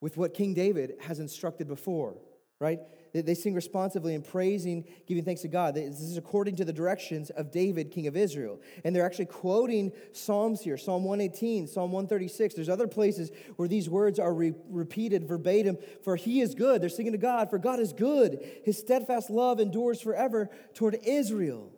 with 0.00 0.16
what 0.16 0.34
King 0.34 0.54
David 0.54 0.94
has 1.00 1.18
instructed 1.18 1.66
before, 1.66 2.16
right? 2.60 2.80
They 3.12 3.34
sing 3.34 3.54
responsively 3.54 4.14
and 4.14 4.24
praising, 4.24 4.84
giving 5.06 5.24
thanks 5.24 5.42
to 5.42 5.48
God. 5.48 5.74
This 5.74 6.00
is 6.00 6.16
according 6.16 6.56
to 6.56 6.64
the 6.64 6.72
directions 6.72 7.30
of 7.30 7.50
David, 7.50 7.90
king 7.90 8.06
of 8.06 8.16
Israel. 8.16 8.60
And 8.84 8.94
they're 8.94 9.06
actually 9.06 9.26
quoting 9.26 9.92
Psalms 10.12 10.60
here 10.60 10.76
Psalm 10.76 11.04
118, 11.04 11.68
Psalm 11.68 11.92
136. 11.92 12.54
There's 12.54 12.68
other 12.68 12.88
places 12.88 13.30
where 13.56 13.68
these 13.68 13.88
words 13.88 14.18
are 14.18 14.34
re- 14.34 14.54
repeated 14.68 15.26
verbatim. 15.26 15.78
For 16.02 16.16
he 16.16 16.40
is 16.40 16.54
good. 16.54 16.82
They're 16.82 16.88
singing 16.88 17.12
to 17.12 17.18
God, 17.18 17.48
for 17.48 17.58
God 17.58 17.80
is 17.80 17.92
good. 17.92 18.46
His 18.64 18.78
steadfast 18.78 19.30
love 19.30 19.60
endures 19.60 20.00
forever 20.00 20.50
toward 20.74 20.98
Israel. 21.06 21.72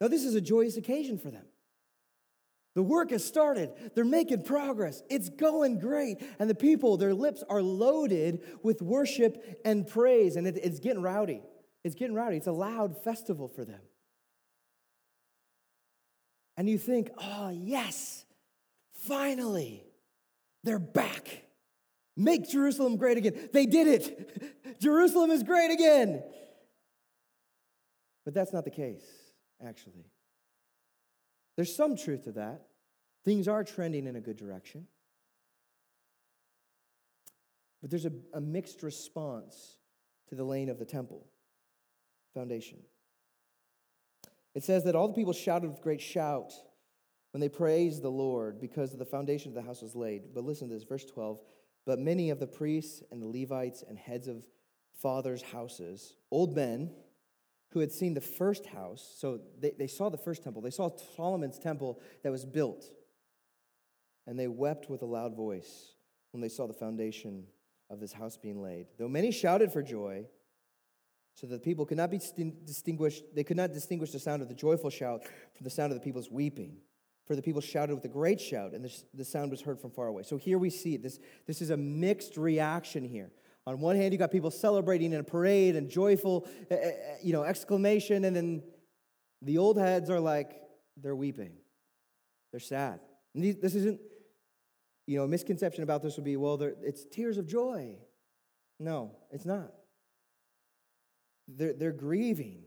Now, 0.00 0.08
this 0.08 0.24
is 0.24 0.34
a 0.34 0.40
joyous 0.40 0.76
occasion 0.76 1.18
for 1.18 1.30
them. 1.30 1.44
The 2.74 2.82
work 2.82 3.10
has 3.10 3.24
started. 3.24 3.70
They're 3.94 4.04
making 4.04 4.44
progress. 4.44 5.02
It's 5.10 5.28
going 5.28 5.78
great. 5.78 6.18
And 6.38 6.48
the 6.48 6.54
people, 6.54 6.96
their 6.96 7.12
lips 7.12 7.44
are 7.48 7.60
loaded 7.60 8.42
with 8.62 8.80
worship 8.80 9.60
and 9.64 9.86
praise. 9.86 10.36
And 10.36 10.46
it, 10.46 10.58
it's 10.62 10.80
getting 10.80 11.02
rowdy. 11.02 11.42
It's 11.84 11.94
getting 11.94 12.14
rowdy. 12.14 12.36
It's 12.36 12.46
a 12.46 12.52
loud 12.52 13.02
festival 13.04 13.48
for 13.48 13.64
them. 13.64 13.80
And 16.56 16.68
you 16.68 16.78
think, 16.78 17.10
oh, 17.18 17.50
yes, 17.50 18.24
finally, 18.94 19.84
they're 20.64 20.78
back. 20.78 21.44
Make 22.16 22.48
Jerusalem 22.48 22.96
great 22.96 23.18
again. 23.18 23.48
They 23.52 23.66
did 23.66 23.86
it. 23.86 24.80
Jerusalem 24.80 25.30
is 25.30 25.42
great 25.42 25.70
again. 25.70 26.22
But 28.24 28.34
that's 28.34 28.52
not 28.52 28.64
the 28.64 28.70
case, 28.70 29.04
actually. 29.66 30.06
There's 31.56 31.74
some 31.74 31.96
truth 31.96 32.24
to 32.24 32.32
that. 32.32 32.62
Things 33.24 33.46
are 33.48 33.62
trending 33.62 34.06
in 34.06 34.16
a 34.16 34.20
good 34.20 34.36
direction. 34.36 34.86
But 37.80 37.90
there's 37.90 38.06
a, 38.06 38.12
a 38.32 38.40
mixed 38.40 38.82
response 38.82 39.76
to 40.28 40.34
the 40.34 40.44
laying 40.44 40.68
of 40.68 40.78
the 40.78 40.84
temple 40.84 41.26
foundation. 42.34 42.78
It 44.54 44.64
says 44.64 44.84
that 44.84 44.94
all 44.94 45.08
the 45.08 45.14
people 45.14 45.32
shouted 45.32 45.70
with 45.70 45.82
great 45.82 46.00
shout 46.00 46.52
when 47.32 47.40
they 47.40 47.48
praised 47.48 48.02
the 48.02 48.10
Lord 48.10 48.60
because 48.60 48.96
the 48.96 49.04
foundation 49.04 49.50
of 49.50 49.54
the 49.54 49.62
house 49.62 49.82
was 49.82 49.96
laid. 49.96 50.34
But 50.34 50.44
listen 50.44 50.68
to 50.68 50.74
this, 50.74 50.84
verse 50.84 51.04
12. 51.04 51.40
But 51.84 51.98
many 51.98 52.30
of 52.30 52.38
the 52.38 52.46
priests 52.46 53.02
and 53.10 53.20
the 53.20 53.26
Levites 53.26 53.82
and 53.86 53.98
heads 53.98 54.28
of 54.28 54.44
fathers' 55.00 55.42
houses, 55.42 56.14
old 56.30 56.54
men, 56.54 56.90
who 57.72 57.80
had 57.80 57.92
seen 57.92 58.14
the 58.14 58.20
first 58.20 58.66
house. 58.66 59.14
So 59.18 59.40
they, 59.58 59.72
they 59.78 59.86
saw 59.86 60.08
the 60.08 60.18
first 60.18 60.42
temple. 60.42 60.62
They 60.62 60.70
saw 60.70 60.90
Solomon's 61.16 61.58
temple 61.58 62.00
that 62.22 62.30
was 62.30 62.44
built. 62.44 62.84
And 64.26 64.38
they 64.38 64.48
wept 64.48 64.88
with 64.88 65.02
a 65.02 65.06
loud 65.06 65.34
voice 65.34 65.94
when 66.30 66.40
they 66.40 66.48
saw 66.48 66.66
the 66.66 66.74
foundation 66.74 67.44
of 67.90 68.00
this 68.00 68.12
house 68.12 68.36
being 68.36 68.62
laid. 68.62 68.86
Though 68.98 69.08
many 69.08 69.30
shouted 69.32 69.72
for 69.72 69.82
joy, 69.82 70.26
so 71.34 71.46
that 71.46 71.54
the 71.54 71.60
people 71.60 71.86
could 71.86 71.96
not 71.96 72.10
be 72.10 72.20
distinguished, 72.66 73.24
they 73.34 73.44
could 73.44 73.56
not 73.56 73.72
distinguish 73.72 74.10
the 74.10 74.18
sound 74.18 74.42
of 74.42 74.48
the 74.48 74.54
joyful 74.54 74.90
shout 74.90 75.22
from 75.22 75.64
the 75.64 75.70
sound 75.70 75.92
of 75.92 75.98
the 75.98 76.04
people's 76.04 76.30
weeping. 76.30 76.76
For 77.26 77.36
the 77.36 77.42
people 77.42 77.60
shouted 77.60 77.94
with 77.94 78.04
a 78.04 78.08
great 78.08 78.40
shout, 78.40 78.72
and 78.74 78.84
the, 78.84 78.92
the 79.14 79.24
sound 79.24 79.50
was 79.50 79.60
heard 79.60 79.80
from 79.80 79.92
far 79.92 80.08
away. 80.08 80.24
So 80.24 80.36
here 80.36 80.58
we 80.58 80.70
see 80.70 80.96
this, 80.96 81.20
this 81.46 81.62
is 81.62 81.70
a 81.70 81.76
mixed 81.76 82.36
reaction 82.36 83.04
here. 83.04 83.30
On 83.66 83.80
one 83.80 83.96
hand, 83.96 84.12
you 84.12 84.18
got 84.18 84.32
people 84.32 84.50
celebrating 84.50 85.12
in 85.12 85.20
a 85.20 85.24
parade 85.24 85.76
and 85.76 85.88
joyful, 85.88 86.48
eh, 86.70 86.74
eh, 86.74 86.88
eh, 86.88 87.16
you 87.22 87.32
know, 87.32 87.44
exclamation, 87.44 88.24
and 88.24 88.34
then 88.34 88.62
the 89.40 89.58
old 89.58 89.78
heads 89.78 90.10
are 90.10 90.20
like, 90.20 90.60
they're 90.96 91.16
weeping. 91.16 91.52
They're 92.50 92.60
sad. 92.60 93.00
And 93.34 93.44
this 93.60 93.74
isn't, 93.74 94.00
you 95.06 95.16
know, 95.16 95.24
a 95.24 95.28
misconception 95.28 95.84
about 95.84 96.02
this 96.02 96.16
would 96.16 96.24
be, 96.24 96.36
well, 96.36 96.60
it's 96.82 97.04
tears 97.04 97.38
of 97.38 97.46
joy. 97.46 97.96
No, 98.78 99.12
it's 99.30 99.46
not. 99.46 99.72
They're, 101.48 101.72
they're 101.72 101.92
grieving. 101.92 102.64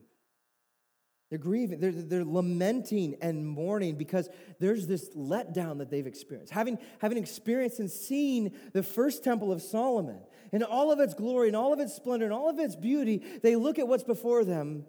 They're 1.30 1.40
grieving, 1.40 1.80
they're, 1.80 1.92
they're 1.92 2.24
lamenting 2.24 3.16
and 3.20 3.48
mourning 3.48 3.96
because 3.96 4.30
there's 4.60 4.86
this 4.86 5.10
letdown 5.16 5.80
that 5.80 5.90
they've 5.90 6.06
experienced. 6.06 6.54
Having, 6.54 6.78
having 7.00 7.18
experienced 7.18 7.80
and 7.80 7.90
seen 7.90 8.56
the 8.74 8.84
first 8.84 9.24
temple 9.24 9.52
of 9.52 9.62
Solomon 9.62 10.20
and 10.52 10.64
all 10.64 10.92
of 10.92 11.00
its 11.00 11.16
glory 11.16 11.48
and 11.48 11.56
all 11.56 11.74
of 11.74 11.80
its 11.80 11.96
splendor 11.96 12.26
and 12.26 12.34
all 12.34 12.50
of 12.50 12.60
its 12.60 12.76
beauty, 12.76 13.24
they 13.42 13.56
look 13.56 13.80
at 13.80 13.88
what's 13.88 14.04
before 14.04 14.44
them 14.44 14.86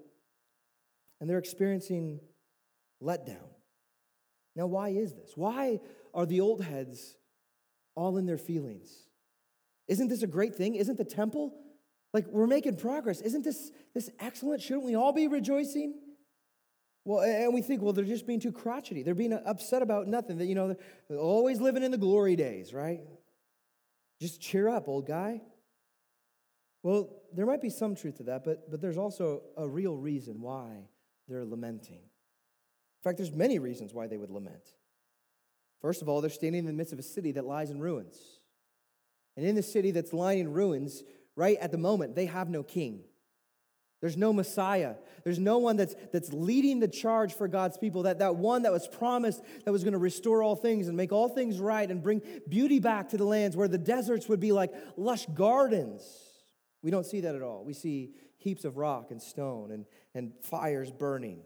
and 1.20 1.30
they're 1.30 1.38
experiencing 1.38 2.20
letdown. 3.02 3.48
Now, 4.54 4.66
why 4.66 4.90
is 4.90 5.14
this? 5.14 5.32
Why 5.36 5.80
are 6.14 6.26
the 6.26 6.40
old 6.40 6.62
heads 6.62 7.16
all 7.94 8.18
in 8.18 8.26
their 8.26 8.38
feelings? 8.38 8.90
Isn't 9.88 10.08
this 10.08 10.22
a 10.22 10.26
great 10.26 10.54
thing? 10.54 10.74
Isn't 10.74 10.98
the 10.98 11.04
temple 11.04 11.54
like 12.12 12.26
we're 12.26 12.46
making 12.46 12.76
progress? 12.76 13.22
Isn't 13.22 13.42
this, 13.42 13.70
this 13.94 14.10
excellent? 14.18 14.60
Shouldn't 14.60 14.84
we 14.84 14.94
all 14.94 15.12
be 15.12 15.28
rejoicing? 15.28 15.94
Well, 17.06 17.20
and 17.22 17.54
we 17.54 17.62
think, 17.62 17.82
well, 17.82 17.92
they're 17.92 18.04
just 18.04 18.26
being 18.26 18.40
too 18.40 18.50
crotchety. 18.50 19.04
They're 19.04 19.14
being 19.14 19.32
upset 19.32 19.80
about 19.80 20.08
nothing. 20.08 20.38
That 20.38 20.46
you 20.46 20.56
know, 20.56 20.76
they're 21.08 21.18
always 21.18 21.60
living 21.60 21.84
in 21.84 21.92
the 21.92 21.98
glory 21.98 22.34
days, 22.34 22.74
right? 22.74 23.00
Just 24.20 24.40
cheer 24.40 24.68
up, 24.68 24.88
old 24.88 25.06
guy. 25.06 25.40
Well, 26.82 27.10
there 27.32 27.46
might 27.46 27.62
be 27.62 27.70
some 27.70 27.94
truth 27.94 28.16
to 28.16 28.24
that, 28.24 28.44
but, 28.44 28.68
but 28.68 28.80
there's 28.80 28.98
also 28.98 29.42
a 29.56 29.68
real 29.68 29.96
reason 29.96 30.40
why 30.40 30.88
they're 31.28 31.44
lamenting. 31.44 32.00
In 32.00 33.02
fact, 33.04 33.18
there's 33.18 33.30
many 33.30 33.60
reasons 33.60 33.94
why 33.94 34.08
they 34.08 34.16
would 34.16 34.30
lament. 34.30 34.72
First 35.80 36.02
of 36.02 36.08
all, 36.08 36.20
they're 36.20 36.28
standing 36.28 36.60
in 36.60 36.66
the 36.66 36.72
midst 36.72 36.92
of 36.92 36.98
a 36.98 37.04
city 37.04 37.30
that 37.32 37.44
lies 37.44 37.70
in 37.70 37.78
ruins. 37.78 38.18
And 39.36 39.46
in 39.46 39.54
the 39.54 39.62
city 39.62 39.92
that's 39.92 40.12
lying 40.12 40.40
in 40.40 40.52
ruins, 40.52 41.04
right 41.36 41.56
at 41.58 41.70
the 41.70 41.78
moment, 41.78 42.16
they 42.16 42.26
have 42.26 42.48
no 42.48 42.64
king. 42.64 43.04
There's 44.00 44.16
no 44.16 44.32
Messiah. 44.32 44.94
There's 45.24 45.38
no 45.38 45.58
one 45.58 45.76
that's, 45.76 45.94
that's 46.12 46.32
leading 46.32 46.80
the 46.80 46.88
charge 46.88 47.34
for 47.34 47.48
God's 47.48 47.78
people. 47.78 48.02
That, 48.02 48.18
that 48.18 48.36
one 48.36 48.62
that 48.62 48.72
was 48.72 48.86
promised 48.86 49.42
that 49.64 49.72
was 49.72 49.84
going 49.84 49.92
to 49.92 49.98
restore 49.98 50.42
all 50.42 50.54
things 50.54 50.88
and 50.88 50.96
make 50.96 51.12
all 51.12 51.28
things 51.28 51.58
right 51.58 51.90
and 51.90 52.02
bring 52.02 52.20
beauty 52.48 52.78
back 52.78 53.08
to 53.10 53.16
the 53.16 53.24
lands 53.24 53.56
where 53.56 53.68
the 53.68 53.78
deserts 53.78 54.28
would 54.28 54.40
be 54.40 54.52
like 54.52 54.72
lush 54.96 55.26
gardens. 55.34 56.02
We 56.82 56.90
don't 56.90 57.06
see 57.06 57.22
that 57.22 57.34
at 57.34 57.42
all. 57.42 57.64
We 57.64 57.72
see 57.72 58.10
heaps 58.36 58.64
of 58.64 58.76
rock 58.76 59.10
and 59.10 59.20
stone 59.20 59.70
and, 59.72 59.86
and 60.14 60.32
fires 60.42 60.90
burning. 60.90 61.40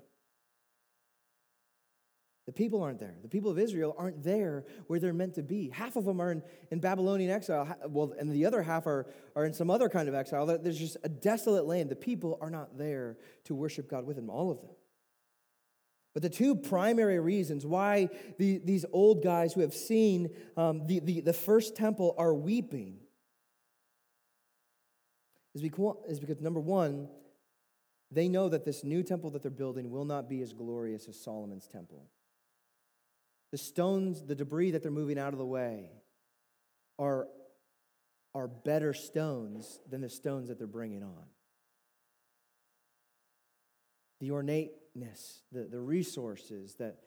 The 2.46 2.52
people 2.52 2.82
aren't 2.82 2.98
there. 2.98 3.16
The 3.22 3.28
people 3.28 3.50
of 3.50 3.58
Israel 3.58 3.94
aren't 3.98 4.22
there 4.22 4.64
where 4.86 4.98
they're 4.98 5.12
meant 5.12 5.34
to 5.34 5.42
be. 5.42 5.68
Half 5.68 5.96
of 5.96 6.04
them 6.04 6.20
are 6.20 6.32
in, 6.32 6.42
in 6.70 6.80
Babylonian 6.80 7.30
exile, 7.30 7.76
well, 7.88 8.14
and 8.18 8.30
the 8.30 8.46
other 8.46 8.62
half 8.62 8.86
are, 8.86 9.06
are 9.36 9.44
in 9.44 9.52
some 9.52 9.70
other 9.70 9.88
kind 9.88 10.08
of 10.08 10.14
exile. 10.14 10.46
There's 10.46 10.78
just 10.78 10.96
a 11.04 11.08
desolate 11.08 11.66
land. 11.66 11.90
The 11.90 11.96
people 11.96 12.38
are 12.40 12.50
not 12.50 12.76
there 12.76 13.18
to 13.44 13.54
worship 13.54 13.88
God 13.88 14.06
with 14.06 14.16
them, 14.16 14.30
all 14.30 14.50
of 14.50 14.60
them. 14.60 14.70
But 16.12 16.22
the 16.22 16.30
two 16.30 16.56
primary 16.56 17.20
reasons 17.20 17.64
why 17.64 18.08
the, 18.38 18.60
these 18.64 18.84
old 18.92 19.22
guys 19.22 19.52
who 19.52 19.60
have 19.60 19.74
seen 19.74 20.30
um, 20.56 20.86
the, 20.86 20.98
the, 21.00 21.20
the 21.20 21.32
first 21.32 21.76
temple 21.76 22.16
are 22.18 22.34
weeping 22.34 22.96
is 25.54 25.62
because, 25.62 25.96
is 26.08 26.18
because 26.18 26.40
number 26.40 26.60
one, 26.60 27.08
they 28.10 28.28
know 28.28 28.48
that 28.48 28.64
this 28.64 28.82
new 28.82 29.04
temple 29.04 29.30
that 29.30 29.42
they're 29.42 29.52
building 29.52 29.90
will 29.90 30.04
not 30.04 30.28
be 30.28 30.42
as 30.42 30.52
glorious 30.52 31.06
as 31.06 31.20
Solomon's 31.20 31.68
temple. 31.68 32.08
The 33.52 33.58
stones, 33.58 34.22
the 34.22 34.34
debris 34.34 34.72
that 34.72 34.82
they're 34.82 34.92
moving 34.92 35.18
out 35.18 35.32
of 35.32 35.38
the 35.38 35.46
way 35.46 35.90
are, 36.98 37.26
are 38.34 38.46
better 38.46 38.92
stones 38.92 39.80
than 39.88 40.00
the 40.00 40.08
stones 40.08 40.48
that 40.48 40.58
they're 40.58 40.66
bringing 40.66 41.02
on. 41.02 41.24
The 44.20 44.30
ornateness, 44.30 45.42
the, 45.50 45.64
the 45.64 45.80
resources 45.80 46.74
that, 46.74 46.98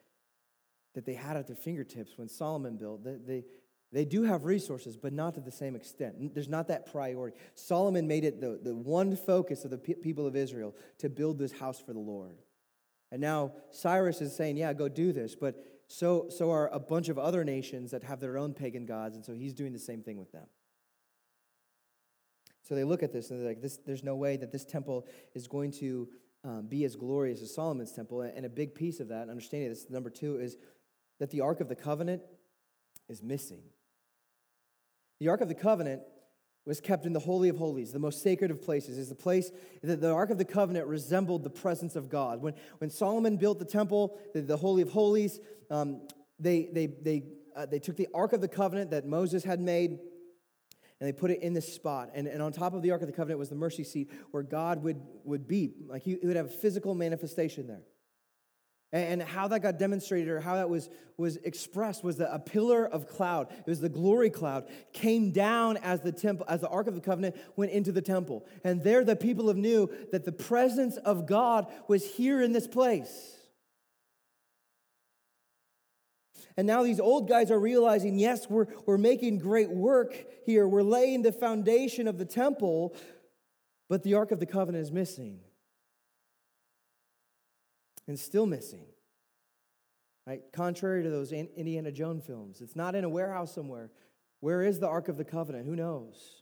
that 0.95 1.05
they 1.05 1.13
had 1.13 1.37
at 1.37 1.47
their 1.47 1.55
fingertips 1.55 2.17
when 2.17 2.27
Solomon 2.27 2.75
built, 2.75 3.03
they, 3.03 3.15
they, 3.25 3.43
they 3.93 4.05
do 4.05 4.23
have 4.23 4.43
resources, 4.43 4.97
but 4.97 5.13
not 5.13 5.35
to 5.35 5.39
the 5.39 5.51
same 5.51 5.75
extent. 5.75 6.33
There's 6.33 6.49
not 6.49 6.67
that 6.69 6.91
priority. 6.91 7.37
Solomon 7.53 8.07
made 8.07 8.25
it 8.25 8.41
the, 8.41 8.59
the 8.61 8.75
one 8.75 9.15
focus 9.15 9.63
of 9.63 9.71
the 9.71 9.77
people 9.77 10.25
of 10.25 10.35
Israel 10.35 10.75
to 10.97 11.09
build 11.09 11.37
this 11.37 11.51
house 11.51 11.79
for 11.79 11.93
the 11.93 11.99
Lord. 11.99 12.39
And 13.11 13.21
now 13.21 13.53
Cyrus 13.69 14.19
is 14.19 14.35
saying, 14.35 14.57
yeah, 14.57 14.73
go 14.73 14.89
do 14.89 15.13
this. 15.13 15.35
But 15.35 15.63
so, 15.93 16.25
so 16.29 16.49
are 16.49 16.69
a 16.73 16.79
bunch 16.79 17.07
of 17.09 17.19
other 17.19 17.43
nations 17.43 17.91
that 17.91 18.01
have 18.01 18.19
their 18.19 18.35
own 18.35 18.55
pagan 18.55 18.87
gods. 18.87 19.15
And 19.15 19.23
so 19.23 19.31
he's 19.31 19.53
doing 19.53 19.73
the 19.73 19.79
same 19.79 20.01
thing 20.01 20.17
with 20.17 20.31
them. 20.31 20.47
So 22.63 22.73
they 22.73 22.83
look 22.83 23.03
at 23.03 23.13
this 23.13 23.29
and 23.29 23.39
they're 23.39 23.47
like, 23.47 23.61
this, 23.61 23.77
there's 23.85 24.03
no 24.03 24.15
way 24.15 24.35
that 24.37 24.51
this 24.51 24.65
temple 24.65 25.05
is 25.35 25.47
going 25.47 25.69
to 25.73 26.09
um, 26.43 26.65
be 26.65 26.83
as 26.83 26.95
glorious 26.95 27.43
as 27.43 27.53
Solomon's 27.53 27.91
temple. 27.91 28.21
And 28.21 28.43
a 28.43 28.49
big 28.49 28.73
piece 28.73 28.99
of 28.99 29.09
that, 29.09 29.29
understanding 29.29 29.69
this, 29.69 29.87
number 29.87 30.09
two, 30.09 30.39
is 30.39 30.57
that 31.19 31.29
the 31.29 31.41
Ark 31.41 31.59
of 31.59 31.69
the 31.69 31.75
Covenant 31.75 32.23
is 33.07 33.21
missing. 33.21 33.61
The 35.19 35.27
Ark 35.27 35.41
of 35.41 35.47
the 35.47 35.53
Covenant 35.53 36.01
was 36.65 36.79
kept 36.79 37.05
in 37.05 37.13
the 37.13 37.19
Holy 37.19 37.49
of 37.49 37.57
Holies, 37.57 37.91
the 37.91 37.99
most 37.99 38.21
sacred 38.21 38.49
of 38.49 38.61
places, 38.61 38.97
is 38.97 39.09
the 39.09 39.15
place 39.15 39.51
that 39.81 39.99
the 39.99 40.11
Ark 40.11 40.29
of 40.29 40.37
the 40.37 40.45
Covenant 40.45 40.87
resembled 40.87 41.43
the 41.43 41.49
presence 41.49 41.95
of 41.95 42.09
God. 42.09 42.41
When, 42.41 42.53
when 42.77 42.89
Solomon 42.89 43.37
built 43.37 43.59
the 43.59 43.65
temple, 43.65 44.17
the, 44.33 44.41
the 44.41 44.57
Holy 44.57 44.81
of 44.81 44.89
Holies, 44.89 45.39
um, 45.69 46.07
they, 46.39 46.69
they, 46.71 46.87
they, 46.87 47.23
uh, 47.55 47.65
they 47.65 47.79
took 47.79 47.97
the 47.97 48.07
Ark 48.13 48.33
of 48.33 48.41
the 48.41 48.47
Covenant 48.47 48.91
that 48.91 49.05
Moses 49.05 49.43
had 49.43 49.59
made 49.59 49.99
and 50.99 51.09
they 51.09 51.19
put 51.19 51.31
it 51.31 51.41
in 51.41 51.53
this 51.53 51.73
spot. 51.73 52.11
And, 52.13 52.27
and 52.27 52.41
on 52.41 52.53
top 52.53 52.73
of 52.73 52.81
the 52.81 52.91
Ark 52.91 53.01
of 53.01 53.07
the 53.07 53.13
Covenant 53.13 53.37
was 53.37 53.49
the 53.49 53.55
mercy 53.55 53.83
seat 53.83 54.09
where 54.31 54.41
God 54.41 54.83
would, 54.83 55.01
would 55.25 55.49
be. 55.49 55.73
Like 55.87 56.01
he, 56.01 56.17
he 56.21 56.27
would 56.27 56.37
have 56.37 56.45
a 56.45 56.49
physical 56.49 56.95
manifestation 56.95 57.67
there. 57.67 57.81
And 58.93 59.23
how 59.23 59.47
that 59.47 59.63
got 59.63 59.79
demonstrated 59.79 60.29
or 60.29 60.39
how 60.39 60.53
that 60.53 60.69
was, 60.69 60.87
was 61.17 61.37
expressed 61.37 62.03
was 62.03 62.17
that 62.17 62.31
a 62.31 62.37
pillar 62.37 62.85
of 62.85 63.07
cloud, 63.07 63.47
it 63.49 63.65
was 63.65 63.81
the 63.81 63.89
glory 63.89 64.29
cloud, 64.29 64.69
came 64.93 65.31
down 65.31 65.77
as 65.77 66.01
the 66.01 66.11
temple, 66.11 66.45
as 66.47 66.61
the 66.61 66.69
Ark 66.69 66.85
of 66.85 66.93
the 66.93 67.01
Covenant 67.01 67.35
went 67.55 67.71
into 67.71 67.91
the 67.91 68.03
temple. 68.03 68.45
And 68.63 68.83
there 68.83 69.03
the 69.03 69.15
people 69.15 69.49
of 69.49 69.57
knew 69.57 69.89
that 70.11 70.25
the 70.25 70.31
presence 70.31 70.97
of 70.97 71.25
God 71.25 71.73
was 71.87 72.05
here 72.05 72.39
in 72.43 72.53
this 72.53 72.67
place. 72.67 73.35
And 76.55 76.67
now 76.67 76.83
these 76.83 76.99
old 76.99 77.27
guys 77.27 77.49
are 77.49 77.59
realizing, 77.59 78.19
yes, 78.19 78.47
we're, 78.47 78.67
we're 78.85 78.99
making 78.99 79.39
great 79.39 79.71
work 79.71 80.13
here. 80.45 80.67
We're 80.67 80.83
laying 80.83 81.23
the 81.23 81.31
foundation 81.31 82.07
of 82.07 82.19
the 82.19 82.25
temple, 82.25 82.95
but 83.89 84.03
the 84.03 84.13
Ark 84.13 84.31
of 84.31 84.39
the 84.39 84.45
Covenant 84.45 84.83
is 84.83 84.91
missing 84.91 85.39
and 88.07 88.19
still 88.19 88.45
missing. 88.45 88.85
Right? 90.25 90.41
Contrary 90.53 91.03
to 91.03 91.09
those 91.09 91.31
Indiana 91.31 91.91
Jones 91.91 92.25
films, 92.25 92.61
it's 92.61 92.75
not 92.75 92.95
in 92.95 93.03
a 93.03 93.09
warehouse 93.09 93.53
somewhere. 93.53 93.91
Where 94.39 94.61
is 94.61 94.79
the 94.79 94.87
Ark 94.87 95.07
of 95.09 95.17
the 95.17 95.25
Covenant? 95.25 95.65
Who 95.65 95.75
knows? 95.75 96.41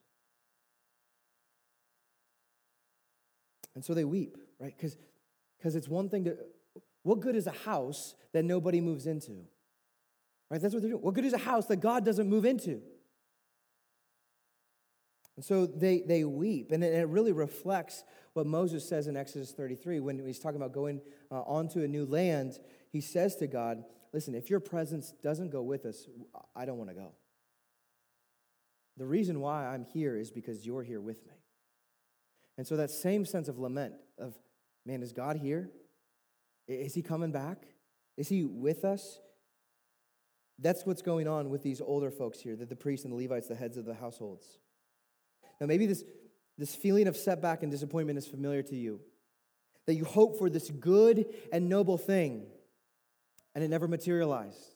And 3.73 3.85
so 3.85 3.93
they 3.93 4.03
weep, 4.03 4.37
right? 4.59 4.75
Because 4.75 5.75
it's 5.75 5.87
one 5.87 6.09
thing 6.09 6.25
to, 6.25 6.37
what 7.03 7.21
good 7.21 7.35
is 7.35 7.47
a 7.47 7.51
house 7.51 8.15
that 8.33 8.43
nobody 8.43 8.81
moves 8.81 9.07
into? 9.07 9.45
Right? 10.49 10.61
That's 10.61 10.73
what 10.73 10.83
they're 10.83 10.91
doing. 10.91 11.01
What 11.01 11.13
good 11.13 11.25
is 11.25 11.33
a 11.33 11.37
house 11.37 11.67
that 11.67 11.77
God 11.77 12.03
doesn't 12.03 12.29
move 12.29 12.45
into? 12.45 12.81
And 15.41 15.45
so 15.47 15.65
they, 15.65 16.01
they 16.01 16.23
weep. 16.23 16.71
And 16.71 16.83
it 16.83 17.07
really 17.07 17.31
reflects 17.31 18.03
what 18.33 18.45
Moses 18.45 18.87
says 18.87 19.07
in 19.07 19.17
Exodus 19.17 19.49
33 19.49 19.99
when 19.99 20.23
he's 20.23 20.37
talking 20.37 20.57
about 20.57 20.71
going 20.71 21.01
uh, 21.31 21.41
onto 21.41 21.81
a 21.81 21.87
new 21.87 22.05
land. 22.05 22.59
He 22.91 23.01
says 23.01 23.37
to 23.37 23.47
God, 23.47 23.83
Listen, 24.13 24.35
if 24.35 24.51
your 24.51 24.59
presence 24.59 25.15
doesn't 25.23 25.49
go 25.49 25.63
with 25.63 25.87
us, 25.87 26.05
I 26.55 26.65
don't 26.65 26.77
want 26.77 26.91
to 26.91 26.95
go. 26.95 27.13
The 28.97 29.07
reason 29.07 29.39
why 29.39 29.65
I'm 29.65 29.83
here 29.83 30.15
is 30.15 30.29
because 30.29 30.63
you're 30.63 30.83
here 30.83 31.01
with 31.01 31.25
me. 31.25 31.33
And 32.59 32.67
so 32.67 32.75
that 32.75 32.91
same 32.91 33.25
sense 33.25 33.47
of 33.47 33.57
lament 33.57 33.95
of, 34.19 34.35
man, 34.85 35.01
is 35.01 35.11
God 35.11 35.37
here? 35.37 35.71
Is 36.67 36.93
he 36.93 37.01
coming 37.01 37.31
back? 37.31 37.65
Is 38.15 38.29
he 38.29 38.43
with 38.43 38.85
us? 38.85 39.19
That's 40.59 40.85
what's 40.85 41.01
going 41.01 41.27
on 41.27 41.49
with 41.49 41.63
these 41.63 41.81
older 41.81 42.11
folks 42.11 42.39
here, 42.41 42.55
the, 42.55 42.67
the 42.67 42.75
priests 42.75 43.05
and 43.05 43.11
the 43.11 43.17
Levites, 43.17 43.47
the 43.47 43.55
heads 43.55 43.77
of 43.77 43.85
the 43.85 43.95
households. 43.95 44.59
Now, 45.61 45.67
maybe 45.67 45.85
this, 45.85 46.03
this 46.57 46.75
feeling 46.75 47.07
of 47.07 47.15
setback 47.15 47.61
and 47.61 47.71
disappointment 47.71 48.17
is 48.17 48.27
familiar 48.27 48.63
to 48.63 48.75
you. 48.75 48.99
That 49.85 49.93
you 49.93 50.03
hope 50.03 50.39
for 50.39 50.49
this 50.49 50.69
good 50.69 51.25
and 51.53 51.69
noble 51.69 51.97
thing, 51.97 52.47
and 53.53 53.63
it 53.63 53.69
never 53.69 53.87
materialized. 53.87 54.75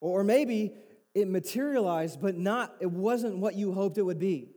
Or 0.00 0.24
maybe 0.24 0.74
it 1.14 1.28
materialized, 1.28 2.20
but 2.20 2.36
not, 2.36 2.74
it 2.80 2.90
wasn't 2.90 3.38
what 3.38 3.54
you 3.54 3.72
hoped 3.72 3.98
it 3.98 4.02
would 4.02 4.18
be. 4.18 4.50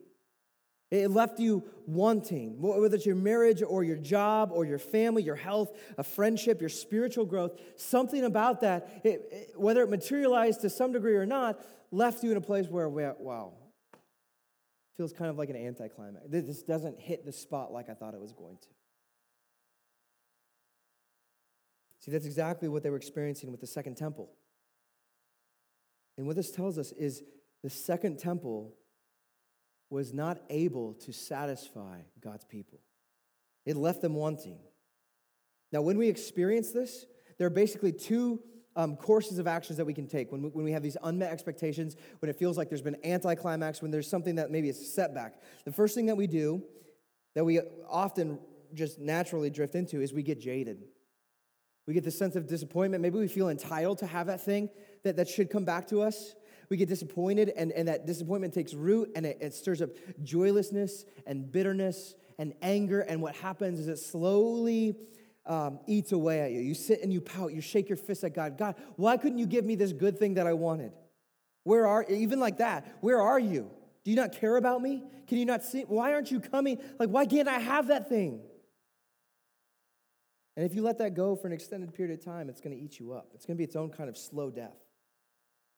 It 0.91 1.11
left 1.11 1.39
you 1.39 1.63
wanting, 1.85 2.59
whether 2.59 2.95
it's 2.95 3.05
your 3.05 3.15
marriage 3.15 3.61
or 3.61 3.83
your 3.83 3.97
job 3.97 4.49
or 4.51 4.65
your 4.65 4.79
family, 4.79 5.21
your 5.21 5.35
health, 5.35 5.71
a 5.99 6.03
friendship, 6.03 6.61
your 6.61 6.69
spiritual 6.69 7.25
growth, 7.25 7.59
something 7.75 8.23
about 8.23 8.61
that, 8.61 9.01
it, 9.03 9.21
it, 9.31 9.51
whether 9.55 9.83
it 9.83 9.89
materialized 9.89 10.61
to 10.61 10.69
some 10.69 10.91
degree 10.91 11.15
or 11.15 11.27
not, 11.27 11.63
left 11.91 12.23
you 12.23 12.31
in 12.31 12.37
a 12.37 12.41
place 12.41 12.67
where, 12.67 12.89
wow, 12.89 13.53
feels 14.99 15.13
kind 15.13 15.29
of 15.29 15.37
like 15.37 15.49
an 15.49 15.55
anticlimax. 15.55 16.25
This 16.27 16.61
doesn't 16.61 16.99
hit 16.99 17.25
the 17.25 17.31
spot 17.31 17.71
like 17.71 17.89
I 17.89 17.93
thought 17.93 18.13
it 18.13 18.19
was 18.19 18.33
going 18.33 18.57
to. 18.57 18.67
See, 21.99 22.11
that's 22.11 22.25
exactly 22.25 22.67
what 22.67 22.83
they 22.83 22.89
were 22.89 22.97
experiencing 22.97 23.49
with 23.49 23.61
the 23.61 23.67
second 23.67 23.95
temple. 23.95 24.29
And 26.17 26.27
what 26.27 26.35
this 26.35 26.51
tells 26.51 26.77
us 26.77 26.91
is 26.91 27.23
the 27.63 27.69
second 27.69 28.19
temple 28.19 28.75
was 29.89 30.13
not 30.13 30.41
able 30.49 30.95
to 30.95 31.13
satisfy 31.13 31.99
God's 32.19 32.43
people, 32.43 32.81
it 33.65 33.77
left 33.77 34.01
them 34.01 34.15
wanting. 34.15 34.59
Now, 35.71 35.81
when 35.81 35.97
we 35.97 36.09
experience 36.09 36.71
this, 36.71 37.05
there 37.37 37.47
are 37.47 37.51
basically 37.51 37.93
two 37.93 38.41
um, 38.79 38.95
courses 38.95 39.39
of 39.39 39.45
actions 39.45 39.75
that 39.75 39.83
we 39.83 39.93
can 39.93 40.07
take 40.07 40.31
when 40.31 40.41
we, 40.41 40.49
when 40.49 40.63
we 40.63 40.71
have 40.71 40.81
these 40.81 40.95
unmet 41.03 41.33
expectations, 41.33 41.97
when 42.19 42.29
it 42.29 42.37
feels 42.37 42.57
like 42.57 42.69
there's 42.69 42.81
been 42.81 42.95
anticlimax, 43.03 43.81
when 43.81 43.91
there's 43.91 44.09
something 44.09 44.35
that 44.35 44.51
maybe 44.51 44.69
is 44.69 44.79
a 44.79 44.85
setback. 44.85 45.35
The 45.65 45.71
first 45.73 45.95
thing 45.95 46.05
that 46.05 46.15
we 46.15 46.27
do, 46.27 46.63
that 47.35 47.43
we 47.43 47.59
often 47.89 48.39
just 48.73 48.97
naturally 48.97 49.49
drift 49.49 49.75
into, 49.75 50.01
is 50.01 50.13
we 50.13 50.23
get 50.23 50.39
jaded. 50.39 50.85
We 51.87 51.93
get 51.93 52.05
the 52.05 52.11
sense 52.11 52.37
of 52.37 52.47
disappointment. 52.47 53.01
Maybe 53.01 53.19
we 53.19 53.27
feel 53.27 53.49
entitled 53.49 53.97
to 53.97 54.07
have 54.07 54.27
that 54.27 54.45
thing 54.45 54.69
that, 55.03 55.17
that 55.17 55.27
should 55.27 55.49
come 55.49 55.65
back 55.65 55.87
to 55.87 56.01
us. 56.01 56.35
We 56.69 56.77
get 56.77 56.87
disappointed, 56.87 57.51
and, 57.57 57.73
and 57.73 57.89
that 57.89 58.05
disappointment 58.05 58.53
takes 58.53 58.73
root, 58.73 59.11
and 59.13 59.25
it, 59.25 59.39
it 59.41 59.53
stirs 59.53 59.81
up 59.81 59.89
joylessness 60.23 61.03
and 61.27 61.51
bitterness 61.51 62.15
and 62.37 62.53
anger. 62.61 63.01
And 63.01 63.21
what 63.21 63.35
happens 63.35 63.77
is 63.77 63.89
it 63.89 63.97
slowly 63.97 64.95
um, 65.49 65.79
eats 65.87 66.11
away 66.11 66.39
at 66.41 66.51
you. 66.51 66.61
You 66.61 66.75
sit 66.75 67.01
and 67.01 67.11
you 67.11 67.19
pout, 67.19 67.51
you 67.51 67.59
shake 67.59 67.89
your 67.89 67.97
fist 67.97 68.23
at 68.23 68.33
God. 68.35 68.57
God, 68.57 68.75
why 68.95 69.17
couldn't 69.17 69.39
you 69.39 69.47
give 69.47 69.65
me 69.65 69.75
this 69.75 69.91
good 69.91 70.17
thing 70.17 70.35
that 70.35 70.47
I 70.47 70.53
wanted? 70.53 70.93
Where 71.63 71.87
are, 71.87 72.05
even 72.07 72.39
like 72.39 72.59
that, 72.59 72.97
where 73.01 73.21
are 73.21 73.39
you? 73.39 73.69
Do 74.05 74.11
you 74.11 74.15
not 74.15 74.31
care 74.31 74.55
about 74.55 74.81
me? 74.81 75.03
Can 75.27 75.37
you 75.37 75.45
not 75.45 75.63
see? 75.63 75.81
Why 75.81 76.13
aren't 76.13 76.31
you 76.31 76.39
coming? 76.39 76.77
Like, 76.99 77.09
why 77.09 77.25
can't 77.25 77.47
I 77.47 77.59
have 77.59 77.87
that 77.87 78.07
thing? 78.07 78.41
And 80.55 80.65
if 80.65 80.75
you 80.75 80.81
let 80.81 80.99
that 80.99 81.15
go 81.15 81.35
for 81.35 81.47
an 81.47 81.53
extended 81.53 81.93
period 81.93 82.17
of 82.17 82.23
time, 82.23 82.49
it's 82.49 82.61
going 82.61 82.75
to 82.75 82.81
eat 82.81 82.99
you 82.99 83.13
up. 83.13 83.31
It's 83.33 83.45
going 83.45 83.55
to 83.55 83.57
be 83.57 83.63
its 83.63 83.75
own 83.75 83.89
kind 83.89 84.09
of 84.09 84.17
slow 84.17 84.49
death 84.49 84.75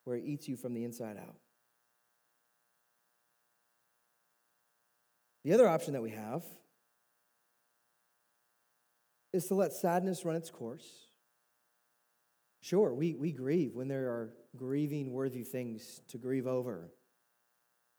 where 0.03 0.17
it 0.17 0.23
eats 0.25 0.47
you 0.47 0.55
from 0.55 0.73
the 0.73 0.83
inside 0.83 1.17
out. 1.17 1.35
The 5.43 5.53
other 5.53 5.67
option 5.67 5.93
that 5.93 6.01
we 6.01 6.11
have 6.11 6.43
is 9.33 9.47
to 9.47 9.55
let 9.55 9.73
sadness 9.73 10.25
run 10.25 10.35
its 10.35 10.49
course. 10.49 10.87
Sure, 12.61 12.93
we, 12.93 13.15
we 13.15 13.31
grieve 13.31 13.73
when 13.75 13.87
there 13.87 14.09
are 14.09 14.33
grieving 14.55 15.11
worthy 15.13 15.43
things 15.43 16.01
to 16.09 16.17
grieve 16.17 16.47
over. 16.47 16.91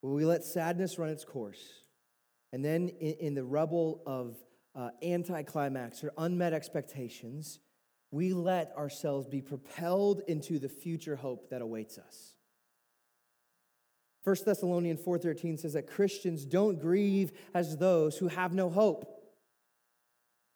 But 0.02 0.10
we 0.10 0.24
let 0.24 0.44
sadness 0.44 0.98
run 0.98 1.10
its 1.10 1.24
course. 1.24 1.62
And 2.52 2.64
then 2.64 2.88
in, 2.88 3.14
in 3.14 3.34
the 3.34 3.44
rubble 3.44 4.02
of 4.06 4.36
uh, 4.74 4.90
anticlimax 5.02 6.04
or 6.04 6.12
unmet 6.18 6.52
expectations, 6.52 7.58
we 8.10 8.32
let 8.32 8.72
ourselves 8.76 9.26
be 9.26 9.40
propelled 9.40 10.22
into 10.28 10.58
the 10.58 10.68
future 10.68 11.16
hope 11.16 11.50
that 11.50 11.62
awaits 11.62 11.98
us. 11.98 12.34
1 14.24 14.36
Thessalonians 14.44 15.00
4:13 15.00 15.58
says 15.58 15.72
that 15.72 15.88
Christians 15.88 16.44
don't 16.44 16.78
grieve 16.78 17.32
as 17.54 17.76
those 17.76 18.18
who 18.18 18.28
have 18.28 18.52
no 18.52 18.70
hope. 18.70 19.21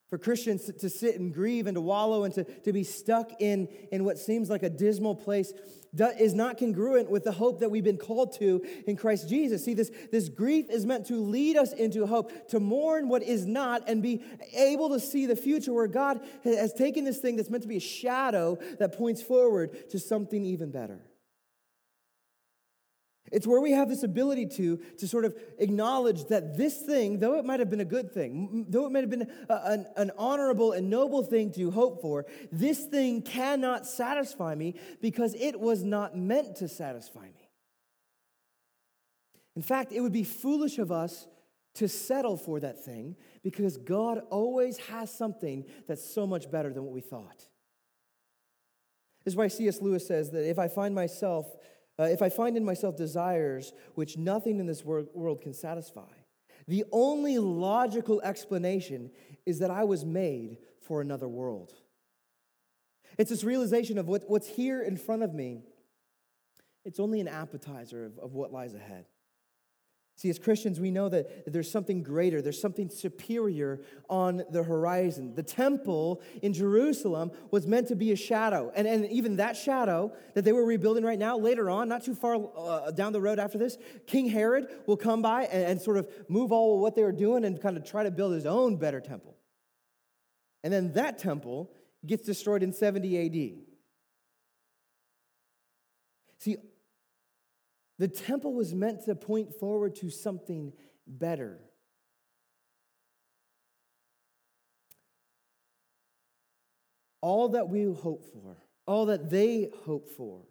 For 0.09 0.19
Christians 0.19 0.71
to 0.73 0.89
sit 0.89 1.19
and 1.19 1.35
grieve 1.35 1.67
and 1.67 1.75
to 1.75 1.81
wallow 1.81 2.23
and 2.23 2.33
to, 2.35 2.45
to 2.45 2.73
be 2.73 2.85
stuck 2.85 3.33
in, 3.41 3.69
in 3.91 4.05
what 4.05 4.19
seems 4.19 4.49
like 4.49 4.63
a 4.63 4.71
dismal 4.71 5.17
place 5.17 5.53
is 6.19 6.35
not 6.35 6.59
congruent 6.59 7.11
with 7.11 7.25
the 7.25 7.33
hope 7.33 7.61
that 7.61 7.71
we've 7.71 7.85
been 7.85 7.97
called 7.97 8.37
to 8.39 8.65
in 8.87 8.97
Christ 8.97 9.29
Jesus. 9.29 9.65
See, 9.65 9.75
this, 9.75 9.91
this 10.13 10.29
grief 10.29 10.67
is 10.71 10.85
meant 10.85 11.07
to 11.07 11.17
lead 11.17 11.57
us 11.57 11.73
into 11.73 12.07
hope, 12.07 12.49
to 12.51 12.61
mourn 12.61 13.09
what 13.09 13.23
is 13.23 13.47
not, 13.47 13.89
and 13.89 14.03
be 14.03 14.23
able 14.55 14.91
to 14.91 15.01
see 15.01 15.27
the 15.27 15.37
future 15.37 15.73
where 15.73 15.87
God 15.87 16.21
has 16.45 16.73
taken 16.73 17.05
this 17.05 17.19
thing 17.19 17.37
that's 17.37 17.51
meant 17.51 17.63
to 17.63 17.69
be 17.69 17.79
a 17.79 17.81
shadow 17.81 18.59
that 18.79 18.97
points 18.97 19.23
forward 19.23 19.91
to 19.91 19.99
something 19.99 20.45
even 20.45 20.71
better. 20.71 21.01
It's 23.33 23.47
where 23.47 23.61
we 23.61 23.73
have 23.73 23.89
this 23.89 24.03
ability 24.03 24.47
to, 24.57 24.77
to 24.99 25.09
sort 25.09 25.25
of 25.25 25.37
acknowledge 25.59 26.25
that 26.27 26.57
this 26.57 26.81
thing, 26.83 27.19
though 27.19 27.39
it 27.39 27.45
might 27.45 27.59
have 27.59 27.71
been 27.71 27.81
a 27.81 27.85
good 27.85 28.13
thing, 28.13 28.67
though 28.69 28.87
it 28.87 28.93
might 28.93 29.01
have 29.01 29.11
been 29.11 29.29
a, 29.49 29.61
an, 29.65 29.87
an 29.97 30.11
honorable 30.17 30.73
and 30.73 30.89
noble 30.89 31.23
thing 31.23 31.53
to 31.53 31.71
hope 31.71 32.01
for, 32.01 32.27
this 32.53 32.85
thing 32.85 33.23
cannot 33.23 33.87
satisfy 33.87 34.55
me 34.55 34.75
because 35.01 35.35
it 35.35 35.59
was 35.59 35.83
not 35.83 36.17
meant 36.17 36.57
to 36.57 36.69
satisfy 36.69 37.25
me. 37.25 37.51
In 39.57 39.63
fact, 39.63 39.93
it 39.93 40.01
would 40.01 40.13
be 40.13 40.25
foolish 40.25 40.79
of 40.79 40.93
us 40.93 41.27
to 41.75 41.89
settle 41.89 42.37
for 42.37 42.61
that 42.61 42.85
thing 42.85 43.17
because 43.43 43.77
God 43.77 44.21
always 44.31 44.79
has 44.79 45.13
something 45.13 45.65
that's 45.89 46.05
so 46.05 46.27
much 46.27 46.51
better 46.51 46.73
than 46.73 46.85
what 46.85 46.93
we 46.93 47.01
thought. 47.01 47.45
This 49.25 49.33
is 49.33 49.37
why 49.37 49.49
C.S. 49.49 49.83
Lewis 49.83 50.07
says 50.07 50.31
that 50.31 50.49
if 50.49 50.59
I 50.59 50.69
find 50.69 50.95
myself 50.95 51.47
uh, 51.99 52.05
if 52.05 52.23
I 52.23 52.29
find 52.29 52.57
in 52.57 52.65
myself 52.65 52.97
desires 52.97 53.73
which 53.95 54.17
nothing 54.17 54.61
in 54.61 54.67
this 54.67 54.85
world, 54.85 55.09
world 55.15 55.41
can 55.41 55.55
satisfy, 55.55 56.13
the 56.69 56.85
only 56.93 57.39
logical 57.39 58.21
explanation 58.23 59.11
is 59.45 59.61
that 59.61 59.71
I 59.71 59.85
was 59.85 60.05
made 60.05 60.59
for 60.87 61.01
another 61.01 61.29
world. 61.29 61.73
It's 63.19 63.31
this 63.31 63.45
realization 63.45 63.99
of 63.99 64.09
what, 64.09 64.25
what's 64.29 64.49
here 64.49 64.83
in 64.83 64.97
front 64.97 65.23
of 65.23 65.33
me. 65.33 65.63
It's 66.85 67.01
only 67.01 67.21
an 67.21 67.29
appetizer 67.29 68.05
of, 68.05 68.19
of 68.19 68.35
what 68.35 68.53
lies 68.53 68.75
ahead. 68.75 69.07
See, 70.19 70.31
as 70.31 70.39
Christians, 70.39 70.81
we 70.81 70.91
know 70.91 71.11
that 71.11 71.53
there's 71.53 71.71
something 71.71 72.03
greater, 72.03 72.41
there's 72.41 72.61
something 72.61 72.89
superior 72.89 73.83
on 74.09 74.45
the 74.51 74.63
horizon. 74.63 75.35
The 75.35 75.43
temple 75.43 76.23
in 76.41 76.55
Jerusalem 76.55 77.33
was 77.51 77.67
meant 77.67 77.89
to 77.89 77.97
be 77.97 78.13
a 78.13 78.17
shadow. 78.17 78.73
And, 78.75 78.89
and 78.89 79.05
even 79.11 79.37
that 79.37 79.59
shadow 79.59 80.15
that 80.33 80.43
they 80.43 80.53
were 80.53 80.65
rebuilding 80.65 81.05
right 81.05 81.19
now, 81.19 81.37
later 81.37 81.69
on, 81.69 81.91
not 81.91 82.03
too 82.03 82.15
far 82.15 82.39
uh, 82.57 82.93
down 82.93 83.13
the 83.13 83.21
road 83.21 83.39
after 83.39 83.59
this, 83.59 83.77
King 84.07 84.31
Herod 84.31 84.69
will 84.87 84.97
come 84.97 85.21
by 85.21 85.45
and, 85.45 85.65
and 85.65 85.81
sort 85.83 85.99
of 85.99 86.09
move 86.29 86.51
all 86.51 86.77
of 86.77 86.81
what 86.81 86.95
they 86.95 87.03
were 87.03 87.13
doing 87.13 87.45
and 87.45 87.61
kind 87.61 87.77
of 87.77 87.85
try 87.85 88.03
to 88.03 88.11
build 88.11 88.33
his 88.33 88.47
own 88.47 88.77
better 88.77 89.01
temple. 89.03 89.37
And 90.65 90.73
then 90.73 90.95
that 90.95 91.19
temple 91.19 91.71
gets 92.07 92.25
destroyed 92.25 92.63
in 92.63 92.73
70 92.73 93.27
AD. 93.27 93.67
See, 96.39 96.57
the 97.99 98.09
temple 98.09 98.53
was 98.53 98.75
meant 98.75 99.05
to 99.05 99.15
point 99.15 99.55
forward 99.55 99.97
to 99.97 100.11
something 100.11 100.73
better. 101.07 101.59
All 107.21 107.51
that 107.51 107.69
we 107.69 107.85
hope 107.85 108.25
for, 108.33 108.57
all 108.87 109.07
that 109.07 109.31
they 109.31 109.71
hope 109.85 110.09
for 110.09 110.43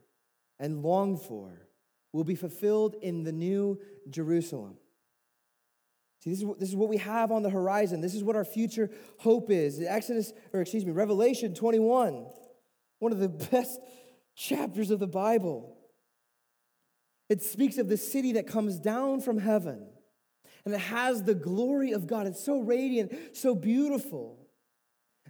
and 0.59 0.81
long 0.81 1.17
for, 1.17 1.67
will 2.11 2.23
be 2.23 2.35
fulfilled 2.35 2.95
in 3.01 3.23
the 3.23 3.31
new 3.31 3.79
Jerusalem. 4.09 4.77
See, 6.21 6.31
this 6.31 6.39
is, 6.39 6.45
what, 6.45 6.59
this 6.59 6.69
is 6.69 6.75
what 6.75 6.89
we 6.89 6.97
have 6.97 7.31
on 7.31 7.43
the 7.43 7.49
horizon. 7.49 8.01
This 8.01 8.15
is 8.15 8.23
what 8.23 8.35
our 8.35 8.45
future 8.45 8.89
hope 9.19 9.51
is. 9.51 9.79
Exodus, 9.79 10.33
or 10.53 10.61
excuse 10.61 10.85
me, 10.85 10.91
Revelation 10.91 11.53
21, 11.53 12.25
one 12.99 13.11
of 13.11 13.19
the 13.19 13.29
best 13.51 13.79
chapters 14.35 14.89
of 14.89 14.99
the 14.99 15.07
Bible. 15.07 15.74
It 17.29 17.41
speaks 17.41 17.77
of 17.77 17.89
the 17.89 17.97
city 17.97 18.33
that 18.33 18.47
comes 18.47 18.79
down 18.79 19.21
from 19.21 19.39
heaven 19.39 19.87
and 20.65 20.73
it 20.73 20.79
has 20.79 21.23
the 21.23 21.35
glory 21.35 21.91
of 21.91 22.07
God. 22.07 22.25
It's 22.25 22.43
so 22.43 22.59
radiant, 22.59 23.13
so 23.33 23.53
beautiful. 23.53 24.39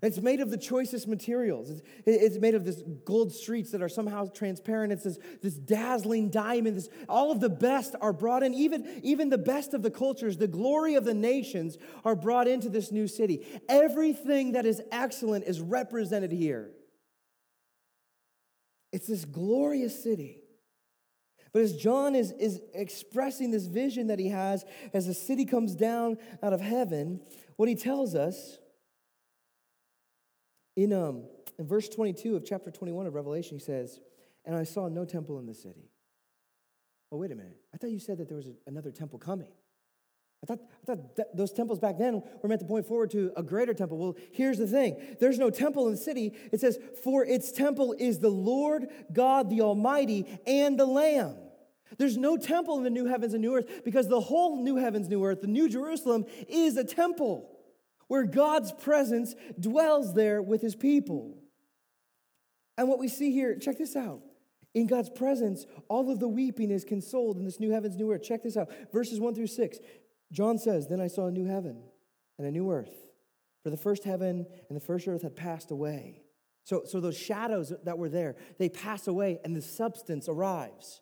It's 0.02 0.22
made 0.22 0.40
of 0.40 0.50
the 0.50 0.58
choicest 0.58 1.08
materials. 1.08 1.70
It's, 1.70 1.82
it's, 2.06 2.38
made 2.38 2.54
of 2.54 2.64
this 2.64 2.82
gold 3.06 3.34
streets 3.34 3.72
that 3.72 3.82
are 3.82 3.90
somehow 3.90 4.28
transparent. 4.28 4.94
It's 4.94 5.04
this, 5.04 5.18
this 5.42 5.56
dazzling 5.56 6.30
diamond. 6.30 6.78
This, 6.78 6.90
all 7.10 7.32
of 7.32 7.40
the 7.40 7.50
best 7.50 7.96
are 8.02 8.14
brought 8.14 8.44
in. 8.44 8.54
Even, 8.54 9.02
even 9.04 9.30
the 9.30 9.38
best 9.38 9.74
of 9.74 9.82
the 9.82 9.92
cultures, 9.92 10.38
the 10.38 10.48
glory 10.48 10.96
of 10.96 11.06
the 11.06 11.14
nations 11.14 11.78
are 12.04 12.16
brought 12.16 12.48
into 12.48 12.70
this 12.70 12.92
new 12.92 13.08
city. 13.08 13.46
Everything 13.68 14.54
that 14.54 14.66
is 14.66 14.82
excellent 14.92 15.46
is 15.46 15.60
represented 15.60 16.32
here. 16.32 16.72
It's 18.92 19.08
this 19.08 19.26
glorious 19.26 20.02
city. 20.02 20.45
But 21.56 21.62
as 21.62 21.74
John 21.74 22.16
is, 22.16 22.34
is 22.34 22.60
expressing 22.74 23.50
this 23.50 23.68
vision 23.68 24.08
that 24.08 24.20
he 24.20 24.28
has 24.28 24.66
as 24.94 25.08
the 25.08 25.14
city 25.14 25.46
comes 25.46 25.74
down 25.74 26.18
out 26.44 26.52
of 26.52 26.60
heaven, 26.60 27.22
what 27.56 27.70
he 27.70 27.76
tells 27.76 28.14
us 28.14 28.58
in, 30.76 30.92
um, 30.92 31.24
in 31.58 31.66
verse 31.66 31.88
22 31.88 32.36
of 32.36 32.44
chapter 32.44 32.72
21 32.72 33.08
of 33.08 33.14
Revelation, 33.14 33.58
he 33.58 33.64
says, 33.64 34.02
And 34.44 34.54
I 34.54 34.66
saw 34.66 34.90
no 34.90 35.06
temple 35.06 35.40
in 35.40 35.46
the 35.46 35.54
city. 35.54 35.90
Oh, 37.10 37.16
wait 37.16 37.32
a 37.32 37.36
minute. 37.36 37.56
I 37.74 37.78
thought 37.78 37.90
you 37.90 38.00
said 38.00 38.18
that 38.18 38.28
there 38.28 38.36
was 38.36 38.48
a, 38.48 38.54
another 38.68 38.92
temple 38.92 39.18
coming. 39.18 39.48
I 40.44 40.48
thought, 40.48 40.60
I 40.84 40.86
thought 40.86 41.38
those 41.38 41.54
temples 41.54 41.80
back 41.80 41.98
then 41.98 42.22
were 42.44 42.50
meant 42.50 42.60
to 42.60 42.68
point 42.68 42.86
forward 42.86 43.12
to 43.12 43.32
a 43.38 43.42
greater 43.42 43.74
temple. 43.74 43.98
Well, 43.98 44.18
here's 44.34 44.58
the 44.58 44.68
thing 44.68 45.16
there's 45.22 45.40
no 45.40 45.50
temple 45.50 45.86
in 45.86 45.94
the 45.94 45.98
city. 45.98 46.34
It 46.52 46.60
says, 46.60 46.78
For 47.02 47.24
its 47.26 47.54
temple 47.54 47.96
is 47.98 48.20
the 48.20 48.28
Lord 48.28 48.90
God 49.14 49.50
the 49.50 49.62
Almighty 49.62 50.26
and 50.46 50.78
the 50.78 50.86
Lamb. 50.86 51.38
There's 51.98 52.18
no 52.18 52.38
temple 52.38 52.78
in 52.78 52.84
the 52.84 52.90
new 52.90 53.06
heavens 53.06 53.34
and 53.34 53.42
new 53.42 53.56
earth 53.56 53.84
because 53.84 54.08
the 54.08 54.20
whole 54.20 54.64
new 54.64 54.78
heavens, 54.78 55.08
new 55.08 55.24
earth, 55.24 55.42
the 55.42 55.48
new 55.48 55.70
Jerusalem, 55.70 56.26
is 56.48 56.78
a 56.78 56.84
temple 56.84 57.50
where 58.08 58.24
God's 58.24 58.72
presence 58.72 59.36
dwells 59.60 60.14
there 60.14 60.42
with 60.42 60.62
his 60.62 60.76
people. 60.76 61.38
And 62.78 62.90
what 62.90 63.00
we 63.00 63.08
see 63.08 63.32
here, 63.32 63.58
check 63.58 63.78
this 63.78 63.96
out. 63.96 64.22
In 64.74 64.88
God's 64.88 65.10
presence, 65.10 65.66
all 65.88 66.12
of 66.12 66.20
the 66.20 66.28
weeping 66.28 66.70
is 66.70 66.84
consoled 66.84 67.38
in 67.38 67.46
this 67.46 67.60
new 67.60 67.72
heavens, 67.72 67.96
new 67.96 68.12
earth. 68.12 68.24
Check 68.24 68.44
this 68.44 68.58
out. 68.58 68.70
Verses 68.92 69.20
1 69.20 69.34
through 69.34 69.48
6. 69.48 69.80
John 70.32 70.58
says, 70.58 70.88
Then 70.88 71.00
I 71.00 71.08
saw 71.08 71.28
a 71.28 71.32
new 71.32 71.46
heaven 71.46 71.82
and 72.38 72.46
a 72.46 72.52
new 72.52 72.70
earth. 72.72 72.94
For 73.64 73.70
the 73.70 73.78
first 73.78 74.04
heaven 74.04 74.46
and 74.70 74.76
the 74.76 74.84
first 74.84 75.08
earth 75.08 75.22
had 75.22 75.36
passed 75.36 75.72
away. 75.72 76.22
So, 76.66 76.84
so 76.86 77.00
those 77.00 77.18
shadows 77.18 77.72
that 77.84 77.98
were 77.98 78.10
there, 78.10 78.36
they 78.60 78.70
pass 78.70 79.08
away 79.08 79.40
and 79.44 79.56
the 79.56 79.62
substance 79.62 80.28
arrives 80.28 81.02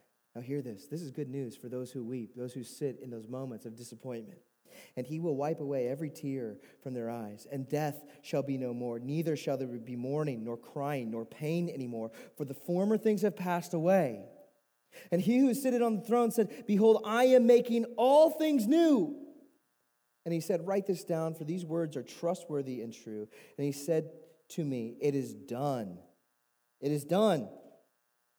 Now, 0.35 0.41
hear 0.41 0.61
this. 0.61 0.87
This 0.87 1.01
is 1.01 1.11
good 1.11 1.29
news 1.29 1.57
for 1.57 1.67
those 1.67 1.91
who 1.91 2.03
weep, 2.03 2.35
those 2.35 2.53
who 2.53 2.63
sit 2.63 2.99
in 3.01 3.09
those 3.09 3.27
moments 3.27 3.65
of 3.65 3.75
disappointment. 3.75 4.39
And 4.95 5.05
he 5.05 5.19
will 5.19 5.35
wipe 5.35 5.59
away 5.59 5.87
every 5.87 6.09
tear 6.09 6.57
from 6.81 6.93
their 6.93 7.09
eyes, 7.09 7.45
and 7.51 7.67
death 7.67 8.01
shall 8.21 8.41
be 8.41 8.57
no 8.57 8.73
more. 8.73 8.99
Neither 8.99 9.35
shall 9.35 9.57
there 9.57 9.67
be 9.67 9.97
mourning, 9.97 10.45
nor 10.45 10.55
crying, 10.55 11.11
nor 11.11 11.25
pain 11.25 11.69
anymore, 11.69 12.11
for 12.37 12.45
the 12.45 12.53
former 12.53 12.97
things 12.97 13.21
have 13.21 13.35
passed 13.35 13.73
away. 13.73 14.23
And 15.11 15.21
he 15.21 15.39
who 15.39 15.53
sitteth 15.53 15.81
on 15.81 15.97
the 15.97 16.05
throne 16.05 16.31
said, 16.31 16.65
Behold, 16.67 17.01
I 17.05 17.25
am 17.25 17.45
making 17.45 17.85
all 17.97 18.29
things 18.29 18.67
new. 18.67 19.15
And 20.25 20.33
he 20.33 20.39
said, 20.39 20.67
Write 20.67 20.87
this 20.87 21.03
down, 21.03 21.33
for 21.33 21.43
these 21.43 21.65
words 21.65 21.97
are 21.97 22.03
trustworthy 22.03 22.81
and 22.81 22.93
true. 22.93 23.27
And 23.57 23.65
he 23.65 23.71
said 23.71 24.11
to 24.49 24.63
me, 24.63 24.95
It 25.01 25.15
is 25.15 25.33
done. 25.33 25.97
It 26.79 26.91
is 26.91 27.03
done. 27.03 27.49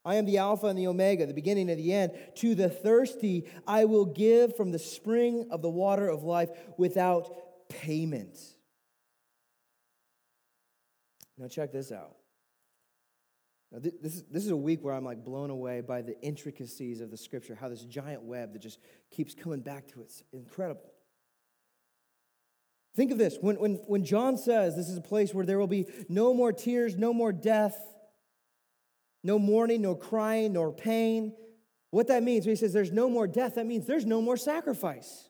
I 0.05 0.17
am 0.17 0.27
the 0.27 0.39
Alpha 0.39 0.67
and 0.67 0.79
the 0.79 0.89
Omega, 0.89 1.27
the 1.27 1.35
beginning 1.35 1.71
and 1.71 1.79
the 1.79 1.93
end. 1.93 2.13
To 2.37 2.55
the 2.55 2.69
thirsty, 2.69 3.49
I 3.67 3.85
will 3.85 4.05
give 4.05 4.57
from 4.57 4.73
the 4.73 4.79
spring 4.79 5.47
of 5.51 5.63
the 5.63 5.71
water 5.71 6.09
of 6.09 6.25
life 6.25 6.51
without 6.77 7.69
payment. 7.69 8.39
Now, 11.39 11.49
check 11.49 11.73
this 11.73 11.93
out. 11.93 12.17
Now, 13.71 13.79
this, 13.81 14.17
is, 14.17 14.25
this 14.25 14.45
is 14.45 14.51
a 14.51 14.57
week 14.57 14.85
where 14.85 14.93
I'm 14.93 15.05
like 15.05 15.25
blown 15.25 15.51
away 15.51 15.81
by 15.81 16.03
the 16.03 16.21
intricacies 16.21 17.01
of 17.01 17.11
the 17.11 17.17
scripture, 17.17 17.55
how 17.55 17.69
this 17.69 17.83
giant 17.85 18.23
web 18.23 18.53
that 18.53 18.61
just 18.61 18.79
keeps 19.11 19.35
coming 19.35 19.61
back 19.61 19.89
to 19.89 20.03
it's 20.03 20.23
incredible. 20.33 20.93
Think 22.95 23.11
of 23.11 23.19
this 23.19 23.39
when, 23.41 23.57
when, 23.57 23.75
when 23.87 24.05
John 24.05 24.37
says 24.37 24.77
this 24.77 24.91
is 24.91 24.99
a 24.99 25.03
place 25.03 25.33
where 25.33 25.47
there 25.47 25.59
will 25.59 25.67
be 25.67 25.87
no 26.11 26.35
more 26.35 26.53
tears, 26.53 26.97
no 26.97 27.15
more 27.15 27.33
death, 27.33 27.81
no 29.23 29.39
mourning, 29.39 29.83
no 29.83 29.95
crying, 29.95 30.55
nor 30.55 30.73
pain. 30.73 31.35
What 31.91 32.09
that 32.09 32.23
means 32.23 32.47
when 32.47 32.53
he 32.53 32.57
says 32.57 32.73
there's 32.73 32.93
no 32.93 33.09
more 33.09 33.27
death, 33.27 33.57
that 33.57 33.67
means 33.67 33.87
there's 33.87 34.07
no 34.07 34.23
more 34.23 34.37
sacrifice. 34.37 35.29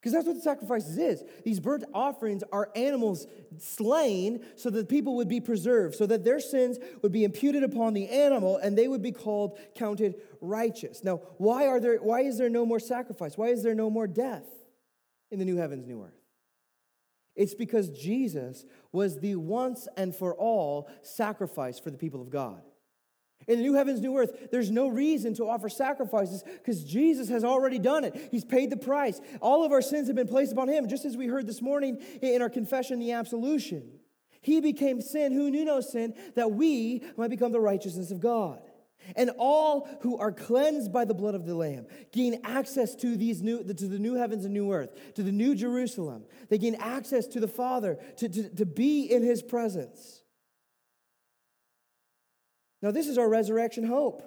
Because 0.00 0.12
that's 0.12 0.26
what 0.26 0.36
the 0.36 0.42
sacrifices 0.42 0.96
is. 0.96 1.24
These 1.44 1.58
burnt 1.58 1.84
offerings 1.92 2.44
are 2.52 2.70
animals 2.76 3.26
slain 3.58 4.44
so 4.54 4.70
that 4.70 4.88
people 4.88 5.16
would 5.16 5.28
be 5.28 5.40
preserved, 5.40 5.96
so 5.96 6.06
that 6.06 6.24
their 6.24 6.38
sins 6.38 6.78
would 7.02 7.10
be 7.10 7.24
imputed 7.24 7.64
upon 7.64 7.94
the 7.94 8.08
animal 8.08 8.58
and 8.58 8.78
they 8.78 8.86
would 8.86 9.02
be 9.02 9.10
called 9.10 9.58
counted 9.74 10.14
righteous. 10.40 11.02
Now, 11.02 11.16
why 11.38 11.66
are 11.66 11.80
there 11.80 11.96
why 11.96 12.20
is 12.20 12.38
there 12.38 12.48
no 12.48 12.64
more 12.64 12.78
sacrifice? 12.78 13.36
Why 13.36 13.48
is 13.48 13.64
there 13.64 13.74
no 13.74 13.90
more 13.90 14.06
death 14.06 14.46
in 15.32 15.40
the 15.40 15.44
new 15.44 15.56
heavens, 15.56 15.84
new 15.84 16.02
earth? 16.02 16.12
It's 17.34 17.54
because 17.54 17.90
Jesus 17.90 18.64
was 18.92 19.18
the 19.18 19.34
once 19.34 19.88
and 19.96 20.14
for 20.14 20.34
all 20.34 20.88
sacrifice 21.02 21.78
for 21.78 21.90
the 21.90 21.98
people 21.98 22.20
of 22.20 22.30
God. 22.30 22.62
In 23.48 23.56
the 23.56 23.62
new 23.62 23.74
heavens, 23.74 24.00
new 24.00 24.16
earth, 24.18 24.48
there's 24.52 24.70
no 24.70 24.88
reason 24.88 25.32
to 25.34 25.48
offer 25.48 25.70
sacrifices 25.70 26.44
because 26.44 26.84
Jesus 26.84 27.30
has 27.30 27.44
already 27.44 27.78
done 27.78 28.04
it. 28.04 28.28
He's 28.30 28.44
paid 28.44 28.68
the 28.68 28.76
price. 28.76 29.20
All 29.40 29.64
of 29.64 29.72
our 29.72 29.80
sins 29.80 30.06
have 30.08 30.16
been 30.16 30.28
placed 30.28 30.52
upon 30.52 30.68
him, 30.68 30.86
just 30.86 31.06
as 31.06 31.16
we 31.16 31.26
heard 31.26 31.46
this 31.46 31.62
morning 31.62 31.96
in 32.20 32.42
our 32.42 32.50
confession, 32.50 32.98
the 32.98 33.12
absolution. 33.12 33.90
He 34.42 34.60
became 34.60 35.00
sin 35.00 35.32
who 35.32 35.50
knew 35.50 35.64
no 35.64 35.80
sin, 35.80 36.14
that 36.36 36.52
we 36.52 37.02
might 37.16 37.30
become 37.30 37.50
the 37.50 37.60
righteousness 37.60 38.10
of 38.10 38.20
God. 38.20 38.60
And 39.16 39.30
all 39.38 39.88
who 40.02 40.18
are 40.18 40.32
cleansed 40.32 40.92
by 40.92 41.06
the 41.06 41.14
blood 41.14 41.34
of 41.34 41.46
the 41.46 41.54
Lamb 41.54 41.86
gain 42.12 42.40
access 42.44 42.94
to 42.96 43.16
these 43.16 43.42
new 43.42 43.62
to 43.62 43.88
the 43.88 43.98
new 43.98 44.14
heavens 44.14 44.44
and 44.44 44.52
new 44.52 44.72
earth, 44.72 45.14
to 45.14 45.22
the 45.22 45.32
new 45.32 45.54
Jerusalem. 45.54 46.24
They 46.50 46.58
gain 46.58 46.74
access 46.74 47.26
to 47.28 47.40
the 47.40 47.48
Father, 47.48 47.98
to, 48.18 48.28
to, 48.28 48.48
to 48.56 48.66
be 48.66 49.04
in 49.04 49.22
his 49.22 49.42
presence. 49.42 50.22
Now, 52.82 52.90
this 52.90 53.08
is 53.08 53.18
our 53.18 53.28
resurrection 53.28 53.84
hope. 53.84 54.22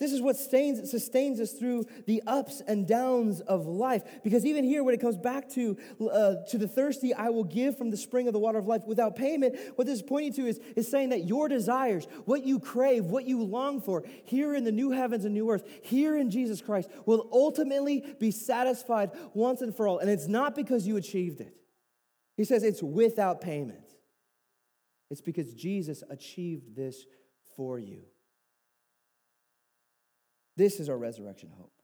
This 0.00 0.12
is 0.12 0.22
what 0.22 0.36
sustains, 0.36 0.90
sustains 0.90 1.40
us 1.40 1.52
through 1.52 1.84
the 2.06 2.22
ups 2.26 2.62
and 2.66 2.88
downs 2.88 3.42
of 3.42 3.66
life. 3.66 4.02
Because 4.24 4.46
even 4.46 4.64
here, 4.64 4.82
when 4.82 4.94
it 4.94 5.00
comes 5.00 5.18
back 5.18 5.50
to, 5.50 5.76
uh, 6.00 6.36
to 6.48 6.56
the 6.56 6.66
thirsty, 6.66 7.12
I 7.12 7.28
will 7.28 7.44
give 7.44 7.76
from 7.76 7.90
the 7.90 7.98
spring 7.98 8.26
of 8.26 8.32
the 8.32 8.38
water 8.38 8.58
of 8.58 8.66
life 8.66 8.86
without 8.86 9.14
payment, 9.14 9.56
what 9.74 9.86
this 9.86 9.96
is 9.96 10.02
pointing 10.02 10.32
to 10.34 10.46
is, 10.46 10.58
is 10.74 10.90
saying 10.90 11.10
that 11.10 11.26
your 11.26 11.48
desires, 11.48 12.08
what 12.24 12.46
you 12.46 12.58
crave, 12.58 13.04
what 13.04 13.26
you 13.26 13.42
long 13.42 13.82
for, 13.82 14.02
here 14.24 14.54
in 14.54 14.64
the 14.64 14.72
new 14.72 14.90
heavens 14.90 15.26
and 15.26 15.34
new 15.34 15.50
earth, 15.50 15.68
here 15.82 16.16
in 16.16 16.30
Jesus 16.30 16.62
Christ, 16.62 16.88
will 17.04 17.28
ultimately 17.30 18.02
be 18.18 18.30
satisfied 18.30 19.10
once 19.34 19.60
and 19.60 19.76
for 19.76 19.86
all. 19.86 19.98
And 19.98 20.08
it's 20.08 20.28
not 20.28 20.54
because 20.54 20.86
you 20.86 20.96
achieved 20.96 21.42
it. 21.42 21.54
He 22.38 22.44
says 22.44 22.62
it's 22.62 22.82
without 22.82 23.42
payment. 23.42 23.84
It's 25.10 25.20
because 25.20 25.52
Jesus 25.52 26.02
achieved 26.08 26.74
this 26.74 27.04
for 27.60 27.78
you. 27.78 28.00
This 30.56 30.80
is 30.80 30.88
our 30.88 30.96
resurrection 30.96 31.50
hope. 31.54 31.74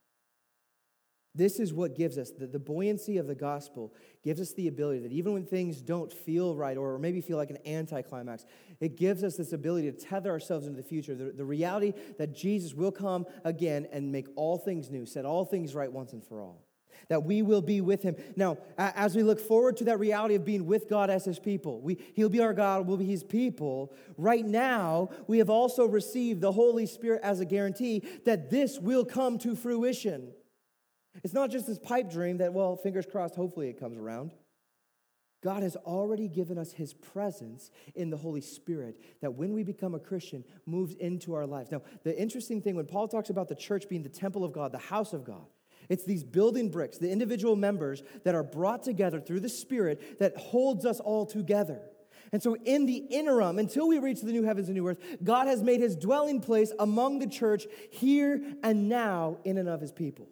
This 1.35 1.61
is 1.61 1.74
what 1.74 1.95
gives 1.95 2.16
us 2.16 2.31
the, 2.31 2.47
the 2.47 2.59
buoyancy 2.59 3.18
of 3.18 3.27
the 3.27 3.35
gospel, 3.35 3.93
gives 4.24 4.41
us 4.41 4.55
the 4.55 4.68
ability 4.68 5.01
that 5.01 5.12
even 5.12 5.35
when 5.35 5.45
things 5.45 5.83
don't 5.83 6.11
feel 6.11 6.57
right 6.57 6.79
or 6.79 6.99
maybe 6.99 7.20
feel 7.20 7.37
like 7.37 7.51
an 7.51 7.59
anticlimax, 7.66 8.47
it 8.81 8.97
gives 8.97 9.22
us 9.22 9.37
this 9.37 9.53
ability 9.53 9.93
to 9.93 9.99
tether 9.99 10.31
ourselves 10.31 10.66
into 10.66 10.81
the 10.81 10.89
future. 10.89 11.14
The, 11.14 11.33
the 11.33 11.45
reality 11.45 11.93
that 12.16 12.35
Jesus 12.35 12.72
will 12.72 12.91
come 12.91 13.27
again 13.45 13.87
and 13.93 14.11
make 14.11 14.29
all 14.35 14.57
things 14.57 14.91
new, 14.91 15.05
set 15.05 15.27
all 15.27 15.45
things 15.45 15.74
right 15.74 15.93
once 15.93 16.14
and 16.14 16.24
for 16.24 16.41
all 16.41 16.66
that 17.09 17.24
we 17.24 17.42
will 17.42 17.62
be 17.62 17.80
with 17.80 18.03
him. 18.03 18.16
Now, 18.36 18.59
as 18.78 19.14
we 19.14 19.22
look 19.22 19.40
forward 19.40 19.76
to 19.78 19.84
that 19.84 19.99
reality 19.99 20.34
of 20.34 20.44
being 20.44 20.66
with 20.66 20.88
God 20.88 21.11
as 21.11 21.24
his 21.24 21.38
people, 21.38 21.80
we, 21.80 21.99
he'll 22.14 22.28
be 22.28 22.40
our 22.40 22.53
God, 22.53 22.86
we'll 22.86 22.97
be 22.97 23.05
his 23.05 23.24
people. 23.24 23.92
Right 24.16 24.44
now, 24.44 25.11
we 25.26 25.38
have 25.38 25.51
also 25.51 25.86
received 25.86 26.40
the 26.40 26.53
Holy 26.53 26.86
Spirit 26.86 27.20
as 27.22 27.40
a 27.40 27.44
guarantee 27.44 28.03
that 28.24 28.51
this 28.51 28.78
will 28.78 29.05
come 29.05 29.38
to 29.38 29.55
fruition. 29.55 30.32
It's 31.24 31.34
not 31.34 31.51
just 31.51 31.66
this 31.66 31.78
pipe 31.78 32.11
dream 32.11 32.38
that, 32.38 32.53
well, 32.53 32.76
fingers 32.76 33.07
crossed, 33.11 33.34
hopefully 33.34 33.68
it 33.68 33.80
comes 33.80 33.99
around. 33.99 34.32
God 35.42 35.62
has 35.62 35.76
already 35.76 36.28
given 36.28 36.59
us 36.59 36.72
his 36.72 36.92
presence 36.92 37.70
in 37.94 38.11
the 38.11 38.16
Holy 38.16 38.40
Spirit 38.40 39.01
that 39.20 39.34
when 39.34 39.53
we 39.53 39.62
become 39.62 39.94
a 39.94 39.99
Christian 40.01 40.42
moves 40.64 40.94
into 40.94 41.34
our 41.34 41.47
lives. 41.47 41.70
Now, 41.70 41.82
the 42.03 42.18
interesting 42.18 42.61
thing 42.61 42.74
when 42.74 42.86
Paul 42.86 43.07
talks 43.07 43.30
about 43.30 43.49
the 43.49 43.55
church 43.55 43.88
being 43.88 44.03
the 44.03 44.09
temple 44.09 44.44
of 44.44 44.53
God, 44.53 44.72
the 44.72 44.78
house 44.78 45.12
of 45.12 45.24
God, 45.24 45.47
it's 45.89 46.05
these 46.05 46.24
building 46.24 46.70
bricks, 46.70 46.99
the 46.99 47.11
individual 47.11 47.57
members 47.57 48.03
that 48.24 48.34
are 48.34 48.43
brought 48.43 48.82
together 48.82 49.20
through 49.20 49.41
the 49.41 49.49
Spirit 49.49 50.18
that 50.18 50.37
holds 50.37 50.84
us 50.84 51.01
all 51.01 51.26
together. 51.26 51.80
And 52.32 52.43
so, 52.43 52.57
in 52.64 52.87
the 52.87 52.97
interim, 52.97 53.59
until 53.59 53.87
we 53.87 53.99
reach 53.99 54.20
the 54.20 54.32
new 54.32 54.43
heavens 54.43 54.68
and 54.68 54.76
new 54.76 54.89
earth, 54.89 54.99
God 55.22 55.47
has 55.47 55.62
made 55.62 55.80
his 55.80 55.95
dwelling 55.97 56.41
place 56.41 56.72
among 56.78 57.20
the 57.20 57.28
church 57.28 57.66
here 57.91 58.43
and 58.62 58.89
now 58.89 59.39
in 59.45 59.59
and 59.59 59.68
of 59.68 59.80
his 59.80 59.93
people. 59.93 60.28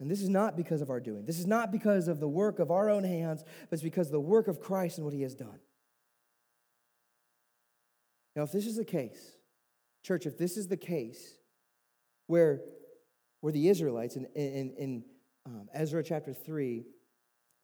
And 0.00 0.08
this 0.08 0.22
is 0.22 0.28
not 0.28 0.56
because 0.56 0.80
of 0.80 0.90
our 0.90 1.00
doing. 1.00 1.24
This 1.26 1.40
is 1.40 1.46
not 1.46 1.72
because 1.72 2.06
of 2.06 2.20
the 2.20 2.28
work 2.28 2.60
of 2.60 2.70
our 2.70 2.88
own 2.88 3.02
hands, 3.02 3.42
but 3.68 3.74
it's 3.74 3.82
because 3.82 4.06
of 4.06 4.12
the 4.12 4.20
work 4.20 4.46
of 4.46 4.60
Christ 4.60 4.98
and 4.98 5.04
what 5.04 5.14
he 5.14 5.22
has 5.22 5.34
done. 5.34 5.58
Now, 8.36 8.44
if 8.44 8.52
this 8.52 8.66
is 8.66 8.76
the 8.76 8.84
case, 8.84 9.32
church, 10.04 10.24
if 10.26 10.38
this 10.38 10.56
is 10.56 10.68
the 10.68 10.76
case, 10.76 11.37
where, 12.28 12.60
where 13.40 13.52
the 13.52 13.68
Israelites 13.68 14.14
in, 14.14 14.26
in, 14.36 14.74
in 14.78 15.04
um, 15.44 15.68
Ezra 15.74 16.04
chapter 16.04 16.32
3 16.32 16.84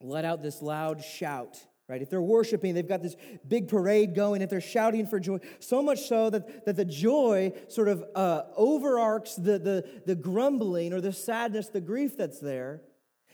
let 0.00 0.24
out 0.24 0.42
this 0.42 0.60
loud 0.60 1.02
shout 1.02 1.64
right? 1.88 2.00
If 2.00 2.08
they're 2.08 2.22
worshiping, 2.22 2.74
they've 2.74 2.88
got 2.88 3.02
this 3.02 3.16
big 3.46 3.68
parade 3.68 4.14
going, 4.14 4.42
if 4.42 4.48
they're 4.48 4.60
shouting 4.60 5.06
for 5.06 5.20
joy, 5.20 5.38
so 5.58 5.82
much 5.82 6.00
so 6.00 6.30
that, 6.30 6.64
that 6.64 6.76
the 6.76 6.84
joy 6.84 7.52
sort 7.68 7.88
of 7.88 8.04
uh, 8.14 8.42
the, 8.56 9.60
the, 9.62 10.02
the 10.06 10.14
grumbling 10.14 10.92
or 10.92 11.00
the 11.00 11.12
sadness, 11.12 11.68
the 11.68 11.80
grief 11.80 12.16
that's 12.16 12.40
there. 12.40 12.80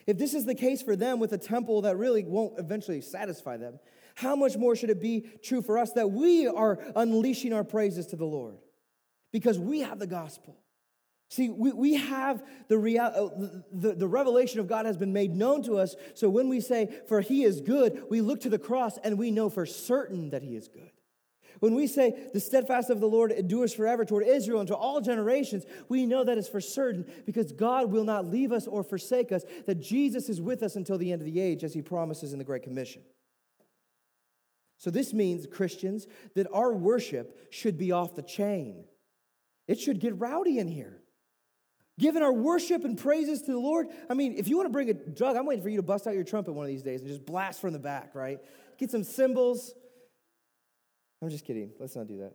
If 0.06 0.18
this 0.18 0.34
is 0.34 0.46
the 0.46 0.54
case 0.54 0.82
for 0.82 0.96
them 0.96 1.20
with 1.20 1.32
a 1.32 1.38
temple 1.38 1.82
that 1.82 1.96
really 1.96 2.24
won't 2.24 2.58
eventually 2.58 3.00
satisfy 3.00 3.56
them, 3.56 3.78
how 4.16 4.34
much 4.34 4.56
more 4.56 4.74
should 4.74 4.90
it 4.90 5.00
be 5.00 5.26
true 5.42 5.62
for 5.62 5.78
us 5.78 5.92
that 5.92 6.10
we 6.10 6.48
are 6.48 6.78
unleashing 6.96 7.52
our 7.52 7.64
praises 7.64 8.06
to 8.08 8.16
the 8.16 8.24
Lord? 8.24 8.56
Because 9.32 9.58
we 9.58 9.80
have 9.80 10.00
the 10.00 10.08
gospel. 10.08 10.58
See, 11.30 11.48
we, 11.48 11.70
we 11.70 11.94
have 11.94 12.44
the, 12.66 12.76
real, 12.76 13.02
uh, 13.02 13.60
the, 13.70 13.94
the 13.94 14.08
revelation 14.08 14.58
of 14.58 14.66
God 14.66 14.84
has 14.84 14.96
been 14.96 15.12
made 15.12 15.32
known 15.34 15.62
to 15.62 15.78
us. 15.78 15.94
So 16.14 16.28
when 16.28 16.48
we 16.48 16.60
say, 16.60 16.92
for 17.06 17.20
he 17.20 17.44
is 17.44 17.60
good, 17.60 18.02
we 18.10 18.20
look 18.20 18.40
to 18.40 18.48
the 18.48 18.58
cross 18.58 18.98
and 18.98 19.16
we 19.16 19.30
know 19.30 19.48
for 19.48 19.64
certain 19.64 20.30
that 20.30 20.42
he 20.42 20.56
is 20.56 20.66
good. 20.66 20.90
When 21.60 21.76
we 21.76 21.86
say, 21.86 22.28
the 22.32 22.40
steadfast 22.40 22.90
of 22.90 22.98
the 22.98 23.06
Lord 23.06 23.30
endures 23.30 23.72
forever 23.72 24.04
toward 24.04 24.26
Israel 24.26 24.58
and 24.58 24.66
to 24.68 24.74
all 24.74 25.00
generations, 25.00 25.66
we 25.88 26.04
know 26.04 26.24
that 26.24 26.36
is 26.36 26.48
for 26.48 26.60
certain 26.60 27.06
because 27.26 27.52
God 27.52 27.92
will 27.92 28.04
not 28.04 28.26
leave 28.26 28.50
us 28.50 28.66
or 28.66 28.82
forsake 28.82 29.30
us, 29.30 29.44
that 29.66 29.80
Jesus 29.80 30.28
is 30.28 30.40
with 30.40 30.64
us 30.64 30.74
until 30.74 30.98
the 30.98 31.12
end 31.12 31.22
of 31.22 31.26
the 31.26 31.40
age, 31.40 31.62
as 31.62 31.74
he 31.74 31.82
promises 31.82 32.32
in 32.32 32.40
the 32.40 32.44
Great 32.44 32.64
Commission. 32.64 33.02
So 34.78 34.90
this 34.90 35.12
means, 35.12 35.46
Christians, 35.46 36.08
that 36.34 36.48
our 36.52 36.72
worship 36.72 37.52
should 37.52 37.78
be 37.78 37.92
off 37.92 38.16
the 38.16 38.22
chain. 38.22 38.84
It 39.68 39.78
should 39.78 40.00
get 40.00 40.18
rowdy 40.18 40.58
in 40.58 40.66
here 40.66 41.02
giving 41.98 42.22
our 42.22 42.32
worship 42.32 42.84
and 42.84 42.96
praises 42.96 43.42
to 43.42 43.52
the 43.52 43.58
Lord. 43.58 43.88
I 44.08 44.14
mean, 44.14 44.34
if 44.36 44.48
you 44.48 44.56
want 44.56 44.66
to 44.66 44.72
bring 44.72 44.88
a 44.90 44.94
drug, 44.94 45.36
I'm 45.36 45.46
waiting 45.46 45.62
for 45.62 45.68
you 45.68 45.76
to 45.76 45.82
bust 45.82 46.06
out 46.06 46.14
your 46.14 46.24
trumpet 46.24 46.52
one 46.52 46.64
of 46.64 46.68
these 46.68 46.82
days 46.82 47.00
and 47.00 47.08
just 47.08 47.26
blast 47.26 47.60
from 47.60 47.72
the 47.72 47.78
back, 47.78 48.14
right? 48.14 48.38
Get 48.78 48.90
some 48.90 49.04
cymbals. 49.04 49.74
I'm 51.22 51.28
just 51.28 51.44
kidding. 51.44 51.70
Let's 51.78 51.94
not 51.94 52.08
do 52.08 52.18
that. 52.18 52.32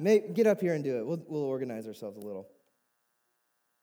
May, 0.00 0.20
get 0.20 0.46
up 0.46 0.60
here 0.60 0.74
and 0.74 0.84
do 0.84 0.98
it. 0.98 1.06
We'll, 1.06 1.22
we'll 1.26 1.42
organize 1.42 1.86
ourselves 1.86 2.16
a 2.16 2.20
little. 2.20 2.48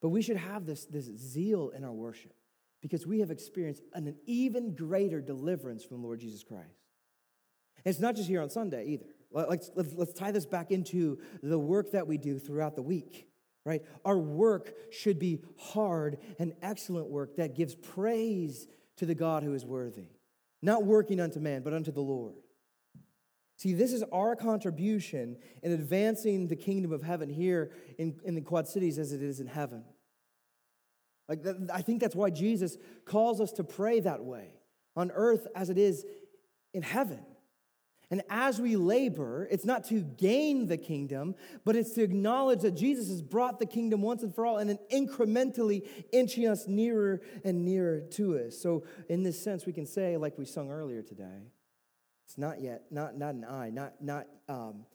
But 0.02 0.10
we 0.10 0.22
should 0.22 0.38
have 0.38 0.66
this, 0.66 0.86
this 0.86 1.06
zeal 1.18 1.70
in 1.70 1.84
our 1.84 1.92
worship 1.92 2.34
because 2.82 3.08
we 3.08 3.20
have 3.20 3.32
experienced 3.32 3.82
an, 3.94 4.08
an 4.08 4.16
even 4.26 4.76
greater 4.76 5.22
deliverance 5.22 5.84
from 5.84 6.04
Lord 6.04 6.20
Jesus 6.20 6.44
Christ. 6.44 6.84
And 7.84 7.92
it's 7.94 8.00
not 8.00 8.16
just 8.16 8.28
here 8.28 8.42
on 8.42 8.50
Sunday 8.50 8.86
either. 8.88 9.06
Let's, 9.32 9.72
let's, 9.76 9.94
let's 9.94 10.14
tie 10.14 10.32
this 10.32 10.46
back 10.46 10.72
into 10.72 11.20
the 11.44 11.60
work 11.60 11.92
that 11.92 12.08
we 12.08 12.18
do 12.18 12.40
throughout 12.40 12.76
the 12.76 12.82
week 12.82 13.28
right? 13.66 13.82
Our 14.06 14.18
work 14.18 14.74
should 14.92 15.20
be 15.20 15.42
hard 15.58 16.18
and 16.40 16.54
excellent 16.62 17.08
work 17.08 17.38
that 17.38 17.56
gives 17.56 17.76
praise 17.76 18.68
to 18.98 19.06
the 19.06 19.16
God 19.16 19.44
who 19.44 19.54
is 19.54 19.66
worthy, 19.66 20.10
not 20.62 20.86
working 20.86 21.20
unto 21.20 21.40
man, 21.40 21.64
but 21.64 21.74
unto 21.74 21.92
the 21.92 22.02
Lord. 22.02 22.36
See, 23.58 23.74
this 23.74 23.94
is 23.94 24.04
our 24.12 24.36
contribution 24.36 25.38
in 25.64 25.72
advancing 25.72 26.48
the 26.48 26.56
kingdom 26.56 26.92
of 26.92 27.02
heaven 27.02 27.30
here 27.30 27.72
in, 27.98 28.20
in 28.24 28.36
the 28.36 28.42
Quad 28.42 28.68
Cities 28.68 29.00
as 29.00 29.14
it 29.14 29.22
is 29.22 29.40
in 29.40 29.48
heaven. 29.48 29.84
Like, 31.28 31.44
I 31.74 31.82
think 31.82 32.02
that's 32.02 32.16
why 32.16 32.30
Jesus 32.30 32.78
calls 33.06 33.42
us 33.42 33.54
to 33.54 33.64
pray 33.64 34.00
that 34.02 34.24
way 34.24 34.50
on 34.96 35.12
earth 35.12 35.48
as 35.56 35.70
it 35.70 35.78
is 35.78 36.06
in 36.74 36.84
heaven. 36.84 37.26
And 38.12 38.22
as 38.30 38.62
we 38.62 38.76
labor, 38.76 39.48
it's 39.50 39.66
not 39.66 39.84
to 39.86 40.02
gain 40.02 40.68
the 40.68 40.78
kingdom, 40.78 41.36
but 41.64 41.76
it's 41.76 41.94
to 41.94 42.04
acknowledge 42.04 42.62
that 42.62 42.76
Jesus 42.76 43.08
has 43.10 43.22
brought 43.22 43.60
the 43.60 43.66
kingdom 43.66 44.02
once 44.02 44.22
and 44.22 44.34
for 44.34 44.46
all 44.46 44.58
and 44.58 44.70
then 44.70 44.80
incrementally 44.92 45.88
inching 46.12 46.48
us 46.48 46.68
nearer 46.68 47.22
and 47.44 47.66
nearer 47.66 48.02
to 48.02 48.38
us. 48.38 48.58
So, 48.58 48.84
in 49.10 49.24
this 49.24 49.44
sense, 49.44 49.66
we 49.66 49.74
can 49.74 49.86
say, 49.86 50.18
like 50.18 50.38
we 50.38 50.46
sung 50.46 50.72
earlier 50.72 51.02
today, 51.02 51.52
it's 52.26 52.38
not 52.38 52.62
yet, 52.62 52.84
not, 52.92 53.18
not 53.18 53.36
an 53.36 53.46
I, 53.46 53.70
not, 53.70 53.94
not 54.02 54.28
um, 54.48 54.86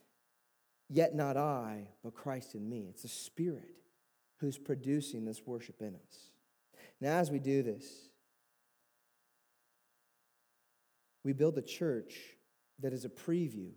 yet 0.88 1.14
not 1.14 1.36
I, 1.36 1.88
but 2.02 2.14
Christ 2.14 2.54
in 2.54 2.68
me. 2.68 2.86
It's 2.90 3.02
the 3.02 3.08
Spirit 3.08 3.74
who's 4.38 4.58
producing 4.58 5.24
this 5.24 5.42
worship 5.46 5.80
in 5.80 5.94
us. 5.94 6.30
Now, 7.00 7.18
as 7.18 7.30
we 7.30 7.38
do 7.38 7.62
this, 7.62 7.84
we 11.22 11.32
build 11.32 11.58
a 11.58 11.62
church 11.62 12.14
that 12.83 12.93
is 12.93 13.05
a 13.05 13.09
preview, 13.09 13.70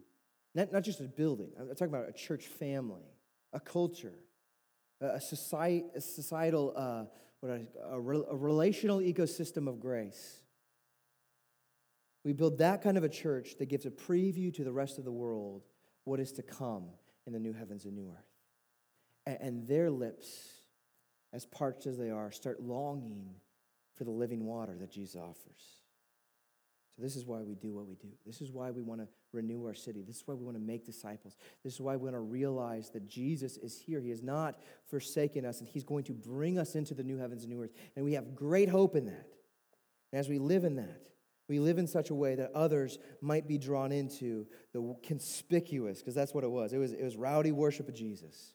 not, 0.56 0.72
not 0.72 0.84
just 0.84 1.00
a 1.00 1.04
building. 1.04 1.52
I'm 1.60 1.68
talking 1.70 1.88
about 1.88 2.10
a 2.10 2.14
church 2.14 2.46
family, 2.46 3.04
a 3.52 3.60
culture, 3.60 4.20
a, 5.02 5.20
society, 5.20 5.86
a 5.96 6.02
societal, 6.02 6.74
uh, 6.76 7.06
what 7.40 7.52
I, 7.52 7.66
a, 7.90 7.98
a 7.98 8.36
relational 8.36 9.00
ecosystem 9.00 9.68
of 9.68 9.80
grace. 9.80 10.44
We 12.24 12.34
build 12.34 12.60
that 12.60 12.82
kind 12.82 12.98
of 12.98 13.04
a 13.04 13.10
church 13.10 13.58
that 13.60 13.66
gives 13.66 13.86
a 13.86 13.92
preview 13.92 14.54
to 14.56 14.64
the 14.64 14.72
rest 14.72 14.98
of 14.98 15.04
the 15.04 15.12
world 15.12 15.64
what 16.06 16.20
is 16.20 16.32
to 16.34 16.44
come 16.44 16.86
in 17.26 17.34
the 17.34 17.40
new 17.40 17.54
heavens 17.54 17.86
and 17.86 17.96
new 17.96 18.10
earth. 18.10 18.30
And, 19.26 19.38
and 19.42 19.68
their 19.68 19.92
lips, 19.92 20.28
as 21.34 21.46
parched 21.46 21.86
as 21.88 21.98
they 21.98 22.10
are, 22.10 22.32
start 22.32 22.62
longing 22.62 23.36
for 23.96 24.04
the 24.06 24.12
living 24.12 24.46
water 24.46 24.76
that 24.80 24.92
Jesus 24.92 25.16
offers. 25.16 25.83
So, 26.96 27.02
this 27.02 27.16
is 27.16 27.26
why 27.26 27.42
we 27.42 27.56
do 27.56 27.74
what 27.74 27.88
we 27.88 27.96
do. 27.96 28.10
This 28.24 28.40
is 28.40 28.52
why 28.52 28.70
we 28.70 28.84
want 28.84 29.02
to 29.02 29.08
renew 29.32 29.66
our 29.66 29.74
city. 29.74 30.04
This 30.04 30.18
is 30.18 30.24
why 30.28 30.36
we 30.36 30.46
want 30.46 30.58
to 30.58 30.64
make 30.64 30.86
disciples. 30.86 31.36
This 31.64 31.74
is 31.74 31.82
why 31.82 31.96
we 31.96 32.04
want 32.04 32.16
to 32.16 32.20
realize 32.20 32.92
that 32.92 33.08
Jesus 33.08 33.58
is 33.58 33.80
here. 33.80 34.00
He 34.00 34.10
has 34.10 34.22
not 34.22 34.60
forsaken 34.86 35.44
us, 35.44 35.60
and 35.60 35.68
He's 35.68 35.84
going 35.84 36.04
to 36.04 36.14
bring 36.14 36.60
us 36.60 36.76
into 36.76 36.94
the 36.94 37.04
new 37.04 37.18
heavens 37.18 37.44
and 37.44 37.52
new 37.52 37.64
earth. 37.64 37.74
And 37.96 38.06
we 38.06 38.14
have 38.14 38.36
great 38.36 38.70
hope 38.70 38.96
in 38.96 39.06
that. 39.06 39.34
And 40.12 40.20
as 40.20 40.30
we 40.30 40.38
live 40.38 40.66
in 40.66 40.76
that, 40.76 41.10
we 41.50 41.60
live 41.60 41.80
in 41.80 41.88
such 41.88 42.12
a 42.12 42.16
way 42.16 42.36
that 42.36 42.52
others 42.54 43.00
might 43.22 43.48
be 43.48 43.58
drawn 43.58 43.92
into 43.92 44.46
the 44.72 44.96
conspicuous, 45.02 45.98
because 45.98 46.14
that's 46.14 46.34
what 46.34 46.44
it 46.44 46.52
was. 46.52 46.74
It 46.74 46.78
was, 46.78 46.94
it 46.94 47.04
was 47.04 47.16
rowdy 47.16 47.52
worship 47.52 47.88
of 47.88 47.96
Jesus. 47.96 48.54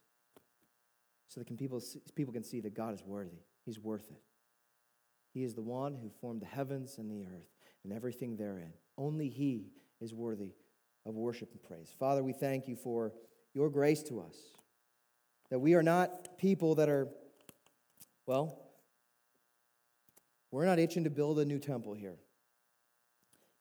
So 1.26 1.40
that 1.40 1.46
can 1.46 1.56
people, 1.56 1.82
people 2.14 2.32
can 2.32 2.44
see 2.44 2.60
that 2.60 2.74
God 2.74 2.94
is 2.94 3.02
worthy. 3.04 3.42
He's 3.64 3.80
worth 3.80 4.08
it. 4.10 4.22
He 5.34 5.42
is 5.42 5.54
the 5.54 5.62
one 5.62 5.96
who 5.96 6.08
formed 6.20 6.40
the 6.40 6.46
heavens 6.46 6.98
and 6.98 7.10
the 7.10 7.24
earth 7.24 7.57
and 7.84 7.92
everything 7.92 8.36
therein. 8.36 8.72
Only 8.96 9.28
He 9.28 9.72
is 10.00 10.14
worthy 10.14 10.52
of 11.06 11.14
worship 11.14 11.50
and 11.52 11.62
praise. 11.62 11.92
Father, 11.98 12.22
we 12.22 12.32
thank 12.32 12.68
you 12.68 12.76
for 12.76 13.12
your 13.54 13.70
grace 13.70 14.02
to 14.04 14.20
us. 14.20 14.36
That 15.50 15.58
we 15.58 15.74
are 15.74 15.82
not 15.82 16.38
people 16.38 16.74
that 16.76 16.88
are, 16.88 17.08
well, 18.26 18.58
we're 20.50 20.66
not 20.66 20.78
itching 20.78 21.04
to 21.04 21.10
build 21.10 21.38
a 21.38 21.44
new 21.44 21.58
temple 21.58 21.94
here. 21.94 22.16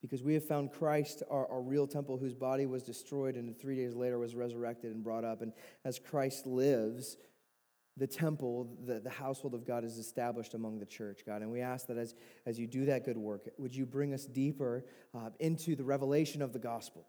Because 0.01 0.21
we 0.23 0.35
have 0.35 0.45
found 0.45 0.71
Christ, 0.71 1.23
our, 1.29 1.49
our 1.49 1.61
real 1.61 1.87
temple, 1.87 2.17
whose 2.17 2.33
body 2.33 2.65
was 2.65 2.83
destroyed 2.83 3.35
and 3.35 3.57
three 3.57 3.75
days 3.75 3.95
later 3.95 4.19
was 4.19 4.35
resurrected 4.35 4.93
and 4.93 5.03
brought 5.03 5.23
up. 5.23 5.41
And 5.41 5.53
as 5.83 5.97
Christ 5.97 6.45
lives, 6.45 7.17
the 7.97 8.07
temple, 8.07 8.69
the, 8.85 8.99
the 8.99 9.09
household 9.09 9.53
of 9.53 9.65
God 9.65 9.83
is 9.83 9.97
established 9.97 10.53
among 10.53 10.79
the 10.79 10.85
church, 10.85 11.21
God. 11.25 11.41
And 11.41 11.51
we 11.51 11.61
ask 11.61 11.87
that 11.87 11.97
as, 11.97 12.13
as 12.45 12.59
you 12.59 12.67
do 12.67 12.85
that 12.85 13.03
good 13.03 13.17
work, 13.17 13.49
would 13.57 13.75
you 13.75 13.85
bring 13.85 14.13
us 14.13 14.25
deeper 14.25 14.85
uh, 15.15 15.31
into 15.39 15.75
the 15.75 15.83
revelation 15.83 16.41
of 16.41 16.53
the 16.53 16.59
gospel? 16.59 17.07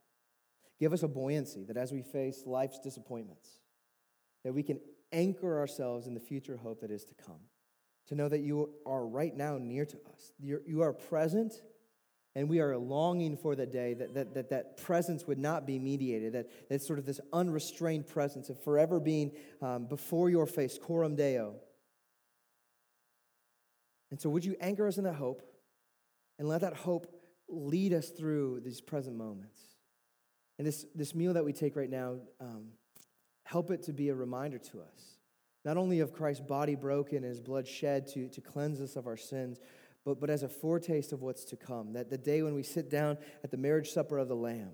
Give 0.80 0.93
us 0.93 1.03
a 1.03 1.09
buoyancy 1.09 1.64
that 1.64 1.76
as 1.76 1.93
we 1.93 2.03
face 2.03 2.45
life's 2.47 2.78
disappointments, 2.78 3.49
that 4.45 4.55
we 4.55 4.62
can 4.62 4.80
anchor 5.12 5.59
ourselves 5.59 6.07
in 6.07 6.14
the 6.14 6.20
future 6.20 6.57
hope 6.57 6.80
that 6.80 6.91
is 6.91 7.05
to 7.05 7.14
come. 7.14 7.41
To 8.09 8.14
know 8.14 8.28
that 8.28 8.41
you 8.41 8.70
are 8.86 9.07
right 9.07 9.36
now 9.36 9.59
near 9.59 9.84
to 9.84 9.97
us. 10.14 10.32
You're, 10.39 10.62
you 10.66 10.80
are 10.80 10.95
present 10.95 11.61
and 12.35 12.49
we 12.49 12.61
are 12.61 12.76
longing 12.76 13.37
for 13.37 13.55
the 13.55 13.66
day 13.66 13.95
that 13.95 14.14
that, 14.14 14.35
that, 14.35 14.51
that 14.51 14.76
presence 14.76 15.26
would 15.26 15.39
not 15.39 15.66
be 15.66 15.79
mediated, 15.79 16.35
that, 16.35 16.68
that 16.68 16.83
sort 16.83 16.99
of 16.99 17.07
this 17.07 17.20
unrestrained 17.33 18.07
presence 18.07 18.49
of 18.49 18.62
forever 18.62 19.01
being 19.01 19.33
um, 19.62 19.87
before 19.87 20.31
your 20.31 20.47
face, 20.47 20.79
coram 20.81 21.16
deo. 21.16 21.57
And 24.11 24.20
so, 24.20 24.31
would 24.31 24.45
you 24.45 24.57
anchor 24.61 24.87
us 24.87 24.99
in 24.99 25.05
that 25.05 25.14
hope 25.14 25.43
and 26.39 26.49
let 26.49 26.61
that 26.62 26.74
hope 26.74 27.12
lead 27.49 27.93
us 27.93 28.09
through 28.11 28.61
these 28.61 28.81
present 28.81 29.16
moments? 29.16 29.61
And 30.59 30.66
this, 30.66 30.87
this 30.95 31.14
meal 31.14 31.35
that 31.35 31.45
we 31.45 31.53
take 31.53 31.76
right 31.76 31.91
now, 31.91 32.16
um, 32.41 32.68
help 33.45 33.70
it 33.70 33.83
to 33.85 33.93
be 33.93 34.09
a 34.09 34.14
reminder 34.14 34.59
to 34.59 34.81
us, 34.81 35.18
not 35.64 35.76
only 35.76 36.01
of 36.01 36.12
Christ's 36.12 36.45
body 36.45 36.74
broken 36.74 37.18
and 37.18 37.26
his 37.26 37.41
blood 37.41 37.66
shed 37.66 38.07
to, 38.09 38.29
to 38.29 38.41
cleanse 38.41 38.81
us 38.81 38.97
of 38.97 39.07
our 39.07 39.16
sins, 39.16 39.61
but, 40.09 40.20
but 40.20 40.30
as 40.30 40.42
a 40.42 40.48
foretaste 40.48 41.12
of 41.12 41.20
what's 41.20 41.44
to 41.44 41.56
come. 41.56 41.92
That 41.92 42.09
the 42.09 42.16
day 42.16 42.42
when 42.42 42.54
we 42.54 42.62
sit 42.62 42.88
down 42.88 43.18
at 43.44 43.50
the 43.50 43.59
marriage 43.59 43.90
supper 43.90 44.16
of 44.18 44.28
the 44.28 44.36
Lamb 44.36 44.70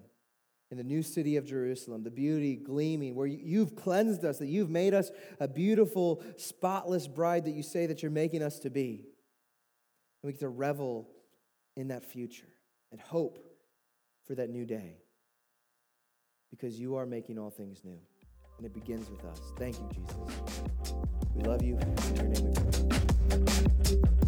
in 0.70 0.76
the 0.76 0.84
new 0.84 1.02
city 1.02 1.36
of 1.36 1.44
Jerusalem, 1.44 2.04
the 2.04 2.10
beauty 2.10 2.54
gleaming, 2.54 3.16
where 3.16 3.26
you've 3.26 3.74
cleansed 3.74 4.24
us, 4.24 4.38
that 4.38 4.46
you've 4.46 4.70
made 4.70 4.94
us 4.94 5.10
a 5.40 5.48
beautiful, 5.48 6.22
spotless 6.36 7.08
bride 7.08 7.46
that 7.46 7.50
you 7.50 7.64
say 7.64 7.86
that 7.86 8.00
you're 8.00 8.12
making 8.12 8.42
us 8.42 8.60
to 8.60 8.70
be. 8.70 9.06
And 10.22 10.28
we 10.28 10.32
get 10.32 10.40
to 10.40 10.48
revel 10.48 11.08
in 11.76 11.88
that 11.88 12.04
future 12.04 12.52
and 12.92 13.00
hope 13.00 13.38
for 14.26 14.36
that 14.36 14.48
new 14.48 14.64
day 14.64 14.98
because 16.50 16.78
you 16.78 16.94
are 16.94 17.06
making 17.06 17.40
all 17.40 17.50
things 17.50 17.80
new. 17.84 17.98
And 18.56 18.64
it 18.64 18.72
begins 18.72 19.10
with 19.10 19.24
us. 19.24 19.40
Thank 19.58 19.76
you, 19.78 19.88
Jesus. 19.92 20.62
We 21.34 21.42
love 21.42 21.64
you. 21.64 21.76
In 21.76 22.16
your 22.16 22.24
name 22.26 22.44
we 22.44 24.00
pray. 24.06 24.23